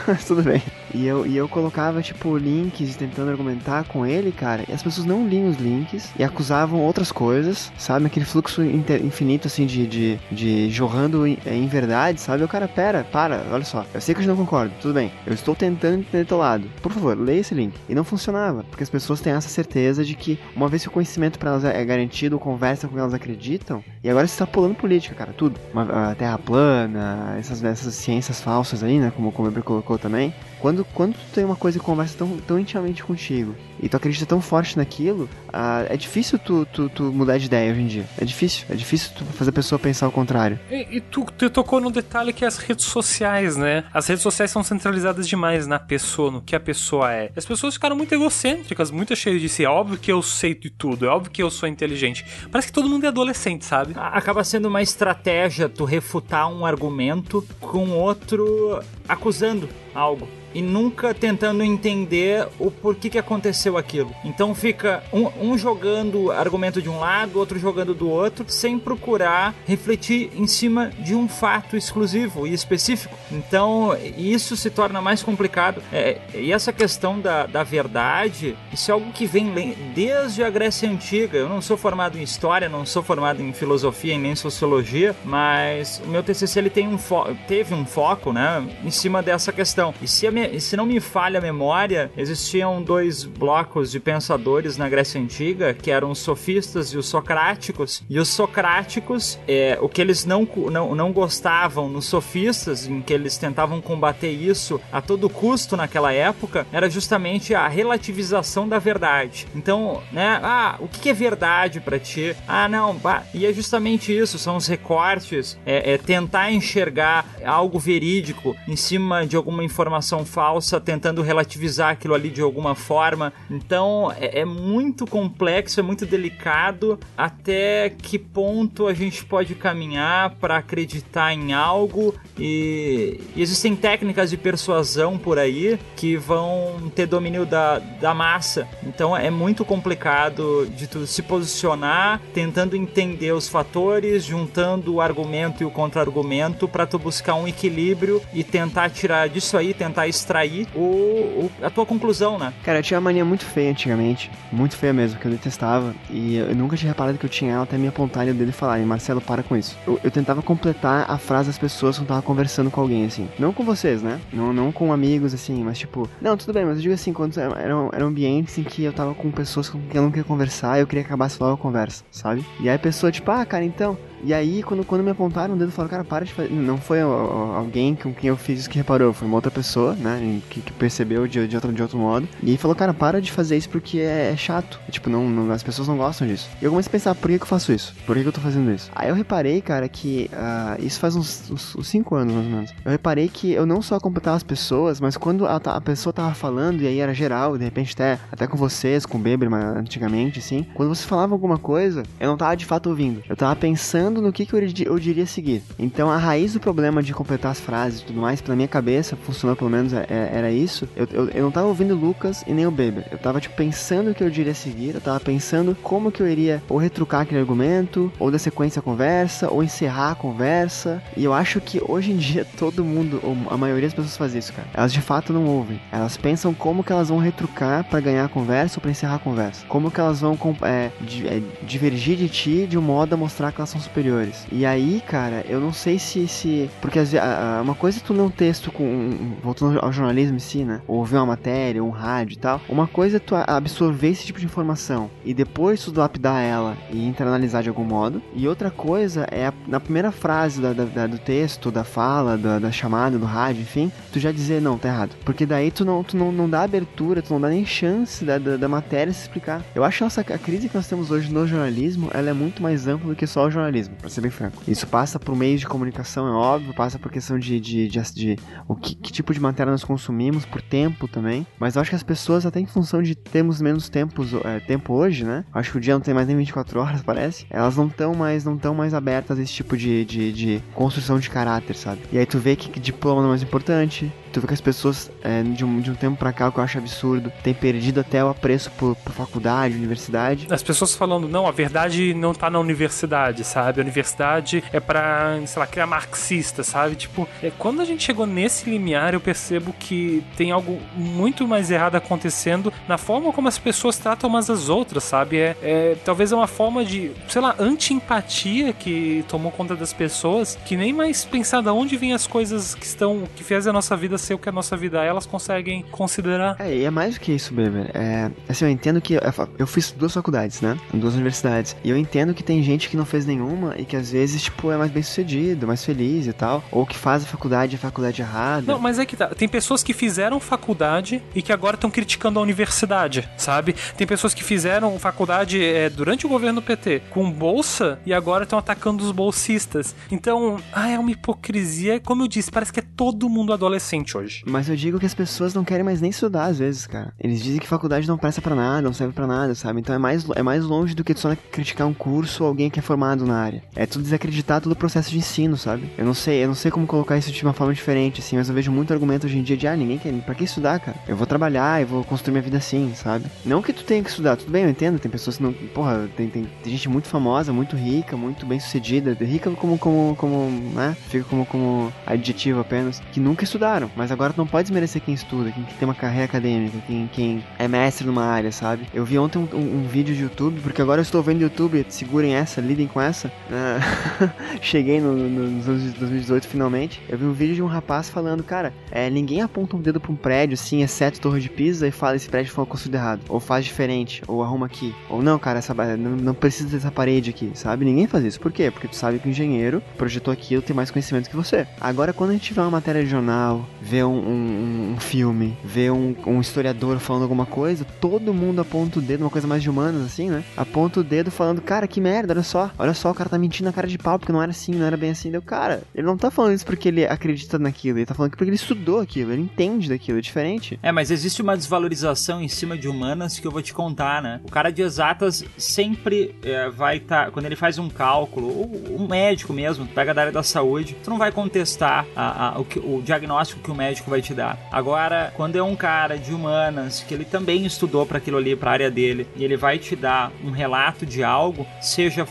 Mas 0.07 0.25
tudo 0.25 0.41
bem. 0.41 0.61
E 0.93 1.05
eu, 1.05 1.25
e 1.25 1.37
eu 1.37 1.47
colocava, 1.47 2.01
tipo, 2.01 2.37
links 2.37 2.95
tentando 2.95 3.29
argumentar 3.29 3.83
com 3.85 4.05
ele, 4.05 4.31
cara, 4.31 4.63
e 4.67 4.73
as 4.73 4.81
pessoas 4.81 5.05
não 5.05 5.27
liam 5.27 5.49
os 5.49 5.57
links 5.57 6.11
e 6.17 6.23
acusavam 6.23 6.79
outras 6.79 7.11
coisas, 7.11 7.71
sabe? 7.77 8.05
Aquele 8.05 8.25
fluxo 8.25 8.61
infinito, 8.63 9.47
assim, 9.47 9.65
de, 9.65 9.87
de, 9.87 10.19
de 10.31 10.69
jorrando 10.69 11.25
em, 11.27 11.37
em 11.45 11.67
verdade, 11.67 12.19
sabe? 12.19 12.43
O 12.43 12.47
cara, 12.47 12.67
pera, 12.67 13.03
para, 13.03 13.43
olha 13.51 13.65
só, 13.65 13.85
eu 13.93 14.01
sei 14.01 14.13
que 14.13 14.23
gente 14.23 14.29
não 14.29 14.37
concorda, 14.37 14.73
tudo 14.81 14.93
bem. 14.93 15.11
Eu 15.25 15.33
estou 15.33 15.55
tentando 15.55 15.82
entender 15.91 16.25
teu 16.25 16.37
lado. 16.37 16.69
Por 16.81 16.91
favor, 16.91 17.17
leia 17.17 17.39
esse 17.39 17.53
link. 17.53 17.73
E 17.87 17.95
não 17.95 18.03
funcionava, 18.03 18.63
porque 18.63 18.83
as 18.83 18.89
pessoas 18.89 19.21
têm 19.21 19.33
essa 19.33 19.49
certeza 19.49 20.03
de 20.03 20.15
que 20.15 20.39
uma 20.55 20.67
vez 20.67 20.83
que 20.83 20.87
o 20.87 20.91
conhecimento 20.91 21.39
para 21.39 21.51
elas 21.51 21.65
é 21.65 21.83
garantido, 21.85 22.39
conversa 22.39 22.87
com 22.87 22.97
elas 22.97 23.13
acreditam, 23.13 23.83
e 24.03 24.09
agora 24.09 24.27
você 24.27 24.33
está 24.33 24.47
pulando 24.47 24.75
política, 24.75 25.15
cara, 25.15 25.33
tudo. 25.33 25.59
Uma, 25.71 26.11
a 26.11 26.15
terra 26.15 26.37
plana, 26.37 27.35
essas, 27.37 27.63
essas 27.63 27.93
ciências 27.95 28.41
falsas 28.41 28.83
aí, 28.83 28.99
né, 28.99 29.11
como, 29.15 29.31
como 29.31 29.47
o 29.47 29.51
Eber 29.51 29.63
colocou 29.63 29.97
também. 29.97 30.33
Quando, 30.63 30.85
quando 30.85 31.15
tu 31.15 31.25
tem 31.33 31.43
uma 31.43 31.57
coisa 31.57 31.77
que 31.77 31.83
conversa 31.83 32.17
tão, 32.17 32.37
tão 32.37 32.57
intimamente 32.57 33.03
contigo 33.03 33.53
e 33.81 33.89
tu 33.89 33.97
acredita 33.97 34.25
tão 34.25 34.39
forte 34.39 34.77
naquilo, 34.77 35.25
uh, 35.49 35.85
é 35.89 35.97
difícil 35.97 36.39
tu, 36.39 36.65
tu, 36.71 36.87
tu, 36.87 37.03
mudar 37.11 37.37
de 37.37 37.47
ideia 37.47 37.69
hoje 37.69 37.81
em 37.81 37.87
dia. 37.87 38.05
É 38.17 38.23
difícil. 38.23 38.65
É 38.69 38.73
difícil 38.73 39.11
tu 39.13 39.25
fazer 39.25 39.49
a 39.49 39.53
pessoa 39.53 39.77
pensar 39.77 40.07
o 40.07 40.11
contrário. 40.11 40.57
E, 40.71 40.87
e 40.89 41.01
tu, 41.01 41.25
tu 41.37 41.49
tocou 41.49 41.81
no 41.81 41.91
detalhe 41.91 42.31
que 42.31 42.45
é 42.45 42.47
as 42.47 42.59
redes 42.59 42.85
sociais, 42.85 43.57
né? 43.57 43.83
As 43.93 44.07
redes 44.07 44.23
sociais 44.23 44.51
são 44.51 44.63
centralizadas 44.63 45.27
demais 45.27 45.67
na 45.67 45.77
pessoa, 45.77 46.31
no 46.31 46.41
que 46.41 46.55
a 46.55 46.61
pessoa 46.61 47.11
é. 47.11 47.29
As 47.35 47.43
pessoas 47.43 47.73
ficaram 47.73 47.97
muito 47.97 48.15
egocêntricas, 48.15 48.89
muito 48.89 49.13
cheias 49.17 49.41
de 49.41 49.49
si. 49.49 49.65
É 49.65 49.69
óbvio 49.69 49.97
que 49.97 50.13
eu 50.13 50.21
sei 50.21 50.55
de 50.55 50.69
tudo, 50.69 51.05
é 51.05 51.09
óbvio 51.09 51.29
que 51.29 51.43
eu 51.43 51.51
sou 51.51 51.67
inteligente. 51.67 52.25
Parece 52.49 52.69
que 52.69 52.73
todo 52.73 52.87
mundo 52.87 53.03
é 53.03 53.09
adolescente, 53.09 53.65
sabe? 53.65 53.95
Acaba 53.97 54.45
sendo 54.45 54.69
uma 54.69 54.81
estratégia 54.81 55.67
tu 55.67 55.83
refutar 55.83 56.47
um 56.49 56.65
argumento 56.65 57.45
com 57.59 57.89
outro 57.89 58.81
acusando 59.09 59.67
algo 59.93 60.27
e 60.53 60.61
nunca 60.61 61.13
tentando 61.13 61.63
entender 61.63 62.47
o 62.59 62.69
porquê 62.69 63.09
que 63.09 63.17
aconteceu 63.17 63.77
aquilo. 63.77 64.13
Então 64.23 64.53
fica 64.53 65.03
um, 65.11 65.27
um, 65.41 65.57
jogando 65.57 66.31
argumento 66.31 66.81
de 66.81 66.89
um 66.89 66.99
lado, 66.99 67.39
outro 67.39 67.57
jogando 67.57 67.93
do 67.93 68.09
outro, 68.09 68.45
sem 68.47 68.77
procurar 68.77 69.55
refletir 69.65 70.29
em 70.35 70.47
cima 70.47 70.91
de 70.99 71.15
um 71.15 71.27
fato 71.27 71.75
exclusivo 71.75 72.45
e 72.45 72.53
específico. 72.53 73.17
Então 73.31 73.97
isso 74.17 74.55
se 74.55 74.69
torna 74.69 75.01
mais 75.01 75.23
complicado. 75.23 75.81
É, 75.91 76.19
e 76.35 76.51
essa 76.51 76.71
questão 76.71 77.19
da, 77.19 77.45
da 77.45 77.63
verdade, 77.63 78.55
isso 78.71 78.91
é 78.91 78.93
algo 78.93 79.11
que 79.11 79.25
vem 79.25 79.51
desde 79.95 80.43
a 80.43 80.49
Grécia 80.49 80.89
Antiga. 80.89 81.37
Eu 81.37 81.49
não 81.49 81.61
sou 81.61 81.77
formado 81.77 82.17
em 82.17 82.21
história, 82.21 82.69
não 82.69 82.85
sou 82.85 83.01
formado 83.01 83.41
em 83.41 83.53
filosofia 83.53 84.13
e 84.13 84.17
nem 84.17 84.35
sociologia, 84.35 85.15
mas 85.25 86.01
o 86.05 86.07
meu 86.07 86.21
TCC 86.21 86.59
ele 86.59 86.69
tem 86.69 86.87
um 86.87 86.99
teve 87.47 87.73
um 87.73 87.85
foco, 87.85 88.31
né, 88.31 88.65
em 88.83 88.91
cima 88.91 89.21
dessa 89.21 89.51
questão 89.51 89.82
informação. 89.83 89.93
E 90.01 90.07
se, 90.07 90.29
me, 90.31 90.59
se 90.59 90.77
não 90.77 90.85
me 90.85 90.99
falha 90.99 91.39
a 91.39 91.41
memória, 91.41 92.11
existiam 92.15 92.81
dois 92.81 93.23
blocos 93.23 93.91
de 93.91 93.99
pensadores 93.99 94.77
na 94.77 94.87
Grécia 94.87 95.19
Antiga, 95.19 95.73
que 95.73 95.91
eram 95.91 96.11
os 96.11 96.19
sofistas 96.19 96.89
e 96.89 96.97
os 96.97 97.07
socráticos. 97.07 98.03
E 98.09 98.19
os 98.19 98.29
socráticos, 98.29 99.39
é, 99.47 99.77
o 99.81 99.89
que 99.89 99.99
eles 99.99 100.25
não, 100.25 100.47
não, 100.71 100.95
não 100.95 101.11
gostavam 101.11 101.89
nos 101.89 102.05
sofistas, 102.05 102.87
em 102.87 103.01
que 103.01 103.13
eles 103.13 103.37
tentavam 103.37 103.81
combater 103.81 104.31
isso 104.31 104.79
a 104.91 105.01
todo 105.01 105.29
custo 105.29 105.75
naquela 105.75 106.13
época, 106.13 106.65
era 106.71 106.89
justamente 106.89 107.55
a 107.55 107.67
relativização 107.67 108.67
da 108.67 108.79
verdade. 108.79 109.47
Então, 109.55 110.01
né, 110.11 110.39
ah, 110.43 110.77
o 110.79 110.87
que 110.87 111.09
é 111.09 111.13
verdade 111.13 111.79
para 111.79 111.99
ti? 111.99 112.35
Ah, 112.47 112.69
não, 112.69 112.93
bah. 112.93 113.23
e 113.33 113.45
é 113.45 113.51
justamente 113.51 114.15
isso, 114.15 114.37
são 114.37 114.55
os 114.55 114.67
recortes, 114.67 115.57
é, 115.65 115.93
é 115.93 115.97
tentar 115.97 116.51
enxergar 116.51 117.25
algo 117.43 117.79
verídico 117.79 118.55
em 118.67 118.75
cima 118.75 119.25
de 119.25 119.35
alguma 119.35 119.63
informação 119.73 120.23
falsa, 120.23 120.79
tentando 120.79 121.23
relativizar 121.23 121.89
aquilo 121.89 122.13
ali 122.13 122.29
de 122.29 122.41
alguma 122.41 122.75
forma. 122.75 123.33
Então 123.49 124.13
é, 124.19 124.41
é, 124.41 124.45
muito 124.45 125.07
complexo, 125.07 125.79
é 125.79 125.83
muito 125.83 126.05
delicado 126.05 126.99
até 127.17 127.89
que 127.89 128.19
ponto 128.19 128.87
a 128.87 128.93
gente 128.93 129.25
pode 129.25 129.55
caminhar 129.55 130.35
para 130.39 130.57
acreditar 130.57 131.33
em 131.33 131.53
algo 131.53 132.13
e, 132.37 133.19
e, 133.35 133.41
existem 133.41 133.75
técnicas 133.75 134.29
de 134.29 134.37
persuasão 134.37 135.17
por 135.17 135.39
aí 135.39 135.79
que 135.95 136.15
vão 136.17 136.91
ter 136.95 137.07
domínio 137.07 137.45
da, 137.45 137.79
da 137.79 138.13
massa. 138.13 138.67
Então 138.83 139.17
é 139.17 139.31
muito 139.31 139.65
complicado 139.65 140.67
de 140.67 140.85
tu 140.85 141.07
se 141.07 141.23
posicionar 141.23 142.21
tentando 142.33 142.75
entender 142.75 143.31
os 143.31 143.49
fatores, 143.49 144.23
juntando 144.23 144.95
o 144.95 145.01
argumento 145.01 145.63
e 145.63 145.65
o 145.65 145.71
contra-argumento 145.71 146.67
para 146.67 146.85
tu 146.85 146.99
buscar 146.99 147.35
um 147.35 147.47
equilíbrio 147.47 148.21
e 148.33 148.43
tentar 148.43 148.89
tirar 148.89 149.29
disso 149.29 149.57
aí, 149.57 149.62
tentar 149.71 150.07
extrair 150.07 150.67
o, 150.73 150.79
o, 150.79 151.51
a 151.61 151.69
tua 151.69 151.85
conclusão, 151.85 152.39
né? 152.39 152.51
Cara, 152.63 152.79
eu 152.79 152.83
tinha 152.83 152.97
uma 152.97 153.03
mania 153.03 153.23
muito 153.23 153.45
feia 153.45 153.69
antigamente, 153.69 154.31
muito 154.51 154.75
feia 154.75 154.91
mesmo, 154.91 155.19
que 155.19 155.27
eu 155.27 155.31
detestava, 155.31 155.93
e 156.09 156.37
eu 156.37 156.55
nunca 156.55 156.75
tinha 156.75 156.89
reparado 156.89 157.19
que 157.19 157.25
eu 157.25 157.29
tinha 157.29 157.53
ela 157.53 157.63
até 157.63 157.77
me 157.77 157.87
apontar 157.87 158.27
e 158.27 158.33
dele 158.33 158.51
falar, 158.51 158.79
Marcelo, 158.79 159.21
para 159.21 159.43
com 159.43 159.55
isso. 159.55 159.77
Eu, 159.85 159.99
eu, 160.03 160.09
tentava 160.09 160.41
completar 160.41 161.05
a 161.09 161.17
frase 161.19 161.49
das 161.49 161.57
pessoas 161.57 161.97
quando 161.97 162.07
tava 162.07 162.21
conversando 162.23 162.71
com 162.71 162.81
alguém, 162.81 163.05
assim. 163.05 163.29
Não 163.37 163.53
com 163.53 163.63
vocês, 163.63 164.01
né? 164.01 164.19
Não, 164.31 164.51
não 164.51 164.71
com 164.71 164.91
amigos, 164.91 165.33
assim, 165.33 165.63
mas 165.63 165.77
tipo, 165.77 166.09
não, 166.19 166.35
tudo 166.35 166.53
bem, 166.53 166.65
mas 166.65 166.77
eu 166.77 166.81
digo 166.81 166.93
assim, 166.93 167.13
quando 167.13 167.37
eram, 167.37 167.89
eram 167.93 168.07
ambientes 168.07 168.57
em 168.57 168.63
que 168.63 168.83
eu 168.83 168.93
tava 168.93 169.13
com 169.13 169.29
pessoas 169.29 169.69
com 169.69 169.79
quem 169.79 169.97
eu 169.97 170.03
não 170.03 170.09
queria 170.09 170.23
conversar, 170.23 170.79
eu 170.79 170.87
queria 170.87 171.03
que 171.03 171.07
acabasse 171.07 171.37
logo 171.39 171.53
a 171.53 171.57
conversa, 171.57 172.03
sabe? 172.09 172.43
E 172.59 172.67
aí 172.67 172.75
a 172.75 172.79
pessoa, 172.79 173.11
tipo, 173.11 173.29
ah, 173.29 173.45
cara, 173.45 173.63
então, 173.63 173.97
e 174.23 174.33
aí, 174.33 174.63
quando, 174.63 174.85
quando 174.85 175.03
me 175.03 175.11
apontaram 175.11 175.55
o 175.55 175.57
dedo, 175.57 175.71
falaram, 175.71 175.91
cara, 175.91 176.03
para 176.03 176.25
de 176.25 176.33
fazer. 176.33 176.51
Não 176.51 176.77
foi 176.77 177.01
alguém 177.01 177.95
com 177.95 178.13
quem 178.13 178.29
eu 178.29 178.37
fiz 178.37 178.61
isso 178.61 178.69
que 178.69 178.77
reparou, 178.77 179.13
foi 179.13 179.27
uma 179.27 179.35
outra 179.35 179.51
pessoa, 179.51 179.93
né? 179.93 180.41
Que, 180.49 180.61
que 180.61 180.71
percebeu 180.71 181.27
de, 181.27 181.47
de, 181.47 181.55
outro, 181.55 181.73
de 181.73 181.81
outro 181.81 181.97
modo. 181.97 182.27
E 182.41 182.57
falou, 182.57 182.75
cara, 182.75 182.93
para 182.93 183.21
de 183.21 183.31
fazer 183.31 183.57
isso 183.57 183.69
porque 183.69 183.99
é, 183.99 184.31
é 184.31 184.37
chato. 184.37 184.79
Tipo, 184.89 185.09
não, 185.09 185.27
não, 185.29 185.51
as 185.51 185.63
pessoas 185.63 185.87
não 185.87 185.97
gostam 185.97 186.27
disso. 186.27 186.49
E 186.61 186.65
eu 186.65 186.71
comecei 186.71 186.89
a 186.89 186.91
pensar, 186.91 187.15
por 187.15 187.29
que, 187.29 187.37
que 187.37 187.43
eu 187.43 187.47
faço 187.47 187.71
isso? 187.71 187.93
Por 188.05 188.15
que, 188.15 188.21
que 188.21 188.27
eu 188.27 188.33
tô 188.33 188.41
fazendo 188.41 188.71
isso? 188.71 188.89
Aí 188.95 189.09
eu 189.09 189.15
reparei, 189.15 189.61
cara, 189.61 189.89
que 189.89 190.29
uh, 190.33 190.83
isso 190.83 190.99
faz 190.99 191.15
uns, 191.15 191.49
uns, 191.51 191.75
uns, 191.75 191.87
cinco 191.87 192.15
anos, 192.15 192.33
mais 192.33 192.45
ou 192.45 192.51
menos. 192.51 192.73
Eu 192.85 192.91
reparei 192.91 193.27
que 193.27 193.51
eu 193.51 193.65
não 193.65 193.81
só 193.81 193.99
completava 193.99 194.37
as 194.37 194.43
pessoas, 194.43 194.99
mas 194.99 195.17
quando 195.17 195.45
a, 195.45 195.55
a 195.55 195.81
pessoa 195.81 196.13
tava 196.13 196.33
falando, 196.33 196.81
e 196.81 196.87
aí 196.87 196.99
era 196.99 197.13
geral, 197.13 197.57
de 197.57 197.63
repente 197.63 197.93
até, 197.93 198.19
até 198.31 198.47
com 198.47 198.57
vocês, 198.57 199.05
com 199.05 199.17
o 199.17 199.21
Beber, 199.21 199.51
antigamente, 199.53 200.39
assim, 200.39 200.65
quando 200.73 200.89
você 200.89 201.05
falava 201.05 201.33
alguma 201.33 201.57
coisa, 201.57 202.03
eu 202.19 202.27
não 202.27 202.37
tava 202.37 202.55
de 202.55 202.65
fato 202.65 202.89
ouvindo. 202.89 203.21
Eu 203.27 203.35
tava 203.35 203.55
pensando 203.55 204.12
no 204.21 204.31
que, 204.31 204.45
que 204.45 204.53
eu 204.53 204.63
eu 204.85 204.99
diria 204.99 205.25
seguir. 205.25 205.61
Então 205.77 206.09
a 206.09 206.17
raiz 206.17 206.53
do 206.53 206.59
problema 206.59 207.03
de 207.03 207.13
completar 207.13 207.51
as 207.51 207.59
frases 207.59 208.01
e 208.01 208.05
tudo 208.05 208.21
mais, 208.21 208.41
pra 208.41 208.55
minha 208.55 208.67
cabeça, 208.67 209.15
funcionou 209.15 209.55
pelo 209.55 209.69
menos, 209.69 209.93
é, 209.93 210.05
é, 210.09 210.29
era 210.33 210.51
isso. 210.51 210.87
Eu, 210.95 211.07
eu, 211.11 211.29
eu, 211.29 211.43
não 211.43 211.51
tava 211.51 211.67
ouvindo 211.67 211.95
Lucas 211.95 212.43
e 212.47 212.53
nem 212.53 212.65
o 212.65 212.71
Beber. 212.71 213.07
Eu 213.11 213.17
tava, 213.17 213.41
tipo, 213.41 213.55
pensando 213.55 214.11
o 214.11 214.15
que 214.15 214.23
eu 214.23 214.29
diria 214.29 214.53
seguir. 214.53 214.95
Eu 214.95 215.01
tava 215.01 215.19
pensando 215.19 215.75
como 215.81 216.11
que 216.11 216.21
eu 216.21 216.27
iria 216.27 216.61
ou 216.69 216.77
retrucar 216.77 217.21
aquele 217.21 217.41
argumento, 217.41 218.11
ou 218.19 218.31
dar 218.31 218.39
sequência 218.39 218.79
à 218.79 218.83
conversa, 218.83 219.49
ou 219.49 219.63
encerrar 219.63 220.11
a 220.11 220.15
conversa. 220.15 221.01
E 221.17 221.23
eu 221.23 221.33
acho 221.33 221.59
que 221.59 221.81
hoje 221.85 222.11
em 222.11 222.17
dia 222.17 222.45
todo 222.57 222.83
mundo, 222.83 223.19
ou 223.23 223.35
a 223.49 223.57
maioria 223.57 223.87
das 223.87 223.93
pessoas 223.93 224.17
faz 224.17 224.35
isso, 224.35 224.53
cara. 224.53 224.67
Elas 224.73 224.93
de 224.93 225.01
fato 225.01 225.33
não 225.33 225.45
ouvem. 225.45 225.79
Elas 225.91 226.17
pensam 226.17 226.53
como 226.53 226.83
que 226.83 226.91
elas 226.91 227.09
vão 227.09 227.17
retrucar 227.17 227.83
para 227.83 227.99
ganhar 227.99 228.25
a 228.25 228.29
conversa 228.29 228.77
ou 228.77 228.81
pra 228.81 228.91
encerrar 228.91 229.15
a 229.15 229.19
conversa. 229.19 229.65
Como 229.67 229.91
que 229.91 229.99
elas 229.99 230.21
vão 230.21 230.37
é, 230.63 230.91
é, 231.25 231.41
divergir 231.63 232.17
de 232.17 232.29
ti 232.29 232.67
de 232.67 232.77
um 232.77 232.81
modo 232.81 233.13
a 233.13 233.17
mostrar 233.17 233.51
que 233.51 233.59
elas 233.59 233.69
são 233.69 233.81
superiores. 233.81 234.02
E 234.51 234.65
aí 234.65 235.01
cara, 235.07 235.43
eu 235.47 235.59
não 235.59 235.73
sei 235.73 235.99
se. 235.99 236.27
se 236.27 236.69
porque 236.81 236.99
a, 236.99 237.57
a, 237.59 237.61
uma 237.61 237.75
coisa 237.75 237.99
é 237.99 238.01
tu 238.01 238.13
ler 238.13 238.21
um 238.21 238.29
texto 238.29 238.71
com. 238.71 239.35
Voltando 239.43 239.79
ao 239.79 239.91
jornalismo 239.91 240.37
em 240.37 240.39
si, 240.39 240.63
né? 240.63 240.81
Ou 240.87 240.97
ouvir 240.97 241.15
uma 241.15 241.25
matéria, 241.25 241.83
um 241.83 241.89
rádio 241.89 242.33
e 242.33 242.37
tal. 242.37 242.61
Uma 242.67 242.87
coisa 242.87 243.17
é 243.17 243.19
tu 243.19 243.35
absorver 243.35 244.09
esse 244.09 244.25
tipo 244.25 244.39
de 244.39 244.45
informação 244.45 245.09
e 245.25 245.33
depois 245.33 245.83
tu 245.83 245.93
lapidar 245.97 246.41
ela 246.41 246.77
e 246.91 247.05
internalizar 247.05 247.63
de 247.63 247.69
algum 247.69 247.83
modo. 247.83 248.21
E 248.35 248.47
outra 248.47 248.71
coisa 248.71 249.27
é 249.31 249.47
a, 249.47 249.53
na 249.67 249.79
primeira 249.79 250.11
frase 250.11 250.61
da, 250.61 250.73
da, 250.73 251.07
do 251.07 251.17
texto, 251.17 251.71
da 251.71 251.83
fala, 251.83 252.37
da, 252.37 252.59
da, 252.59 252.71
chamada, 252.71 253.17
do 253.17 253.25
rádio, 253.25 253.61
enfim, 253.61 253.91
tu 254.11 254.19
já 254.19 254.31
dizer 254.31 254.61
não, 254.61 254.77
tá 254.77 254.89
errado. 254.89 255.15
Porque 255.23 255.45
daí 255.45 255.71
tu 255.71 255.85
não, 255.85 256.03
tu 256.03 256.17
não, 256.17 256.31
não 256.31 256.49
dá 256.49 256.63
abertura, 256.63 257.21
tu 257.21 257.33
não 257.33 257.41
dá 257.41 257.49
nem 257.49 257.65
chance 257.65 258.23
da, 258.23 258.37
da, 258.37 258.57
da 258.57 258.67
matéria 258.67 259.13
se 259.13 259.21
explicar. 259.21 259.61
Eu 259.75 259.83
acho 259.83 260.03
que 260.23 260.33
a 260.33 260.37
crise 260.37 260.69
que 260.69 260.75
nós 260.75 260.87
temos 260.87 261.11
hoje 261.11 261.31
no 261.31 261.47
jornalismo 261.47 262.09
ela 262.13 262.29
é 262.29 262.33
muito 262.33 262.61
mais 262.61 262.87
ampla 262.87 263.09
do 263.09 263.15
que 263.15 263.25
só 263.25 263.45
o 263.45 263.51
jornalismo, 263.51 263.82
pra 263.89 264.09
ser 264.09 264.21
bem 264.21 264.31
franco. 264.31 264.61
Isso 264.67 264.87
passa 264.87 265.19
por 265.19 265.35
meios 265.35 265.59
de 265.59 265.67
comunicação, 265.67 266.27
é 266.27 266.31
óbvio, 266.31 266.73
passa 266.73 266.99
por 266.99 267.11
questão 267.11 267.37
de, 267.37 267.59
de, 267.59 267.87
de, 267.87 268.01
de 268.13 268.39
o 268.67 268.75
que, 268.75 268.95
que, 268.95 269.11
tipo 269.11 269.33
de 269.33 269.39
matéria 269.39 269.71
nós 269.71 269.83
consumimos, 269.83 270.45
por 270.45 270.61
tempo 270.61 271.07
também. 271.07 271.45
Mas 271.59 271.75
eu 271.75 271.81
acho 271.81 271.89
que 271.89 271.95
as 271.95 272.03
pessoas, 272.03 272.45
até 272.45 272.59
em 272.59 272.65
função 272.65 273.01
de 273.01 273.15
termos 273.15 273.61
menos 273.61 273.89
tempos, 273.89 274.33
é, 274.43 274.59
tempo 274.59 274.93
hoje, 274.93 275.23
né? 275.23 275.45
Acho 275.53 275.71
que 275.71 275.77
o 275.77 275.81
dia 275.81 275.93
não 275.93 276.01
tem 276.01 276.13
mais 276.13 276.27
nem 276.27 276.37
24 276.37 276.79
horas, 276.79 277.01
parece. 277.03 277.45
Elas 277.49 277.75
não 277.77 277.87
estão 277.87 278.13
mais, 278.13 278.43
não 278.43 278.59
mais 278.73 278.93
abertas 278.93 279.37
a 279.37 279.41
esse 279.41 279.53
tipo 279.53 279.75
de, 279.77 280.05
de, 280.05 280.31
de 280.31 280.63
construção 280.73 281.19
de 281.19 281.29
caráter, 281.29 281.75
sabe? 281.75 282.01
E 282.11 282.17
aí 282.17 282.25
tu 282.25 282.39
vê 282.39 282.55
que, 282.55 282.69
que 282.69 282.79
diploma 282.79 283.21
não 283.21 283.27
é 283.27 283.31
mais 283.31 283.43
importante, 283.43 284.11
Tu 284.33 284.41
vê 284.41 284.47
que 284.47 284.53
as 284.55 284.61
pessoas, 284.61 285.11
é, 285.23 285.43
de, 285.43 285.63
um, 285.63 285.79
de 285.79 285.91
um 285.91 285.95
tempo 285.95 286.17
pra 286.17 286.33
cá, 286.33 286.47
o 286.47 286.51
que 286.51 286.57
eu 286.57 286.63
acho 286.63 286.79
absurdo, 286.79 287.31
têm 287.43 287.53
perdido 287.53 287.99
até 287.99 288.25
o 288.25 288.29
apreço 288.29 288.71
por, 288.71 288.95
por 288.95 289.13
faculdade, 289.13 289.75
universidade. 289.75 290.47
As 290.49 290.63
pessoas 290.63 290.95
falando, 290.95 291.29
não, 291.29 291.45
a 291.45 291.51
verdade 291.51 292.15
não 292.15 292.33
tá 292.33 292.49
na 292.49 292.59
universidade, 292.59 293.43
sabe? 293.43 293.79
A 293.79 293.83
universidade 293.83 294.63
é 294.73 294.79
pra, 294.79 295.39
sei 295.45 295.59
lá, 295.59 295.67
criar 295.67 295.85
marxista, 295.85 296.63
sabe? 296.63 296.95
Tipo, 296.95 297.29
é, 297.43 297.51
quando 297.51 297.79
a 297.79 297.85
gente 297.85 298.03
chegou 298.03 298.25
nesse 298.25 298.67
limiar, 298.67 299.13
eu 299.13 299.19
percebo 299.19 299.71
que 299.71 300.23
tem 300.35 300.51
algo 300.51 300.81
muito 300.95 301.47
mais 301.47 301.69
errado 301.69 301.95
acontecendo 301.95 302.73
na 302.87 302.97
forma 302.97 303.31
como 303.31 303.47
as 303.47 303.59
pessoas 303.59 303.99
tratam 303.99 304.27
umas 304.31 304.49
as 304.49 304.67
outras, 304.67 305.03
sabe? 305.03 305.37
É, 305.37 305.55
é 305.61 305.97
talvez 306.03 306.31
é 306.31 306.35
uma 306.35 306.47
forma 306.47 306.83
de, 306.83 307.11
sei 307.27 307.39
lá, 307.39 307.55
anti-empatia 307.59 308.73
que 308.73 309.23
tomou 309.27 309.51
conta 309.51 309.75
das 309.75 309.93
pessoas, 309.93 310.57
que 310.65 310.75
nem 310.75 310.91
mais 310.91 311.23
pensar 311.23 311.61
de 311.61 311.69
onde 311.69 311.95
vêm 311.97 312.13
as 312.13 312.25
coisas 312.25 312.73
que 312.73 312.85
estão, 312.85 313.25
que 313.35 313.43
fazem 313.43 313.69
a 313.69 313.73
nossa 313.73 313.95
vida 313.95 314.17
ser 314.23 314.33
o 314.33 314.37
que 314.37 314.49
a 314.49 314.51
nossa 314.51 314.75
vida 314.75 315.03
é, 315.03 315.07
elas 315.07 315.25
conseguem 315.25 315.83
considerar. 315.91 316.55
É, 316.59 316.75
e 316.75 316.83
é 316.83 316.89
mais 316.89 317.15
do 317.15 317.19
que 317.19 317.31
isso, 317.31 317.53
Beber. 317.53 317.91
É, 317.93 318.31
assim, 318.47 318.65
eu 318.65 318.71
entendo 318.71 319.01
que. 319.01 319.19
Eu 319.57 319.67
fiz 319.67 319.91
duas 319.91 320.13
faculdades, 320.13 320.61
né? 320.61 320.77
Duas 320.93 321.13
universidades. 321.13 321.75
E 321.83 321.89
eu 321.89 321.97
entendo 321.97 322.33
que 322.33 322.43
tem 322.43 322.63
gente 322.63 322.89
que 322.89 322.97
não 322.97 323.05
fez 323.05 323.25
nenhuma 323.25 323.75
e 323.77 323.85
que 323.85 323.95
às 323.95 324.11
vezes, 324.11 324.43
tipo, 324.43 324.71
é 324.71 324.77
mais 324.77 324.91
bem 324.91 325.03
sucedido, 325.03 325.67
mais 325.67 325.83
feliz 325.83 326.27
e 326.27 326.33
tal. 326.33 326.63
Ou 326.71 326.85
que 326.85 326.97
faz 326.97 327.23
a 327.23 327.25
faculdade 327.25 327.75
a 327.75 327.79
faculdade 327.79 328.21
errada. 328.21 328.71
Não, 328.71 328.79
mas 328.79 328.99
é 328.99 329.05
que 329.05 329.15
tá. 329.15 329.27
Tem 329.27 329.47
pessoas 329.47 329.83
que 329.83 329.93
fizeram 329.93 330.39
faculdade 330.39 331.21
e 331.35 331.41
que 331.41 331.51
agora 331.51 331.75
estão 331.75 331.89
criticando 331.89 332.39
a 332.39 332.41
universidade, 332.41 333.29
sabe? 333.37 333.75
Tem 333.97 334.07
pessoas 334.07 334.33
que 334.33 334.43
fizeram 334.43 334.97
faculdade 334.99 335.63
é, 335.63 335.89
durante 335.89 336.25
o 336.25 336.29
governo 336.29 336.61
PT 336.61 337.01
com 337.09 337.29
bolsa 337.31 337.99
e 338.05 338.13
agora 338.13 338.43
estão 338.43 338.57
atacando 338.59 339.03
os 339.03 339.11
bolsistas. 339.11 339.95
Então, 340.11 340.59
ah, 340.71 340.89
é 340.89 340.97
uma 340.97 341.11
hipocrisia. 341.11 341.99
Como 341.99 342.23
eu 342.23 342.27
disse, 342.27 342.51
parece 342.51 342.71
que 342.71 342.79
é 342.79 342.83
todo 342.95 343.29
mundo 343.29 343.53
adolescente 343.53 344.12
hoje. 344.17 344.43
Mas 344.45 344.69
eu 344.69 344.75
digo 344.75 344.99
que 344.99 345.05
as 345.05 345.13
pessoas 345.13 345.53
não 345.53 345.63
querem 345.63 345.83
mais 345.83 346.01
nem 346.01 346.09
estudar 346.09 346.45
às 346.45 346.59
vezes, 346.59 346.87
cara. 346.87 347.13
Eles 347.19 347.41
dizem 347.41 347.59
que 347.59 347.67
faculdade 347.67 348.07
não 348.07 348.17
presta 348.17 348.41
para 348.41 348.55
nada, 348.55 348.81
não 348.81 348.93
serve 348.93 349.13
para 349.13 349.27
nada, 349.27 349.55
sabe? 349.55 349.79
Então 349.79 349.95
é 349.95 349.97
mais, 349.97 350.27
é 350.35 350.43
mais 350.43 350.63
longe 350.63 350.93
do 350.93 351.03
que 351.03 351.17
só 351.17 351.35
criticar 351.51 351.87
um 351.87 351.93
curso 351.93 352.43
ou 352.43 352.49
alguém 352.49 352.69
que 352.69 352.79
é 352.79 352.81
formado 352.81 353.25
na 353.25 353.35
área. 353.35 353.63
É 353.75 353.85
tudo 353.85 354.03
desacreditar 354.03 354.61
todo 354.61 354.71
o 354.71 354.75
processo 354.75 355.09
de 355.09 355.17
ensino, 355.17 355.57
sabe? 355.57 355.89
Eu 355.97 356.05
não 356.05 356.13
sei, 356.13 356.43
eu 356.43 356.47
não 356.47 356.55
sei 356.55 356.71
como 356.71 356.85
colocar 356.85 357.17
isso 357.17 357.31
de 357.31 357.43
uma 357.43 357.53
forma 357.53 357.73
diferente, 357.73 358.19
assim, 358.19 358.37
mas 358.37 358.49
eu 358.49 358.55
vejo 358.55 358.71
muito 358.71 358.93
argumento 358.93 359.25
hoje 359.25 359.37
em 359.37 359.43
dia 359.43 359.57
de, 359.57 359.67
ah, 359.67 359.75
ninguém 359.75 359.97
quer, 359.97 360.13
pra 360.21 360.35
que 360.35 360.43
estudar, 360.43 360.79
cara? 360.79 360.97
Eu 361.07 361.15
vou 361.15 361.25
trabalhar, 361.25 361.81
eu 361.81 361.87
vou 361.87 362.03
construir 362.03 362.33
minha 362.33 362.43
vida 362.43 362.57
assim, 362.57 362.93
sabe? 362.95 363.25
Não 363.45 363.61
que 363.61 363.73
tu 363.73 363.83
tenha 363.83 364.03
que 364.03 364.09
estudar, 364.09 364.35
tudo 364.35 364.51
bem, 364.51 364.63
eu 364.63 364.69
entendo, 364.69 364.99
tem 364.99 365.11
pessoas 365.11 365.37
que 365.37 365.43
não, 365.43 365.53
porra, 365.53 366.07
tem, 366.15 366.27
tem, 366.29 366.47
tem 366.63 366.71
gente 366.71 366.89
muito 366.89 367.07
famosa, 367.07 367.53
muito 367.53 367.75
rica, 367.75 368.15
muito 368.15 368.45
bem 368.45 368.59
sucedida, 368.59 369.13
rica 369.13 369.49
como, 369.51 369.77
como, 369.77 370.15
como, 370.15 370.49
né? 370.73 370.95
Fica 371.07 371.23
como, 371.25 371.45
como 371.45 371.93
adjetivo 372.05 372.59
apenas, 372.59 373.01
que 373.11 373.19
nunca 373.19 373.43
estudaram, 373.43 373.89
mas 373.95 374.02
Mas 374.03 374.11
agora 374.11 374.33
não 374.35 374.45
pode 374.45 374.65
desmerecer 374.65 375.01
quem 375.01 375.13
estuda, 375.13 375.49
quem 375.49 375.63
tem 375.63 375.87
uma 375.87 375.95
carreira 375.95 376.25
acadêmica, 376.25 376.77
quem, 376.85 377.09
quem 377.13 377.43
é 377.57 377.69
mestre 377.69 378.05
numa 378.05 378.25
área, 378.25 378.51
sabe? 378.51 378.85
Eu 378.93 379.05
vi 379.05 379.17
ontem 379.17 379.37
um, 379.37 379.47
um, 379.53 379.77
um 379.77 379.87
vídeo 379.87 380.13
de 380.13 380.23
YouTube, 380.23 380.59
porque 380.59 380.81
agora 380.81 380.99
eu 380.99 381.03
estou 381.03 381.23
vendo 381.23 381.39
YouTube, 381.39 381.85
segurem 381.87 382.35
essa, 382.35 382.59
lidem 382.59 382.85
com 382.85 382.99
essa. 382.99 383.29
Uh, 383.29 384.29
cheguei 384.61 384.99
no, 384.99 385.13
no, 385.13 385.49
nos 385.51 385.69
anos 385.69 385.93
2018 385.93 386.49
finalmente. 386.49 387.01
Eu 387.07 387.17
vi 387.17 387.23
um 387.23 387.31
vídeo 387.31 387.55
de 387.55 387.61
um 387.61 387.65
rapaz 387.65 388.09
falando, 388.09 388.43
cara, 388.43 388.73
é, 388.91 389.09
ninguém 389.09 389.41
aponta 389.41 389.77
um 389.77 389.81
dedo 389.81 390.01
pra 390.01 390.11
um 390.11 390.17
prédio, 390.17 390.55
assim, 390.55 390.83
exceto 390.83 391.21
Torre 391.21 391.39
de 391.39 391.47
Pisa, 391.47 391.87
e 391.87 391.91
fala 391.91 392.17
esse 392.17 392.27
prédio 392.27 392.51
foi 392.51 392.65
construído 392.65 392.95
errado. 392.95 393.21
Ou 393.29 393.39
faz 393.39 393.63
diferente, 393.63 394.21
ou 394.27 394.43
arruma 394.43 394.65
aqui. 394.65 394.93
Ou 395.09 395.21
não, 395.21 395.39
cara, 395.39 395.59
essa, 395.59 395.73
não, 395.73 396.11
não 396.17 396.33
precisa 396.33 396.67
dessa 396.67 396.91
parede 396.91 397.29
aqui, 397.29 397.51
sabe? 397.53 397.85
Ninguém 397.85 398.05
faz 398.05 398.25
isso. 398.25 398.41
Por 398.41 398.51
quê? 398.51 398.69
Porque 398.69 398.89
tu 398.89 398.97
sabe 398.97 399.17
que 399.17 399.29
o 399.29 399.31
engenheiro 399.31 399.81
projetou 399.97 400.33
aquilo, 400.33 400.61
tem 400.61 400.75
mais 400.75 400.91
conhecimento 400.91 401.29
que 401.29 401.37
você. 401.37 401.65
Agora, 401.79 402.11
quando 402.11 402.31
a 402.31 402.33
gente 402.33 402.53
vê 402.53 402.59
uma 402.59 402.69
matéria 402.69 403.01
de 403.01 403.09
jornal, 403.09 403.65
vê 403.83 404.03
um, 404.03 404.15
um, 404.15 404.93
um 404.93 404.99
filme, 404.99 405.57
vê 405.63 405.91
um, 405.91 406.15
um, 406.25 406.39
historiador 406.39 406.99
falando 406.99 407.23
alguma 407.23 407.45
coisa, 407.45 407.83
todo 407.83 408.33
mundo 408.33 408.61
aponta 408.61 408.99
o 408.99 409.01
dedo, 409.01 409.21
uma 409.21 409.29
coisa 409.29 409.47
mais 409.47 409.61
de 409.61 409.69
humanas, 409.69 410.01
assim, 410.05 410.29
né? 410.29 410.43
Aponta 410.55 411.01
o 411.01 411.03
dedo 411.03 411.29
falando, 411.29 411.61
cara, 411.61 411.87
que 411.87 411.99
merda, 411.99 412.33
olha 412.33 412.43
só. 412.43 412.71
Olha 412.77 412.93
só, 412.93 413.11
o 413.11 413.13
cara 413.13 413.29
tá 413.29 413.37
mentindo 413.37 413.65
na 413.65 413.73
cara 413.73 413.87
de 413.87 413.97
pau, 413.97 414.17
porque 414.17 414.31
não 414.31 414.41
era 414.41 414.51
assim, 414.51 414.73
não 414.73 414.85
era 414.85 414.95
bem 414.95 415.11
assim. 415.11 415.29
Deu, 415.29 415.41
cara, 415.41 415.83
ele 415.93 416.07
não 416.07 416.17
tá 416.17 416.31
falando 416.31 416.53
isso 416.53 416.65
porque 416.65 416.87
ele 416.87 417.05
acredita 417.05 417.59
naquilo, 417.59 417.99
ele 417.99 418.05
tá 418.05 418.13
falando 418.13 418.31
que 418.31 418.37
porque 418.37 418.49
ele 418.49 418.55
estudou 418.55 418.99
aquilo, 418.99 419.33
ele 419.33 419.41
entende 419.41 419.89
daquilo, 419.89 420.17
é 420.17 420.21
diferente. 420.21 420.79
É, 420.81 420.91
mas 420.91 421.11
existe 421.11 421.41
uma 421.41 421.57
desvalorização 421.57 422.41
em 422.41 422.47
cima 422.47 422.77
de 422.77 422.87
humanas 422.87 423.37
que 423.37 423.45
eu 423.45 423.51
vou 423.51 423.61
te 423.61 423.73
contar, 423.73 424.21
né? 424.21 424.39
O 424.45 424.51
cara 424.51 424.71
de 424.71 424.81
exatas 424.81 425.43
sempre 425.57 426.35
é, 426.43 426.69
vai 426.69 426.97
estar, 426.97 427.25
tá, 427.25 427.31
quando 427.31 427.45
ele 427.45 427.55
faz 427.55 427.77
um 427.77 427.89
cálculo, 427.89 428.47
ou 428.47 428.97
um 428.97 429.07
médico 429.07 429.51
mesmo, 429.51 429.85
pega 429.87 430.13
da 430.13 430.21
área 430.21 430.33
da 430.33 430.43
saúde, 430.43 430.95
tu 431.03 431.09
não 431.09 431.17
vai 431.17 431.31
contestar 431.31 432.05
a, 432.15 432.47
a, 432.47 432.59
o, 432.59 432.65
que, 432.65 432.79
o 432.79 433.01
diagnóstico 433.01 433.61
que 433.61 433.72
o 433.73 433.75
médico 433.75 434.09
vai 434.09 434.21
te 434.21 434.33
dar. 434.33 434.57
Agora, 434.71 435.33
quando 435.35 435.57
é 435.57 435.63
um 435.63 435.75
cara 435.75 436.17
de 436.17 436.33
humanas, 436.33 437.03
que 437.05 437.13
ele 437.13 437.25
também 437.25 437.65
estudou 437.65 438.05
para 438.05 438.19
aquilo 438.19 438.37
ali, 438.37 438.55
para 438.55 438.69
a 438.69 438.73
área 438.73 438.91
dele, 438.91 439.27
e 439.35 439.43
ele 439.43 439.57
vai 439.57 439.77
te 439.77 439.95
dar 439.95 440.31
um 440.43 440.51
relato 440.51 441.05
de 441.05 441.23
algo, 441.23 441.67
seja 441.81 442.25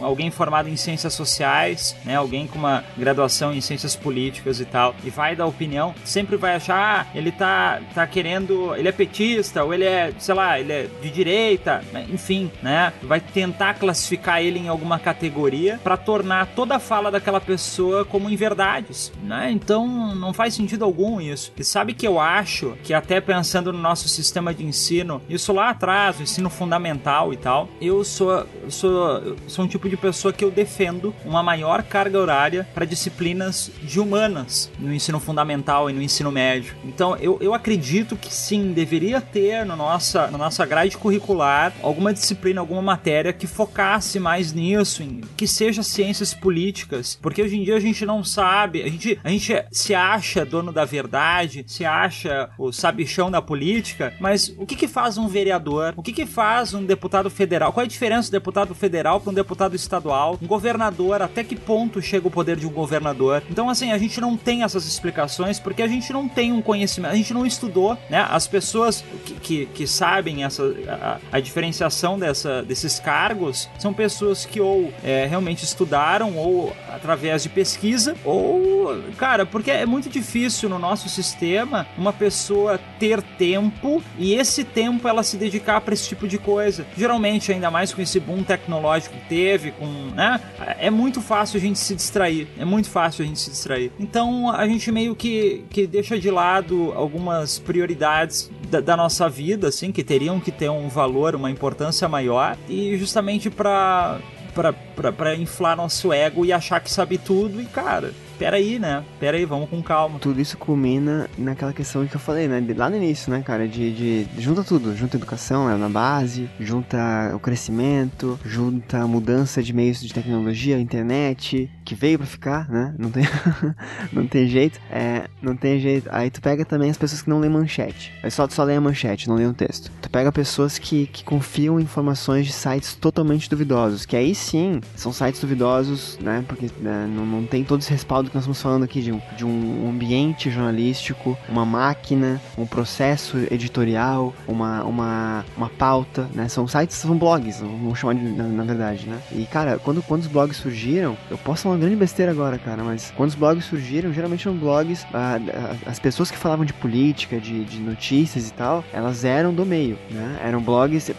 alguém 0.00 0.30
formado 0.30 0.68
em 0.68 0.76
ciências 0.76 1.14
sociais, 1.14 1.96
né, 2.04 2.16
alguém 2.16 2.46
com 2.46 2.58
uma 2.58 2.84
graduação 2.96 3.54
em 3.54 3.60
ciências 3.60 3.96
políticas 3.96 4.60
e 4.60 4.64
tal, 4.64 4.94
e 5.04 5.10
vai 5.10 5.34
dar 5.36 5.46
opinião, 5.46 5.94
sempre 6.04 6.36
vai 6.36 6.56
achar, 6.56 6.72
ah, 6.72 7.06
ele 7.14 7.30
tá, 7.30 7.80
tá 7.94 8.06
querendo, 8.06 8.74
ele 8.74 8.88
é 8.88 8.92
petista, 8.92 9.64
ou 9.64 9.72
ele 9.72 9.84
é, 9.84 10.12
sei 10.18 10.34
lá, 10.34 10.58
ele 10.58 10.72
é 10.72 10.88
de 11.00 11.10
direita, 11.10 11.82
né, 11.92 12.06
enfim, 12.12 12.50
né, 12.62 12.92
vai 13.02 13.20
tentar 13.20 13.74
classificar 13.74 14.42
ele 14.42 14.58
em 14.58 14.68
alguma 14.68 14.98
categoria 14.98 15.78
para 15.82 15.96
tornar 15.96 16.46
toda 16.46 16.76
a 16.76 16.80
fala 16.80 17.10
daquela 17.10 17.40
pessoa 17.40 18.04
como 18.04 18.28
em 18.28 18.36
verdades, 18.36 19.12
né, 19.22 19.50
então 19.52 20.14
não 20.14 20.32
faz 20.32 20.54
sentido 20.54 20.71
algum 20.80 21.20
isso. 21.20 21.52
E 21.56 21.64
sabe 21.64 21.92
que 21.92 22.06
eu 22.06 22.18
acho 22.18 22.76
que 22.82 22.94
até 22.94 23.20
pensando 23.20 23.72
no 23.72 23.78
nosso 23.78 24.08
sistema 24.08 24.54
de 24.54 24.64
ensino, 24.64 25.20
isso 25.28 25.52
lá 25.52 25.70
atrás, 25.70 26.18
o 26.18 26.22
ensino 26.22 26.48
fundamental 26.48 27.32
e 27.32 27.36
tal, 27.36 27.68
eu 27.80 28.04
sou, 28.04 28.46
sou, 28.68 29.36
sou 29.46 29.64
um 29.64 29.68
tipo 29.68 29.88
de 29.88 29.96
pessoa 29.96 30.32
que 30.32 30.44
eu 30.44 30.50
defendo 30.50 31.14
uma 31.24 31.42
maior 31.42 31.82
carga 31.82 32.18
horária 32.18 32.66
para 32.72 32.84
disciplinas 32.84 33.70
de 33.82 34.00
humanas 34.00 34.70
no 34.78 34.92
ensino 34.92 35.18
fundamental 35.20 35.90
e 35.90 35.92
no 35.92 36.00
ensino 36.00 36.30
médio. 36.30 36.74
Então 36.84 37.16
eu, 37.16 37.38
eu 37.40 37.52
acredito 37.52 38.16
que 38.16 38.32
sim, 38.32 38.72
deveria 38.72 39.20
ter 39.20 39.66
no 39.66 39.76
nossa, 39.76 40.28
na 40.28 40.38
nossa 40.38 40.64
grade 40.64 40.96
curricular 40.96 41.72
alguma 41.82 42.12
disciplina, 42.12 42.60
alguma 42.60 42.80
matéria 42.80 43.32
que 43.32 43.46
focasse 43.46 44.20
mais 44.20 44.52
nisso, 44.52 45.02
em, 45.02 45.20
que 45.36 45.46
seja 45.46 45.82
ciências 45.82 46.32
políticas, 46.32 47.18
porque 47.20 47.42
hoje 47.42 47.56
em 47.56 47.64
dia 47.64 47.76
a 47.76 47.80
gente 47.80 48.06
não 48.06 48.22
sabe, 48.22 48.82
a 48.82 48.88
gente, 48.88 49.18
a 49.24 49.28
gente 49.28 49.52
se 49.72 49.94
acha 49.94 50.44
dono 50.44 50.61
da 50.70 50.84
verdade, 50.84 51.64
se 51.66 51.84
acha 51.84 52.50
o 52.58 52.70
sabichão 52.70 53.30
da 53.30 53.40
política, 53.40 54.12
mas 54.20 54.54
o 54.58 54.66
que 54.66 54.76
que 54.76 54.86
faz 54.86 55.16
um 55.16 55.26
vereador? 55.26 55.94
O 55.96 56.02
que 56.02 56.12
que 56.12 56.26
faz 56.26 56.74
um 56.74 56.84
deputado 56.84 57.30
federal? 57.30 57.72
Qual 57.72 57.82
é 57.82 57.86
a 57.86 57.88
diferença 57.88 58.28
do 58.28 58.32
deputado 58.32 58.74
federal 58.74 59.20
para 59.20 59.30
um 59.30 59.34
deputado 59.34 59.74
estadual? 59.74 60.38
Um 60.42 60.46
governador, 60.46 61.22
até 61.22 61.42
que 61.42 61.56
ponto 61.56 62.02
chega 62.02 62.28
o 62.28 62.30
poder 62.30 62.56
de 62.56 62.66
um 62.66 62.70
governador? 62.70 63.42
Então, 63.50 63.70
assim, 63.70 63.92
a 63.92 63.98
gente 63.98 64.20
não 64.20 64.36
tem 64.36 64.62
essas 64.62 64.86
explicações 64.86 65.58
porque 65.58 65.82
a 65.82 65.88
gente 65.88 66.12
não 66.12 66.28
tem 66.28 66.52
um 66.52 66.60
conhecimento, 66.60 67.12
a 67.12 67.16
gente 67.16 67.32
não 67.32 67.46
estudou, 67.46 67.96
né? 68.10 68.26
As 68.28 68.46
pessoas 68.46 69.04
que, 69.24 69.34
que, 69.34 69.66
que 69.66 69.86
sabem 69.86 70.44
essa, 70.44 70.62
a, 70.88 71.36
a, 71.36 71.40
diferenciação 71.40 72.18
dessa, 72.18 72.62
desses 72.62 72.98
cargos 72.98 73.68
são 73.78 73.92
pessoas 73.92 74.44
que 74.44 74.60
ou 74.60 74.92
é, 75.02 75.26
realmente 75.26 75.64
estudaram 75.64 76.36
ou 76.36 76.74
através 76.88 77.42
de 77.42 77.48
pesquisa 77.48 78.16
ou, 78.24 79.02
cara, 79.16 79.46
porque 79.46 79.70
é 79.70 79.86
muito 79.86 80.08
difícil 80.08 80.51
no 80.68 80.78
nosso 80.78 81.08
sistema 81.08 81.86
uma 81.96 82.12
pessoa 82.12 82.78
ter 82.98 83.22
tempo 83.22 84.02
e 84.18 84.34
esse 84.34 84.64
tempo 84.64 85.08
ela 85.08 85.22
se 85.22 85.36
dedicar 85.36 85.80
para 85.80 85.94
esse 85.94 86.08
tipo 86.08 86.28
de 86.28 86.38
coisa. 86.38 86.86
Geralmente, 86.96 87.52
ainda 87.52 87.70
mais 87.70 87.92
com 87.92 88.02
esse 88.02 88.20
boom 88.20 88.42
tecnológico 88.42 89.16
que 89.16 89.28
teve, 89.28 89.72
com, 89.72 89.86
né? 90.14 90.40
É 90.78 90.90
muito 90.90 91.20
fácil 91.20 91.58
a 91.58 91.60
gente 91.60 91.78
se 91.78 91.94
distrair. 91.94 92.48
É 92.58 92.64
muito 92.64 92.90
fácil 92.90 93.24
a 93.24 93.26
gente 93.26 93.38
se 93.38 93.50
distrair. 93.50 93.92
Então, 93.98 94.50
a 94.50 94.66
gente 94.66 94.90
meio 94.90 95.14
que, 95.14 95.64
que 95.70 95.86
deixa 95.86 96.18
de 96.18 96.30
lado 96.30 96.92
algumas 96.94 97.58
prioridades 97.58 98.50
da, 98.68 98.80
da 98.80 98.96
nossa 98.96 99.28
vida, 99.28 99.68
assim, 99.68 99.92
que 99.92 100.02
teriam 100.02 100.40
que 100.40 100.50
ter 100.50 100.70
um 100.70 100.88
valor, 100.88 101.34
uma 101.34 101.50
importância 101.50 102.08
maior, 102.08 102.56
e 102.68 102.96
justamente 102.96 103.50
para 103.50 104.20
para 104.52 105.34
inflar 105.34 105.74
nosso 105.74 106.12
ego 106.12 106.44
e 106.44 106.52
achar 106.52 106.78
que 106.78 106.90
sabe 106.90 107.16
tudo 107.16 107.58
e 107.58 107.64
cara 107.64 108.12
pera 108.42 108.56
aí, 108.56 108.76
né? 108.76 109.04
Pera 109.20 109.36
aí, 109.36 109.44
vamos 109.44 109.70
com 109.70 109.80
calma. 109.80 110.18
Tudo 110.18 110.40
isso 110.40 110.58
culmina 110.58 111.30
naquela 111.38 111.72
questão 111.72 112.04
que 112.04 112.16
eu 112.16 112.20
falei, 112.20 112.48
né? 112.48 112.60
Lá 112.76 112.90
no 112.90 112.96
início, 112.96 113.30
né, 113.30 113.40
cara? 113.40 113.68
De, 113.68 113.92
de, 113.92 114.26
junta 114.42 114.64
tudo. 114.64 114.96
Junta 114.96 115.16
educação, 115.16 115.70
é 115.70 115.76
na 115.76 115.88
base, 115.88 116.50
junta 116.58 116.98
o 117.36 117.38
crescimento, 117.38 118.38
junta 118.44 118.98
a 118.98 119.06
mudança 119.06 119.62
de 119.62 119.72
meios 119.72 120.00
de 120.00 120.12
tecnologia, 120.12 120.76
internet, 120.76 121.70
que 121.92 121.94
veio 121.94 122.18
pra 122.18 122.26
ficar, 122.26 122.68
né? 122.70 122.94
Não 122.98 123.10
tem, 123.10 123.24
não 124.12 124.26
tem 124.26 124.48
jeito. 124.48 124.80
É, 124.90 125.28
não 125.42 125.54
tem 125.54 125.78
jeito. 125.78 126.08
Aí 126.10 126.30
tu 126.30 126.40
pega 126.40 126.64
também 126.64 126.90
as 126.90 126.96
pessoas 126.96 127.20
que 127.20 127.28
não 127.28 127.38
lêem 127.38 127.52
manchete. 127.52 128.12
Aí 128.22 128.30
só, 128.30 128.48
só 128.48 128.64
lê 128.64 128.74
a 128.74 128.80
manchete, 128.80 129.28
não 129.28 129.36
lê 129.36 129.44
o 129.44 129.52
texto. 129.52 129.90
Tu 130.00 130.08
pega 130.08 130.32
pessoas 130.32 130.78
que, 130.78 131.06
que 131.06 131.22
confiam 131.22 131.78
em 131.78 131.82
informações 131.82 132.46
de 132.46 132.52
sites 132.52 132.94
totalmente 132.94 133.50
duvidosos, 133.50 134.06
que 134.06 134.16
aí 134.16 134.34
sim 134.34 134.80
são 134.96 135.12
sites 135.12 135.40
duvidosos, 135.40 136.18
né? 136.20 136.44
Porque 136.48 136.70
né, 136.80 137.06
não, 137.14 137.26
não 137.26 137.46
tem 137.46 137.62
todo 137.62 137.80
esse 137.80 137.90
respaldo 137.90 138.30
que 138.30 138.34
nós 138.34 138.44
estamos 138.44 138.62
falando 138.62 138.84
aqui 138.84 139.02
de 139.02 139.12
um, 139.12 139.20
de 139.36 139.44
um 139.44 139.90
ambiente 139.90 140.50
jornalístico, 140.50 141.36
uma 141.48 141.66
máquina, 141.66 142.40
um 142.56 142.66
processo 142.66 143.36
editorial, 143.50 144.32
uma, 144.48 144.82
uma, 144.84 145.44
uma 145.56 145.68
pauta, 145.68 146.28
né? 146.34 146.48
São 146.48 146.66
sites, 146.66 146.96
são 146.96 147.18
blogs, 147.18 147.60
vamos 147.60 147.98
chamar 147.98 148.14
de, 148.14 148.24
na, 148.30 148.44
na, 148.44 148.64
verdade, 148.64 149.06
né? 149.06 149.20
E, 149.32 149.44
cara, 149.44 149.78
quando, 149.78 150.02
quando 150.02 150.22
os 150.22 150.28
blogs 150.28 150.56
surgiram, 150.56 151.16
eu 151.30 151.36
posso 151.36 151.68
uma 151.68 151.76
grande 151.82 151.96
besteira 151.96 152.30
agora, 152.30 152.58
cara, 152.58 152.84
mas 152.84 153.12
quando 153.16 153.30
os 153.30 153.34
blogs 153.34 153.64
surgiram, 153.64 154.12
geralmente 154.12 154.46
eram 154.46 154.56
blogs, 154.56 155.04
ah, 155.12 155.38
as 155.84 155.98
pessoas 155.98 156.30
que 156.30 156.38
falavam 156.38 156.64
de 156.64 156.72
política, 156.72 157.40
de, 157.40 157.64
de 157.64 157.80
notícias 157.80 158.48
e 158.48 158.52
tal, 158.52 158.84
elas 158.92 159.24
eram 159.24 159.52
do 159.52 159.66
meio, 159.66 159.98
né? 160.10 160.38
Eram 160.44 160.62
blogs, 160.62 161.10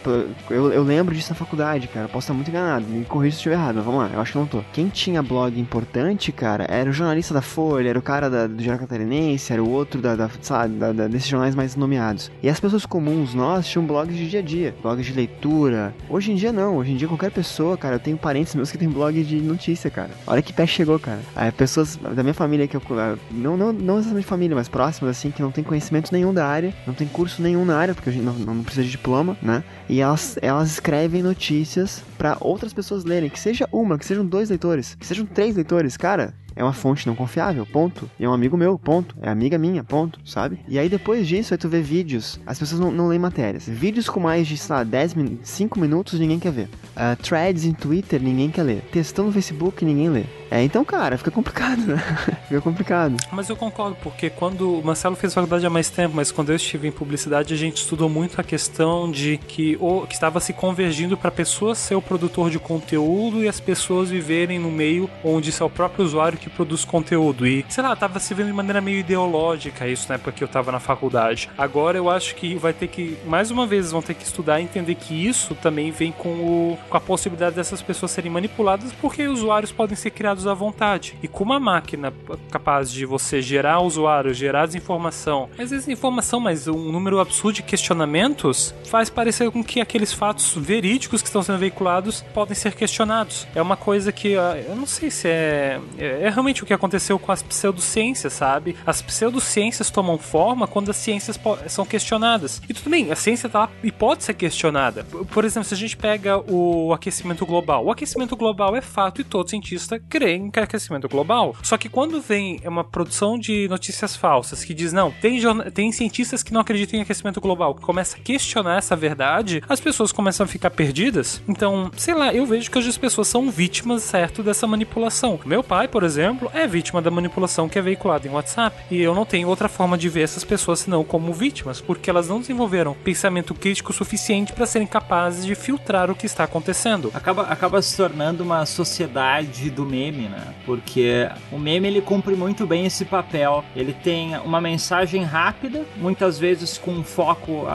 eu, 0.50 0.72
eu 0.72 0.82
lembro 0.82 1.14
disso 1.14 1.30
na 1.30 1.34
faculdade, 1.34 1.86
cara, 1.88 2.06
eu 2.06 2.08
posso 2.08 2.24
estar 2.24 2.34
muito 2.34 2.48
enganado, 2.48 2.86
me 2.86 3.04
corrija 3.04 3.32
se 3.32 3.38
estiver 3.40 3.56
errado, 3.56 3.76
mas 3.76 3.84
vamos 3.84 4.00
lá, 4.00 4.10
eu 4.14 4.20
acho 4.20 4.32
que 4.32 4.38
não 4.38 4.46
tô. 4.46 4.62
Quem 4.72 4.88
tinha 4.88 5.22
blog 5.22 5.58
importante, 5.60 6.32
cara, 6.32 6.64
era 6.68 6.88
o 6.88 6.92
jornalista 6.92 7.34
da 7.34 7.42
Folha, 7.42 7.90
era 7.90 7.98
o 7.98 8.02
cara 8.02 8.30
da, 8.30 8.46
do 8.46 8.62
Jornal 8.62 8.80
Catarinense, 8.80 9.52
era 9.52 9.62
o 9.62 9.68
outro 9.68 10.00
da, 10.00 10.16
da, 10.16 10.30
sabe, 10.40 10.78
da, 10.78 10.92
da, 10.92 11.08
desses 11.08 11.28
jornais 11.28 11.54
mais 11.54 11.76
nomeados. 11.76 12.30
E 12.42 12.48
as 12.48 12.58
pessoas 12.58 12.86
comuns, 12.86 13.34
nós, 13.34 13.66
tinham 13.66 13.84
blogs 13.84 14.16
de 14.16 14.30
dia 14.30 14.40
a 14.40 14.42
dia, 14.42 14.74
blogs 14.80 15.04
de 15.04 15.12
leitura. 15.12 15.94
Hoje 16.08 16.32
em 16.32 16.36
dia 16.36 16.52
não, 16.52 16.78
hoje 16.78 16.92
em 16.92 16.96
dia 16.96 17.06
qualquer 17.06 17.30
pessoa, 17.30 17.76
cara, 17.76 17.96
eu 17.96 18.00
tenho 18.00 18.16
parentes 18.16 18.54
meus 18.54 18.70
que 18.70 18.78
tem 18.78 18.88
blog 18.88 19.22
de 19.22 19.36
notícia, 19.36 19.90
cara. 19.90 20.10
Olha 20.26 20.40
que 20.40 20.53
pé 20.54 20.66
chegou, 20.66 20.98
cara. 20.98 21.20
Aí, 21.34 21.50
pessoas 21.52 21.96
da 21.96 22.22
minha 22.22 22.34
família 22.34 22.66
que 22.66 22.76
eu. 22.76 22.82
Não, 23.30 23.56
não, 23.56 23.72
não 23.72 23.98
exatamente 23.98 24.26
família, 24.26 24.56
mas 24.56 24.68
próximas, 24.68 25.16
assim, 25.16 25.30
que 25.30 25.42
não 25.42 25.50
tem 25.50 25.64
conhecimento 25.64 26.12
nenhum 26.12 26.32
da 26.32 26.46
área, 26.46 26.74
não 26.86 26.94
tem 26.94 27.06
curso 27.06 27.42
nenhum 27.42 27.64
na 27.64 27.76
área, 27.76 27.94
porque 27.94 28.10
a 28.10 28.12
gente 28.12 28.24
não, 28.24 28.34
não 28.34 28.62
precisa 28.62 28.84
de 28.84 28.90
diploma, 28.90 29.36
né? 29.42 29.62
E 29.88 30.00
elas, 30.00 30.38
elas 30.40 30.72
escrevem 30.72 31.22
notícias 31.22 32.02
para 32.16 32.36
outras 32.40 32.72
pessoas 32.72 33.04
lerem, 33.04 33.28
que 33.28 33.38
seja 33.38 33.68
uma, 33.72 33.98
que 33.98 34.06
sejam 34.06 34.24
dois 34.24 34.48
leitores, 34.48 34.94
que 34.94 35.06
sejam 35.06 35.26
três 35.26 35.56
leitores, 35.56 35.96
cara 35.96 36.34
é 36.56 36.62
uma 36.62 36.72
fonte 36.72 37.06
não 37.06 37.14
confiável, 37.14 37.66
ponto. 37.66 38.08
E 38.18 38.24
é 38.24 38.28
um 38.28 38.32
amigo 38.32 38.56
meu, 38.56 38.78
ponto. 38.78 39.16
É 39.20 39.28
amiga 39.28 39.58
minha, 39.58 39.82
ponto, 39.82 40.20
sabe? 40.24 40.58
E 40.68 40.78
aí 40.78 40.88
depois 40.88 41.26
disso, 41.26 41.54
aí 41.54 41.58
tu 41.58 41.68
vê 41.68 41.80
vídeos, 41.80 42.40
as 42.46 42.58
pessoas 42.58 42.80
não, 42.80 42.90
não 42.90 43.08
leem 43.08 43.20
matérias. 43.20 43.66
Vídeos 43.66 44.08
com 44.08 44.20
mais 44.20 44.46
de, 44.46 44.56
sei 44.56 44.76
lá, 44.76 44.84
10 44.84 45.14
5 45.42 45.78
minutos, 45.78 46.18
ninguém 46.18 46.38
quer 46.38 46.52
ver. 46.52 46.68
Uh, 46.96 47.16
threads 47.22 47.64
em 47.64 47.72
Twitter, 47.72 48.22
ninguém 48.22 48.50
quer 48.50 48.62
ler. 48.62 48.82
Textão 48.92 49.26
no 49.26 49.32
Facebook, 49.32 49.84
ninguém 49.84 50.08
lê. 50.08 50.24
É, 50.54 50.62
então, 50.62 50.84
cara, 50.84 51.18
fica 51.18 51.32
complicado, 51.32 51.80
né? 51.84 51.96
fica 52.46 52.60
complicado. 52.60 53.16
Mas 53.32 53.48
eu 53.48 53.56
concordo, 53.56 53.96
porque 54.00 54.30
quando 54.30 54.78
o 54.78 54.84
Marcelo 54.84 55.16
fez 55.16 55.34
faculdade 55.34 55.66
há 55.66 55.70
mais 55.70 55.90
tempo, 55.90 56.14
mas 56.14 56.30
quando 56.30 56.50
eu 56.50 56.54
estive 56.54 56.86
em 56.86 56.92
publicidade, 56.92 57.52
a 57.52 57.56
gente 57.56 57.78
estudou 57.78 58.08
muito 58.08 58.40
a 58.40 58.44
questão 58.44 59.10
de 59.10 59.36
que, 59.36 59.76
o, 59.80 60.06
que 60.06 60.14
estava 60.14 60.38
se 60.38 60.52
convergindo 60.52 61.16
para 61.16 61.26
a 61.26 61.32
pessoa 61.32 61.74
ser 61.74 61.96
o 61.96 62.00
produtor 62.00 62.50
de 62.50 62.60
conteúdo 62.60 63.42
e 63.42 63.48
as 63.48 63.58
pessoas 63.58 64.10
viverem 64.10 64.60
no 64.60 64.70
meio 64.70 65.10
onde 65.24 65.52
é 65.52 65.64
o 65.64 65.68
próprio 65.68 66.04
usuário 66.04 66.38
que 66.38 66.48
produz 66.48 66.84
conteúdo. 66.84 67.44
E, 67.48 67.66
sei 67.68 67.82
lá, 67.82 67.96
tava 67.96 68.20
se 68.20 68.32
vendo 68.32 68.46
de 68.46 68.52
maneira 68.52 68.80
meio 68.80 69.00
ideológica 69.00 69.88
isso 69.88 70.08
na 70.08 70.14
época 70.14 70.30
que 70.30 70.44
eu 70.44 70.48
tava 70.48 70.70
na 70.70 70.78
faculdade. 70.78 71.50
Agora 71.58 71.98
eu 71.98 72.08
acho 72.08 72.36
que 72.36 72.54
vai 72.54 72.72
ter 72.72 72.86
que, 72.86 73.18
mais 73.26 73.50
uma 73.50 73.66
vez, 73.66 73.90
vão 73.90 74.00
ter 74.00 74.14
que 74.14 74.22
estudar 74.22 74.60
e 74.60 74.62
entender 74.62 74.94
que 74.94 75.26
isso 75.26 75.56
também 75.56 75.90
vem 75.90 76.12
com, 76.12 76.28
o, 76.28 76.78
com 76.88 76.96
a 76.96 77.00
possibilidade 77.00 77.56
dessas 77.56 77.82
pessoas 77.82 78.12
serem 78.12 78.30
manipuladas, 78.30 78.92
porque 78.92 79.26
usuários 79.26 79.72
podem 79.72 79.96
ser 79.96 80.10
criados 80.10 80.43
à 80.46 80.54
vontade. 80.54 81.16
E 81.22 81.28
com 81.28 81.44
uma 81.44 81.60
máquina 81.60 82.12
capaz 82.50 82.90
de 82.90 83.04
você 83.04 83.42
gerar 83.42 83.80
usuário, 83.80 84.32
gerar 84.32 84.66
desinformação, 84.66 85.48
às 85.58 85.70
vezes 85.70 85.88
informação, 85.88 86.40
mas 86.40 86.68
um 86.68 86.92
número 86.92 87.20
absurdo 87.20 87.56
de 87.56 87.62
questionamentos, 87.62 88.74
faz 88.86 89.10
parecer 89.10 89.50
com 89.50 89.62
que 89.62 89.80
aqueles 89.80 90.12
fatos 90.12 90.54
verídicos 90.56 91.20
que 91.20 91.28
estão 91.28 91.42
sendo 91.42 91.58
veiculados 91.58 92.22
podem 92.32 92.54
ser 92.54 92.74
questionados. 92.74 93.46
É 93.54 93.62
uma 93.62 93.76
coisa 93.76 94.12
que 94.12 94.36
ah, 94.36 94.56
eu 94.68 94.76
não 94.76 94.86
sei 94.86 95.10
se 95.10 95.28
é, 95.28 95.80
é, 95.98 96.22
é 96.22 96.30
realmente 96.30 96.62
o 96.62 96.66
que 96.66 96.72
aconteceu 96.72 97.18
com 97.18 97.32
as 97.32 97.42
pseudociências, 97.42 98.32
sabe? 98.32 98.76
As 98.86 99.02
pseudociências 99.02 99.90
tomam 99.90 100.18
forma 100.18 100.66
quando 100.66 100.90
as 100.90 100.96
ciências 100.96 101.38
são 101.68 101.84
questionadas. 101.84 102.60
E 102.68 102.74
tudo 102.74 102.90
bem, 102.90 103.10
a 103.10 103.16
ciência 103.16 103.48
tá 103.48 103.60
lá 103.60 103.70
e 103.82 103.90
pode 103.90 104.24
ser 104.24 104.34
questionada. 104.34 105.04
Por 105.04 105.44
exemplo, 105.44 105.68
se 105.68 105.74
a 105.74 105.76
gente 105.76 105.96
pega 105.96 106.38
o 106.50 106.92
aquecimento 106.92 107.46
global, 107.46 107.84
o 107.84 107.90
aquecimento 107.90 108.36
global 108.36 108.76
é 108.76 108.80
fato 108.80 109.20
e 109.20 109.24
todo 109.24 109.48
cientista 109.48 109.98
crê 110.08 110.23
aquecimento 110.62 111.08
global. 111.08 111.54
Só 111.62 111.76
que 111.76 111.88
quando 111.88 112.20
vem 112.20 112.60
uma 112.64 112.84
produção 112.84 113.38
de 113.38 113.68
notícias 113.68 114.16
falsas 114.16 114.64
que 114.64 114.74
diz 114.74 114.92
não, 114.92 115.10
tem, 115.10 115.40
tem 115.72 115.92
cientistas 115.92 116.42
que 116.42 116.52
não 116.52 116.60
acreditam 116.60 116.98
em 116.98 117.02
aquecimento 117.02 117.40
global, 117.40 117.74
que 117.74 117.82
começa 117.82 118.16
a 118.16 118.20
questionar 118.20 118.78
essa 118.78 118.96
verdade, 118.96 119.62
as 119.68 119.80
pessoas 119.80 120.12
começam 120.12 120.44
a 120.44 120.48
ficar 120.48 120.70
perdidas. 120.70 121.42
Então, 121.48 121.90
sei 121.96 122.14
lá, 122.14 122.32
eu 122.32 122.46
vejo 122.46 122.70
que 122.70 122.78
as 122.78 122.98
pessoas 122.98 123.28
são 123.28 123.50
vítimas, 123.50 124.02
certo, 124.02 124.42
dessa 124.42 124.66
manipulação. 124.66 125.38
Meu 125.44 125.62
pai, 125.62 125.88
por 125.88 126.02
exemplo, 126.02 126.50
é 126.52 126.66
vítima 126.66 127.00
da 127.00 127.10
manipulação 127.10 127.68
que 127.68 127.78
é 127.78 127.82
veiculada 127.82 128.26
em 128.26 128.30
WhatsApp. 128.30 128.76
E 128.90 129.00
eu 129.00 129.14
não 129.14 129.24
tenho 129.24 129.48
outra 129.48 129.68
forma 129.68 129.96
de 129.96 130.08
ver 130.08 130.22
essas 130.22 130.44
pessoas 130.44 130.80
senão 130.80 131.04
como 131.04 131.32
vítimas, 131.32 131.80
porque 131.80 132.10
elas 132.10 132.28
não 132.28 132.40
desenvolveram 132.40 132.94
pensamento 132.94 133.54
crítico 133.54 133.92
suficiente 133.92 134.52
para 134.52 134.66
serem 134.66 134.86
capazes 134.86 135.44
de 135.44 135.54
filtrar 135.54 136.10
o 136.10 136.14
que 136.14 136.26
está 136.26 136.44
acontecendo. 136.44 137.10
Acaba, 137.14 137.42
acaba 137.42 137.82
se 137.82 137.96
tornando 137.96 138.42
uma 138.42 138.64
sociedade 138.66 139.70
do 139.70 139.84
meme, 139.84 140.13
né? 140.22 140.54
Porque 140.64 141.28
o 141.50 141.58
meme 141.58 141.88
ele 141.88 142.00
cumpre 142.00 142.34
muito 142.34 142.66
bem 142.66 142.86
esse 142.86 143.04
papel. 143.04 143.64
Ele 143.74 143.92
tem 143.92 144.36
uma 144.38 144.60
mensagem 144.60 145.22
rápida, 145.22 145.84
muitas 145.96 146.38
vezes 146.38 146.78
com 146.78 147.02
foco. 147.02 147.66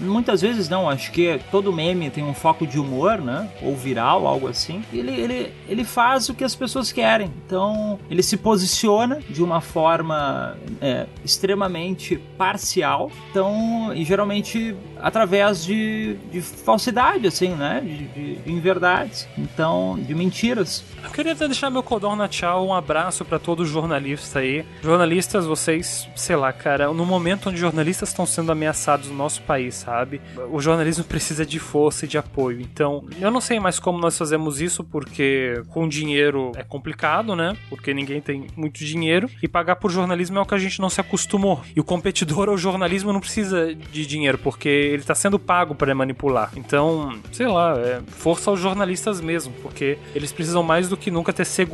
Muitas 0.00 0.40
vezes 0.40 0.68
não, 0.68 0.88
acho 0.88 1.10
que 1.12 1.40
todo 1.50 1.72
meme 1.72 2.10
tem 2.10 2.24
um 2.24 2.34
foco 2.34 2.66
de 2.66 2.78
humor, 2.78 3.20
né? 3.20 3.48
Ou 3.62 3.76
viral, 3.76 4.26
algo 4.26 4.48
assim. 4.48 4.82
Ele, 4.92 5.12
ele, 5.12 5.52
ele 5.68 5.84
faz 5.84 6.28
o 6.28 6.34
que 6.34 6.44
as 6.44 6.54
pessoas 6.54 6.92
querem. 6.92 7.32
Então, 7.46 7.98
ele 8.10 8.22
se 8.22 8.36
posiciona 8.36 9.20
de 9.28 9.42
uma 9.42 9.60
forma 9.60 10.56
é, 10.80 11.06
extremamente 11.24 12.16
parcial. 12.36 13.10
Então, 13.30 13.92
e 13.94 14.04
geralmente 14.04 14.74
através 15.00 15.64
de, 15.64 16.16
de 16.30 16.40
falsidade, 16.40 17.26
assim, 17.26 17.50
né? 17.50 17.80
De, 17.80 18.08
de, 18.08 18.36
de 18.36 18.52
inverdades. 18.52 19.28
Então, 19.36 19.98
de 19.98 20.14
mentiras. 20.14 20.84
Eu 21.02 21.10
queria 21.10 21.34
deixar 21.34 21.70
meu 21.70 21.79
codão 21.82 22.16
na 22.16 22.28
tchau, 22.28 22.66
um 22.66 22.74
abraço 22.74 23.24
para 23.24 23.40
os 23.50 23.68
jornalistas 23.68 24.36
aí. 24.36 24.64
Jornalistas, 24.82 25.44
vocês, 25.44 26.08
sei 26.14 26.36
lá, 26.36 26.52
cara, 26.52 26.92
no 26.92 27.04
momento 27.04 27.48
onde 27.48 27.58
jornalistas 27.58 28.10
estão 28.10 28.24
sendo 28.24 28.52
ameaçados 28.52 29.08
no 29.08 29.14
nosso 29.14 29.42
país, 29.42 29.74
sabe? 29.74 30.20
O 30.50 30.60
jornalismo 30.60 31.04
precisa 31.04 31.44
de 31.44 31.58
força 31.58 32.04
e 32.04 32.08
de 32.08 32.16
apoio. 32.16 32.60
Então, 32.60 33.04
eu 33.20 33.30
não 33.30 33.40
sei 33.40 33.58
mais 33.58 33.78
como 33.78 33.98
nós 33.98 34.16
fazemos 34.16 34.60
isso, 34.60 34.84
porque 34.84 35.62
com 35.68 35.88
dinheiro 35.88 36.52
é 36.56 36.62
complicado, 36.62 37.34
né? 37.34 37.56
Porque 37.68 37.92
ninguém 37.92 38.20
tem 38.20 38.46
muito 38.56 38.78
dinheiro. 38.84 39.28
E 39.42 39.48
pagar 39.48 39.76
por 39.76 39.90
jornalismo 39.90 40.38
é 40.38 40.42
o 40.42 40.46
que 40.46 40.54
a 40.54 40.58
gente 40.58 40.80
não 40.80 40.88
se 40.88 41.00
acostumou. 41.00 41.60
E 41.74 41.80
o 41.80 41.84
competidor 41.84 42.48
ao 42.48 42.56
jornalismo 42.56 43.12
não 43.12 43.20
precisa 43.20 43.74
de 43.74 44.06
dinheiro, 44.06 44.38
porque 44.38 44.68
ele 44.68 45.02
tá 45.02 45.14
sendo 45.14 45.38
pago 45.38 45.74
para 45.74 45.94
manipular. 45.94 46.50
Então, 46.56 47.18
sei 47.32 47.46
lá, 47.46 47.74
é 47.78 48.00
força 48.06 48.50
aos 48.50 48.60
jornalistas 48.60 49.20
mesmo, 49.20 49.52
porque 49.62 49.98
eles 50.14 50.32
precisam 50.32 50.62
mais 50.62 50.88
do 50.88 50.96
que 50.96 51.10
nunca 51.10 51.32
ter 51.32 51.44
segurança 51.44 51.69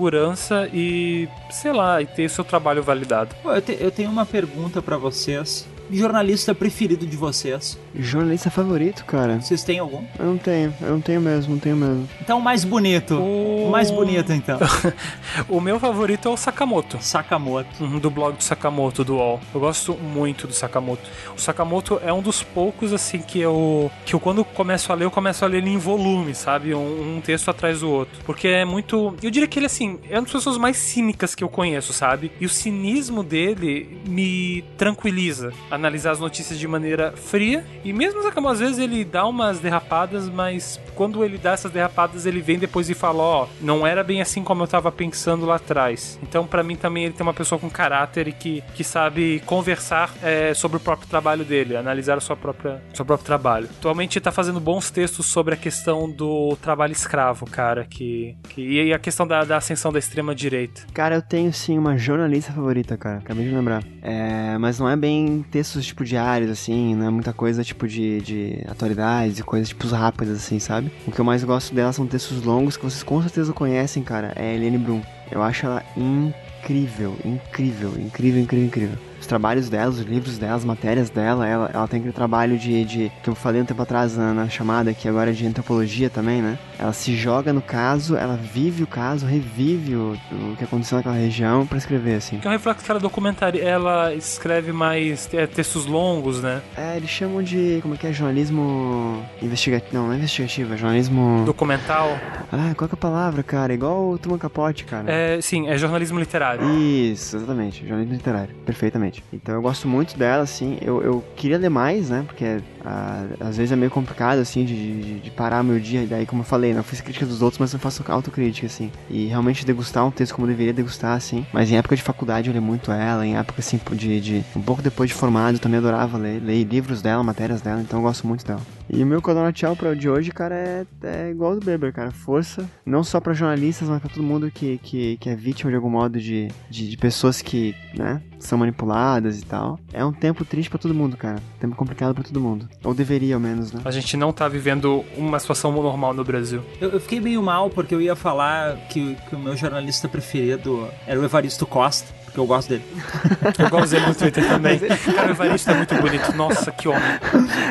e, 0.72 1.28
sei 1.51 1.72
lá, 1.72 2.01
e 2.01 2.07
ter 2.07 2.28
seu 2.28 2.44
trabalho 2.44 2.82
validado. 2.82 3.34
Eu, 3.44 3.62
te, 3.62 3.76
eu 3.80 3.90
tenho 3.90 4.11
uma 4.11 4.26
pergunta 4.26 4.82
para 4.82 4.97
vocês 4.97 5.66
jornalista 5.91 6.55
preferido 6.55 7.07
de 7.07 7.16
vocês? 7.16 7.78
Jornalista 7.95 8.51
favorito, 8.51 9.05
cara? 9.05 9.41
Vocês 9.41 9.62
têm 9.64 9.78
algum? 9.78 10.05
Eu 10.18 10.26
não 10.26 10.39
tenho, 10.39 10.74
eu 10.80 10.91
não 10.91 11.01
tenho 11.01 11.20
mesmo, 11.20 11.55
não 11.55 11.61
tenho 11.61 11.76
mesmo. 11.76 12.09
Então 12.20 12.39
o 12.39 12.43
mais 12.43 12.64
bonito. 12.64 13.14
O, 13.14 13.66
o 13.66 13.70
mais 13.70 13.91
bonito, 13.91 14.32
então. 14.32 14.59
o 15.49 15.61
meu 15.61 15.80
favorito 15.80 16.28
é 16.28 16.30
o 16.30 16.37
Sakamoto. 16.37 16.99
Sakamoto. 17.01 17.82
Uhum, 17.82 17.99
do 17.99 18.11
blog 18.11 18.37
do 18.37 18.43
Sakamoto, 18.43 19.05
do 19.05 19.16
UOL. 19.16 19.41
Eu 19.55 19.61
gosto 19.61 19.95
muito 19.95 20.47
do 20.47 20.53
Sakamoto. 20.53 21.09
O 21.37 21.41
Sakamoto 21.41 22.01
é 22.05 22.12
um 22.12 22.22
dos 22.22 22.43
poucos, 22.43 22.93
assim, 22.93 23.18
que 23.18 23.41
eu. 23.41 23.91
que 24.05 24.14
eu 24.14 24.20
quando 24.20 24.45
começo 24.45 24.93
a 24.93 24.95
ler, 24.95 25.05
eu 25.05 25.11
começo 25.11 25.45
a 25.45 25.49
ler 25.49 25.57
ele 25.57 25.70
em 25.70 25.78
volume, 25.78 26.34
sabe? 26.34 26.74
Um, 26.74 27.16
um 27.16 27.20
texto 27.20 27.51
atrás 27.51 27.80
do 27.80 27.91
outro. 27.91 28.18
Porque 28.24 28.49
é 28.49 28.64
muito. 28.64 29.14
Eu 29.22 29.30
diria 29.30 29.49
que 29.49 29.59
ele, 29.59 29.66
assim, 29.66 29.99
é 30.09 30.14
uma 30.14 30.22
das 30.22 30.32
pessoas 30.32 30.59
mais 30.59 30.76
cínicas 30.76 31.34
que 31.34 31.43
eu 31.43 31.49
conheço, 31.49 31.93
sabe? 31.93 32.30
E 32.41 32.47
o 32.47 32.49
cinismo 32.49 33.22
dele 33.22 34.01
me 34.07 34.62
tranquiliza 34.76 35.53
analisar 35.77 36.11
as 36.12 36.20
notícias 36.20 36.59
de 36.59 36.66
maneira 36.66 37.12
fria. 37.12 37.64
E 37.85 37.93
mesmo 37.93 38.20
às 38.49 38.61
vezes 38.61 38.79
ele 38.79 39.05
dá 39.05 39.27
umas 39.27 39.59
derrapadas, 39.61 40.29
mas 40.29 40.81
quando 40.95 41.24
ele 41.24 41.39
dá 41.39 41.53
essas 41.53 41.70
derrapadas, 41.70 42.27
ele 42.27 42.41
vem 42.41 42.59
depois 42.59 42.89
e 42.89 42.95
fala: 42.95 43.22
Ó, 43.22 43.45
oh, 43.45 43.49
não 43.61 43.87
era 43.87 44.03
bem 44.03 44.20
assim 44.20 44.43
como 44.43 44.62
eu 44.62 44.66
tava 44.66 44.91
pensando 44.91 45.47
lá 45.47 45.57
atrás. 45.57 46.18
Então, 46.22 46.47
para 46.47 46.62
mim, 46.62 46.77
também 46.77 47.05
ele 47.05 47.14
tem 47.14 47.24
uma 47.24 47.35
pessoa 47.35 47.59
com 47.59 47.68
caráter 47.68 48.29
e 48.29 48.33
que, 48.33 48.62
que 48.74 48.83
sabe 48.83 49.43
conversar 49.47 50.14
é, 50.22 50.55
sobre 50.55 50.79
o 50.79 50.81
próprio 50.81 51.09
trabalho 51.09 51.45
dele, 51.45 51.77
analisar 51.77 52.16
o 52.16 52.20
seu, 52.20 52.37
própria, 52.37 52.83
seu 52.95 53.05
próprio 53.05 53.27
trabalho. 53.27 53.68
Atualmente, 53.79 54.18
ele 54.18 54.24
tá 54.24 54.33
fazendo 54.33 54.59
bons 54.61 54.91
textos 54.91 55.27
sobre 55.27 55.55
a 55.55 55.57
questão 55.57 56.11
do 56.11 56.57
trabalho 56.62 56.93
escravo, 56.93 57.47
cara, 57.47 57.85
que, 57.85 58.37
que 58.49 58.62
e 58.62 58.93
a 58.93 58.99
questão 58.99 59.27
da, 59.27 59.45
da 59.45 59.57
ascensão 59.57 59.93
da 59.93 59.99
extrema-direita. 59.99 60.83
Cara, 60.93 61.16
eu 61.16 61.22
tenho 61.22 61.53
sim 61.53 61.79
uma 61.79 61.97
jornalista 61.97 62.53
favorita, 62.53 62.97
cara, 62.97 63.18
acabei 63.18 63.45
de 63.45 63.55
lembrar. 63.55 63.83
É, 64.03 64.57
mas 64.59 64.79
não 64.79 64.89
é 64.89 64.97
bem 64.97 65.45
texto 65.51 65.66
textos, 65.67 65.87
tipo, 65.87 66.05
diários, 66.05 66.51
assim, 66.51 66.95
não 66.95 67.07
é 67.07 67.11
muita 67.11 67.33
coisa, 67.33 67.64
tipo, 67.64 67.89
de, 67.89 68.21
de 68.21 68.64
atualidades 68.69 69.39
e 69.39 69.43
coisas, 69.43 69.69
tipo, 69.69 69.87
rápidas, 69.89 70.37
assim, 70.37 70.59
sabe? 70.59 70.91
O 71.07 71.11
que 71.11 71.19
eu 71.19 71.25
mais 71.25 71.43
gosto 71.43 71.75
dela 71.75 71.93
são 71.93 72.07
textos 72.07 72.43
longos 72.43 72.77
que 72.77 72.85
vocês 72.85 73.03
com 73.03 73.21
certeza 73.21 73.53
conhecem, 73.53 74.03
cara, 74.03 74.33
é 74.37 74.51
a 74.51 74.55
Helene 74.55 74.79
Brum. 74.79 75.03
Eu 75.31 75.43
acho 75.43 75.67
ela 75.67 75.83
incrível, 75.97 77.17
incrível, 77.25 77.93
incrível, 77.99 78.41
incrível, 78.41 78.67
incrível 78.67 78.99
os 79.27 79.29
trabalhos 79.29 79.68
dela, 79.68 79.91
os 79.91 79.99
livros 80.01 80.39
dela, 80.39 80.55
as 80.55 80.64
matérias 80.64 81.11
dela. 81.11 81.47
Ela, 81.47 81.70
ela 81.74 81.89
tem 81.89 81.99
aquele 81.99 82.12
trabalho 82.12 82.57
de, 82.57 82.85
de 82.85 83.12
que 83.22 83.29
eu 83.29 83.35
falei 83.35 83.61
um 83.61 83.64
tempo 83.64 83.83
atrás 83.83 84.16
na, 84.16 84.33
na, 84.33 84.49
chamada, 84.49 84.95
que 84.95 85.09
agora 85.09 85.31
é 85.31 85.33
de 85.33 85.47
antropologia 85.47 86.09
também, 86.09 86.41
né? 86.41 86.59
Ela 86.79 86.93
se 86.93 87.14
joga 87.16 87.53
no 87.53 87.61
caso, 87.61 88.16
ela 88.16 88.37
vive 88.37 88.85
o 88.85 88.87
caso, 88.87 89.27
revive 89.27 89.97
o, 89.97 90.16
o 90.33 90.57
que 90.57 90.64
aconteceu 90.64 90.97
naquela 90.97 91.16
região 91.16 91.66
para 91.66 91.77
escrever, 91.77 92.14
assim. 92.14 92.39
Que 92.39 92.47
é 92.47 92.51
um 92.51 92.53
reflexo 92.53 92.85
que 92.85 92.91
ela 92.91 93.01
documentária, 93.01 93.62
ela 93.62 94.14
escreve 94.14 94.72
mais 94.72 95.29
é, 95.35 95.47
textos 95.47 95.87
longos, 95.87 96.43
né? 96.43 96.62
É, 96.77 96.97
eles 96.97 97.11
chamam 97.11 97.43
de, 97.43 97.81
como 97.83 97.95
é 97.95 97.97
que 97.97 98.07
é, 98.07 98.12
jornalismo 98.12 99.24
investigativo, 99.43 99.95
não, 99.95 100.07
não 100.07 100.12
é 100.12 100.16
investigativo, 100.16 100.74
é 100.74 100.77
jornalismo... 100.77 101.43
Documental? 101.45 102.18
Ah, 102.53 102.72
qual 102.77 102.89
é 102.89 102.95
a 102.95 102.97
palavra, 102.97 103.43
cara? 103.43 103.74
Igual 103.74 104.11
o 104.11 104.18
Truman 104.18 104.39
Capote, 104.39 104.85
cara. 104.85 105.11
É, 105.11 105.41
sim, 105.41 105.68
é 105.68 105.77
jornalismo 105.77 106.18
literário. 106.20 106.70
Isso, 106.79 107.37
exatamente, 107.37 107.81
jornalismo 107.83 108.14
literário, 108.14 108.55
perfeitamente. 108.64 109.16
Então 109.33 109.55
eu 109.55 109.62
gosto 109.62 109.89
muito 109.89 110.17
dela, 110.17 110.43
assim. 110.43 110.79
Eu, 110.81 111.03
eu 111.03 111.25
queria 111.37 111.59
ler 111.59 111.69
mais, 111.69 112.11
né? 112.11 112.25
Porque 112.27 112.59
ah, 112.85 113.27
às 113.41 113.57
vezes 113.57 113.73
é 113.73 113.77
meio 113.77 113.91
complicado, 113.91 114.39
assim, 114.39 114.64
de, 114.64 115.03
de, 115.03 115.21
de, 115.21 115.31
parar 115.31 115.62
meu 115.62 115.79
dia. 115.79 116.03
E 116.03 116.07
daí, 116.07 116.27
como 116.27 116.43
eu 116.43 116.47
falei, 116.47 116.73
não 116.73 116.83
fiz 116.83 117.01
crítica 117.01 117.27
dos 117.27 117.43
outros, 117.43 117.59
mas 117.59 117.73
eu 117.73 117.79
faço 117.79 118.05
autocrítica, 118.09 118.67
assim. 118.67 118.91
E 119.11 119.27
realmente 119.27 119.64
degustar 119.64 120.07
um 120.07 120.11
texto 120.11 120.35
como 120.35 120.47
eu 120.47 120.51
deveria 120.51 120.73
degustar, 120.73 121.17
assim. 121.17 121.47
Mas 121.53 121.71
em 121.71 121.77
época 121.77 121.97
de 121.97 122.03
faculdade 122.03 122.49
eu 122.49 122.55
li 122.55 122.61
muito 122.61 122.93
ela. 122.93 123.27
Em 123.27 123.37
época, 123.37 123.61
assim, 123.61 123.81
de, 123.93 124.21
de 124.21 124.45
um 124.55 124.62
pouco 124.62 124.83
depois 124.83 125.11
de 125.11 125.14
formado, 125.14 125.57
eu 125.57 125.61
também 125.61 125.79
adorava 125.79 126.19
ler, 126.19 126.41
ler 126.43 126.64
livros 126.64 127.03
dela, 127.03 127.23
matérias 127.23 127.61
dela. 127.61 127.81
Então 127.81 127.99
eu 127.99 128.03
gosto 128.03 128.27
muito 128.27 128.45
dela. 128.45 128.61
E 128.89 129.03
o 129.03 129.07
meu 129.07 129.20
codona 129.20 129.53
tchau 129.53 129.74
pra 129.74 129.91
o 129.91 129.97
de 129.97 130.09
hoje, 130.09 130.30
cara, 130.30 130.55
é, 130.55 130.87
é 131.03 131.30
igual 131.30 131.53
ao 131.53 131.61
do 131.61 131.64
Beber, 131.64 131.93
cara. 131.93 132.11
Força, 132.11 132.68
não 132.84 133.03
só 133.03 133.20
pra 133.20 133.32
jornalistas, 133.32 133.89
mas 133.89 134.01
pra 134.01 134.11
todo 134.11 134.22
mundo 134.22 134.51
que, 134.51 134.78
que, 134.78 135.16
que 135.16 135.28
é 135.28 135.34
vítima 135.34 135.70
de 135.70 135.76
algum 135.76 135.91
modo 135.91 136.20
de, 136.20 136.49
de, 136.70 136.91
de 136.91 136.97
pessoas 136.97 137.43
que, 137.43 137.74
né, 137.95 138.22
são 138.39 138.59
manipuladas 138.59 139.41
e 139.41 139.45
tal. 139.45 139.78
É 139.93 140.05
um 140.05 140.12
tempo 140.12 140.45
triste 140.45 140.70
pra 140.70 140.78
todo 140.78 140.95
mundo, 140.95 141.16
cara. 141.16 141.41
Tempo 141.59 141.74
complicado 141.74 142.14
pra 142.14 142.22
todo 142.22 142.41
mundo. 142.41 142.68
Ou 142.84 142.95
deveria, 142.95 143.34
ao 143.34 143.41
menos, 143.41 143.72
né? 143.72 143.80
A 143.84 143.91
gente 143.91 144.16
não 144.16 144.32
tá 144.32 144.49
vivendo 144.49 145.05
uma 145.16 145.39
situação 145.39 145.72
normal 145.72 146.14
no 146.14 146.24
Brasil. 146.24 146.62
Eu, 146.80 146.91
eu 146.91 147.01
fiquei 147.01 147.20
meio 147.20 147.43
mal 147.43 147.68
porque 147.70 147.95
eu 147.95 148.01
ia 148.01 148.14
falar 148.14 148.76
que, 148.89 149.16
que 149.28 149.34
o 149.34 149.39
meu 149.39 149.57
jornalista 149.57 150.09
preferido 150.09 150.89
era 151.07 151.18
o 151.18 151.24
Evaristo 151.24 151.66
Costa 151.66 152.14
porque 152.37 152.41
eu 152.41 152.47
gosto 152.47 152.68
dele. 152.68 152.84
eu 153.59 153.70
gosto 153.70 153.91
dele 153.91 154.07
no 154.07 154.14
Twitter 154.14 154.45
também. 154.49 154.78
Cara, 154.78 155.28
o 155.28 155.30
Evaristo 155.30 155.70
é 155.70 155.74
muito 155.74 155.95
bonito. 155.95 156.32
Nossa, 156.37 156.70
que 156.70 156.89
homem. 156.89 157.03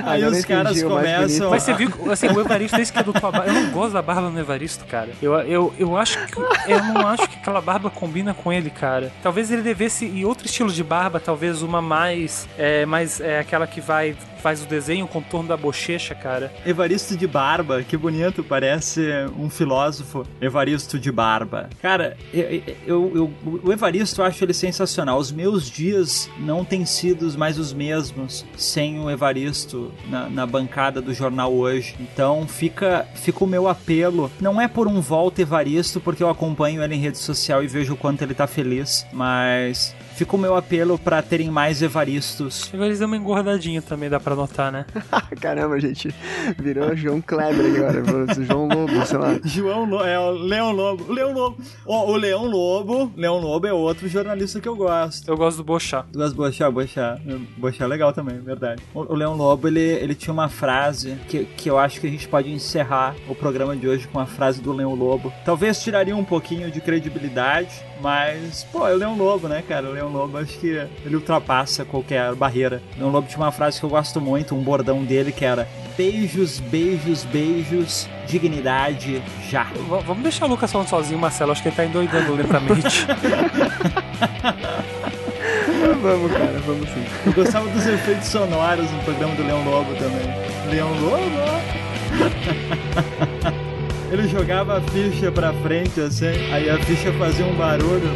Aí 0.04 0.26
os 0.26 0.44
caras 0.44 0.82
começam. 0.82 1.50
Mas 1.52 1.64
você 1.64 1.74
viu, 1.74 1.92
assim, 2.12 2.28
o 2.28 2.42
Evaristo, 2.42 2.82
esse 2.82 2.92
que 2.92 2.98
é 2.98 3.04
do 3.04 3.14
tua 3.14 3.32
barba. 3.32 3.48
Eu 3.48 3.54
não 3.54 3.72
gosto 3.72 3.94
da 3.94 4.02
barba 4.02 4.30
no 4.30 4.40
Evaristo, 4.40 4.84
cara. 4.86 5.10
Eu, 5.22 5.34
eu, 5.42 5.74
eu 5.78 5.96
acho 5.96 6.26
que. 6.26 6.40
Eu 6.68 6.84
não 6.84 7.08
acho 7.08 7.28
que 7.28 7.36
aquela 7.38 7.62
barba 7.62 7.90
combina 7.92 8.34
com 8.34 8.52
ele, 8.52 8.70
cara. 8.72 9.12
Talvez 9.22 9.52
ele 9.52 9.62
devesse 9.62 10.06
ir 10.06 10.26
outro 10.26 10.48
estilo 10.48 10.72
de 10.72 10.84
barba, 10.84 11.20
talvez 11.20 11.62
uma 11.62 11.82
mais. 11.82 12.48
É, 12.58 12.86
mais 12.86 13.22
é, 13.22 13.40
aquela 13.40 13.68
que 13.68 13.80
vai 13.80 14.16
faz 14.46 14.62
o 14.62 14.68
desenho, 14.68 15.06
o 15.06 15.08
contorno 15.08 15.50
da 15.50 15.58
bochecha, 15.58 16.14
cara. 16.14 16.54
Evaristo 16.64 17.18
de 17.18 17.26
Barba, 17.26 17.82
que 17.82 17.98
bonito, 17.98 18.44
parece 18.44 19.02
um 19.36 19.50
filósofo. 19.50 20.24
Evaristo 20.40 21.00
de 21.00 21.12
Barba. 21.12 21.68
Cara, 21.82 22.16
eu, 22.32 22.62
eu, 22.86 23.12
eu, 23.16 23.34
o 23.64 23.74
Evaristo 23.74 24.22
eu 24.22 24.26
acho 24.26 24.44
ele 24.44 24.54
sensacional. 24.54 25.18
Os 25.18 25.32
meus 25.32 25.68
dias 25.68 26.30
não 26.38 26.64
têm 26.64 26.86
sido 26.86 27.36
mais 27.36 27.58
os 27.58 27.74
mesmos 27.74 28.46
sem 28.56 29.00
o 29.00 29.10
Evaristo 29.10 29.92
na, 30.08 30.30
na 30.30 30.46
bancada 30.46 31.02
do 31.02 31.12
jornal 31.12 31.52
hoje. 31.52 31.96
Então 32.00 32.48
fica, 32.48 33.08
fica 33.16 33.44
o 33.44 33.48
meu 33.48 33.68
apelo. 33.68 34.32
Não 34.40 34.62
é 34.62 34.68
por 34.68 34.88
um 34.88 35.02
volta 35.02 35.42
Evaristo, 35.42 36.00
porque 36.00 36.22
eu 36.22 36.30
acompanho 36.30 36.84
ele 36.84 36.94
em 36.94 37.00
rede 37.00 37.18
social 37.18 37.64
e 37.64 37.68
vejo 37.68 37.96
o 37.96 37.98
quanto 37.98 38.22
ele 38.22 38.36
tá 38.36 38.46
feliz, 38.46 39.08
mas 39.12 39.96
Fica 40.16 40.34
o 40.34 40.40
meu 40.40 40.56
apelo 40.56 40.98
para 40.98 41.22
terem 41.22 41.50
mais 41.52 41.82
Evaristos. 41.82 42.74
Evaristo 42.74 43.04
é 43.04 43.06
uma 43.06 43.18
engordadinha 43.18 43.82
também, 43.82 44.10
dá 44.10 44.18
pra 44.18 44.34
notar, 44.34 44.72
né? 44.72 44.86
Caramba, 45.42 45.78
gente. 45.78 46.16
Virou 46.58 46.96
João 46.96 47.20
Kleber 47.20 47.66
agora. 47.66 48.34
João 48.46 48.68
Lobo, 48.70 49.06
sei 49.06 49.18
lá. 49.18 49.40
João 49.44 49.84
Lobo, 49.84 50.06
é 50.06 50.18
o 50.18 50.32
Leão 50.32 50.72
Lobo. 50.72 51.12
Leão 51.12 51.34
Lobo. 51.34 51.58
Oh, 51.86 52.12
o 52.12 52.16
Leão 52.16 52.46
Lobo. 52.46 53.12
Leão 53.18 53.40
Lobo 53.40 53.68
é 53.68 53.74
outro 53.74 54.08
jornalista 54.08 54.62
que 54.62 54.70
eu 54.70 54.76
gosto. 54.78 55.28
Eu 55.28 55.36
gosto 55.36 55.58
do 55.58 55.66
Bochá. 55.66 56.06
Tu 56.12 56.18
gosta 56.18 56.34
do 56.34 56.38
Bochá? 56.38 56.72
Bochá. 56.72 57.20
Bochá 57.58 57.84
é 57.84 57.88
legal 57.88 58.14
também, 58.14 58.40
verdade. 58.40 58.82
O, 58.94 59.02
o 59.02 59.16
Leão 59.16 59.36
Lobo, 59.36 59.68
ele, 59.68 59.82
ele 59.82 60.16
tinha 60.16 60.34
uma 60.34 60.48
frase 60.48 61.18
que, 61.28 61.44
que 61.44 61.70
eu 61.70 61.78
acho 61.78 62.00
que 62.00 62.08
a 62.08 62.10
gente 62.10 62.28
pode 62.28 62.50
encerrar 62.50 63.16
o 63.28 63.36
programa 63.36 63.76
de 63.76 63.86
hoje 63.86 64.08
com 64.08 64.20
a 64.20 64.26
frase 64.26 64.62
do 64.62 64.72
Leão 64.72 64.96
Lobo. 64.96 65.34
Talvez 65.44 65.84
tiraria 65.84 66.16
um 66.16 66.24
pouquinho 66.24 66.72
de 66.72 66.80
credibilidade, 66.80 67.84
mas, 68.06 68.64
pô, 68.72 68.88
é 68.88 68.94
o 68.94 68.98
Leão 68.98 69.18
Lobo, 69.18 69.48
né, 69.48 69.64
cara? 69.68 69.90
O 69.90 69.92
Leão 69.92 70.10
Lobo, 70.10 70.38
acho 70.38 70.60
que 70.60 70.68
ele 71.04 71.16
ultrapassa 71.16 71.84
qualquer 71.84 72.36
barreira. 72.36 72.80
O 72.96 73.00
Leão 73.00 73.10
Lobo 73.10 73.28
tinha 73.28 73.40
uma 73.40 73.52
frase 73.52 73.80
que 73.80 73.84
eu 73.84 73.90
gosto 73.90 74.22
muito, 74.22 74.54
um 74.54 74.62
bordão 74.62 75.04
dele 75.04 75.32
que 75.32 75.44
era 75.44 75.68
beijos, 75.98 76.60
beijos, 76.60 77.24
beijos, 77.24 78.08
dignidade 78.28 79.24
já. 79.50 79.64
V 79.64 80.04
vamos 80.06 80.22
deixar 80.22 80.46
o 80.46 80.50
Lucas 80.50 80.72
falando 80.72 80.88
sozinho, 80.88 81.18
Marcelo. 81.18 81.52
Acho 81.52 81.64
que 81.64 81.70
ele 81.70 81.76
tá 81.76 81.84
endoidando 81.84 82.36
lentamente. 82.36 83.08
vamos, 86.00 86.32
cara, 86.32 86.60
vamos 86.64 86.88
sim. 86.88 87.04
Eu 87.26 87.34
gostava 87.34 87.68
dos 87.70 87.88
efeitos 87.88 88.28
sonoros 88.28 88.92
no 88.92 89.00
programa 89.00 89.34
do 89.34 89.42
Leão 89.42 89.66
Lobo 89.66 89.96
também. 89.96 90.28
Leão 90.70 90.92
Lobo! 91.02 91.56
Ele 94.18 94.30
jogava 94.30 94.78
a 94.78 94.82
ficha 94.82 95.30
pra 95.30 95.52
frente 95.52 96.00
assim, 96.00 96.28
aí 96.50 96.70
a 96.70 96.80
ficha 96.84 97.12
fazia 97.20 97.46
um 97.46 97.54
barulho. 97.54 98.10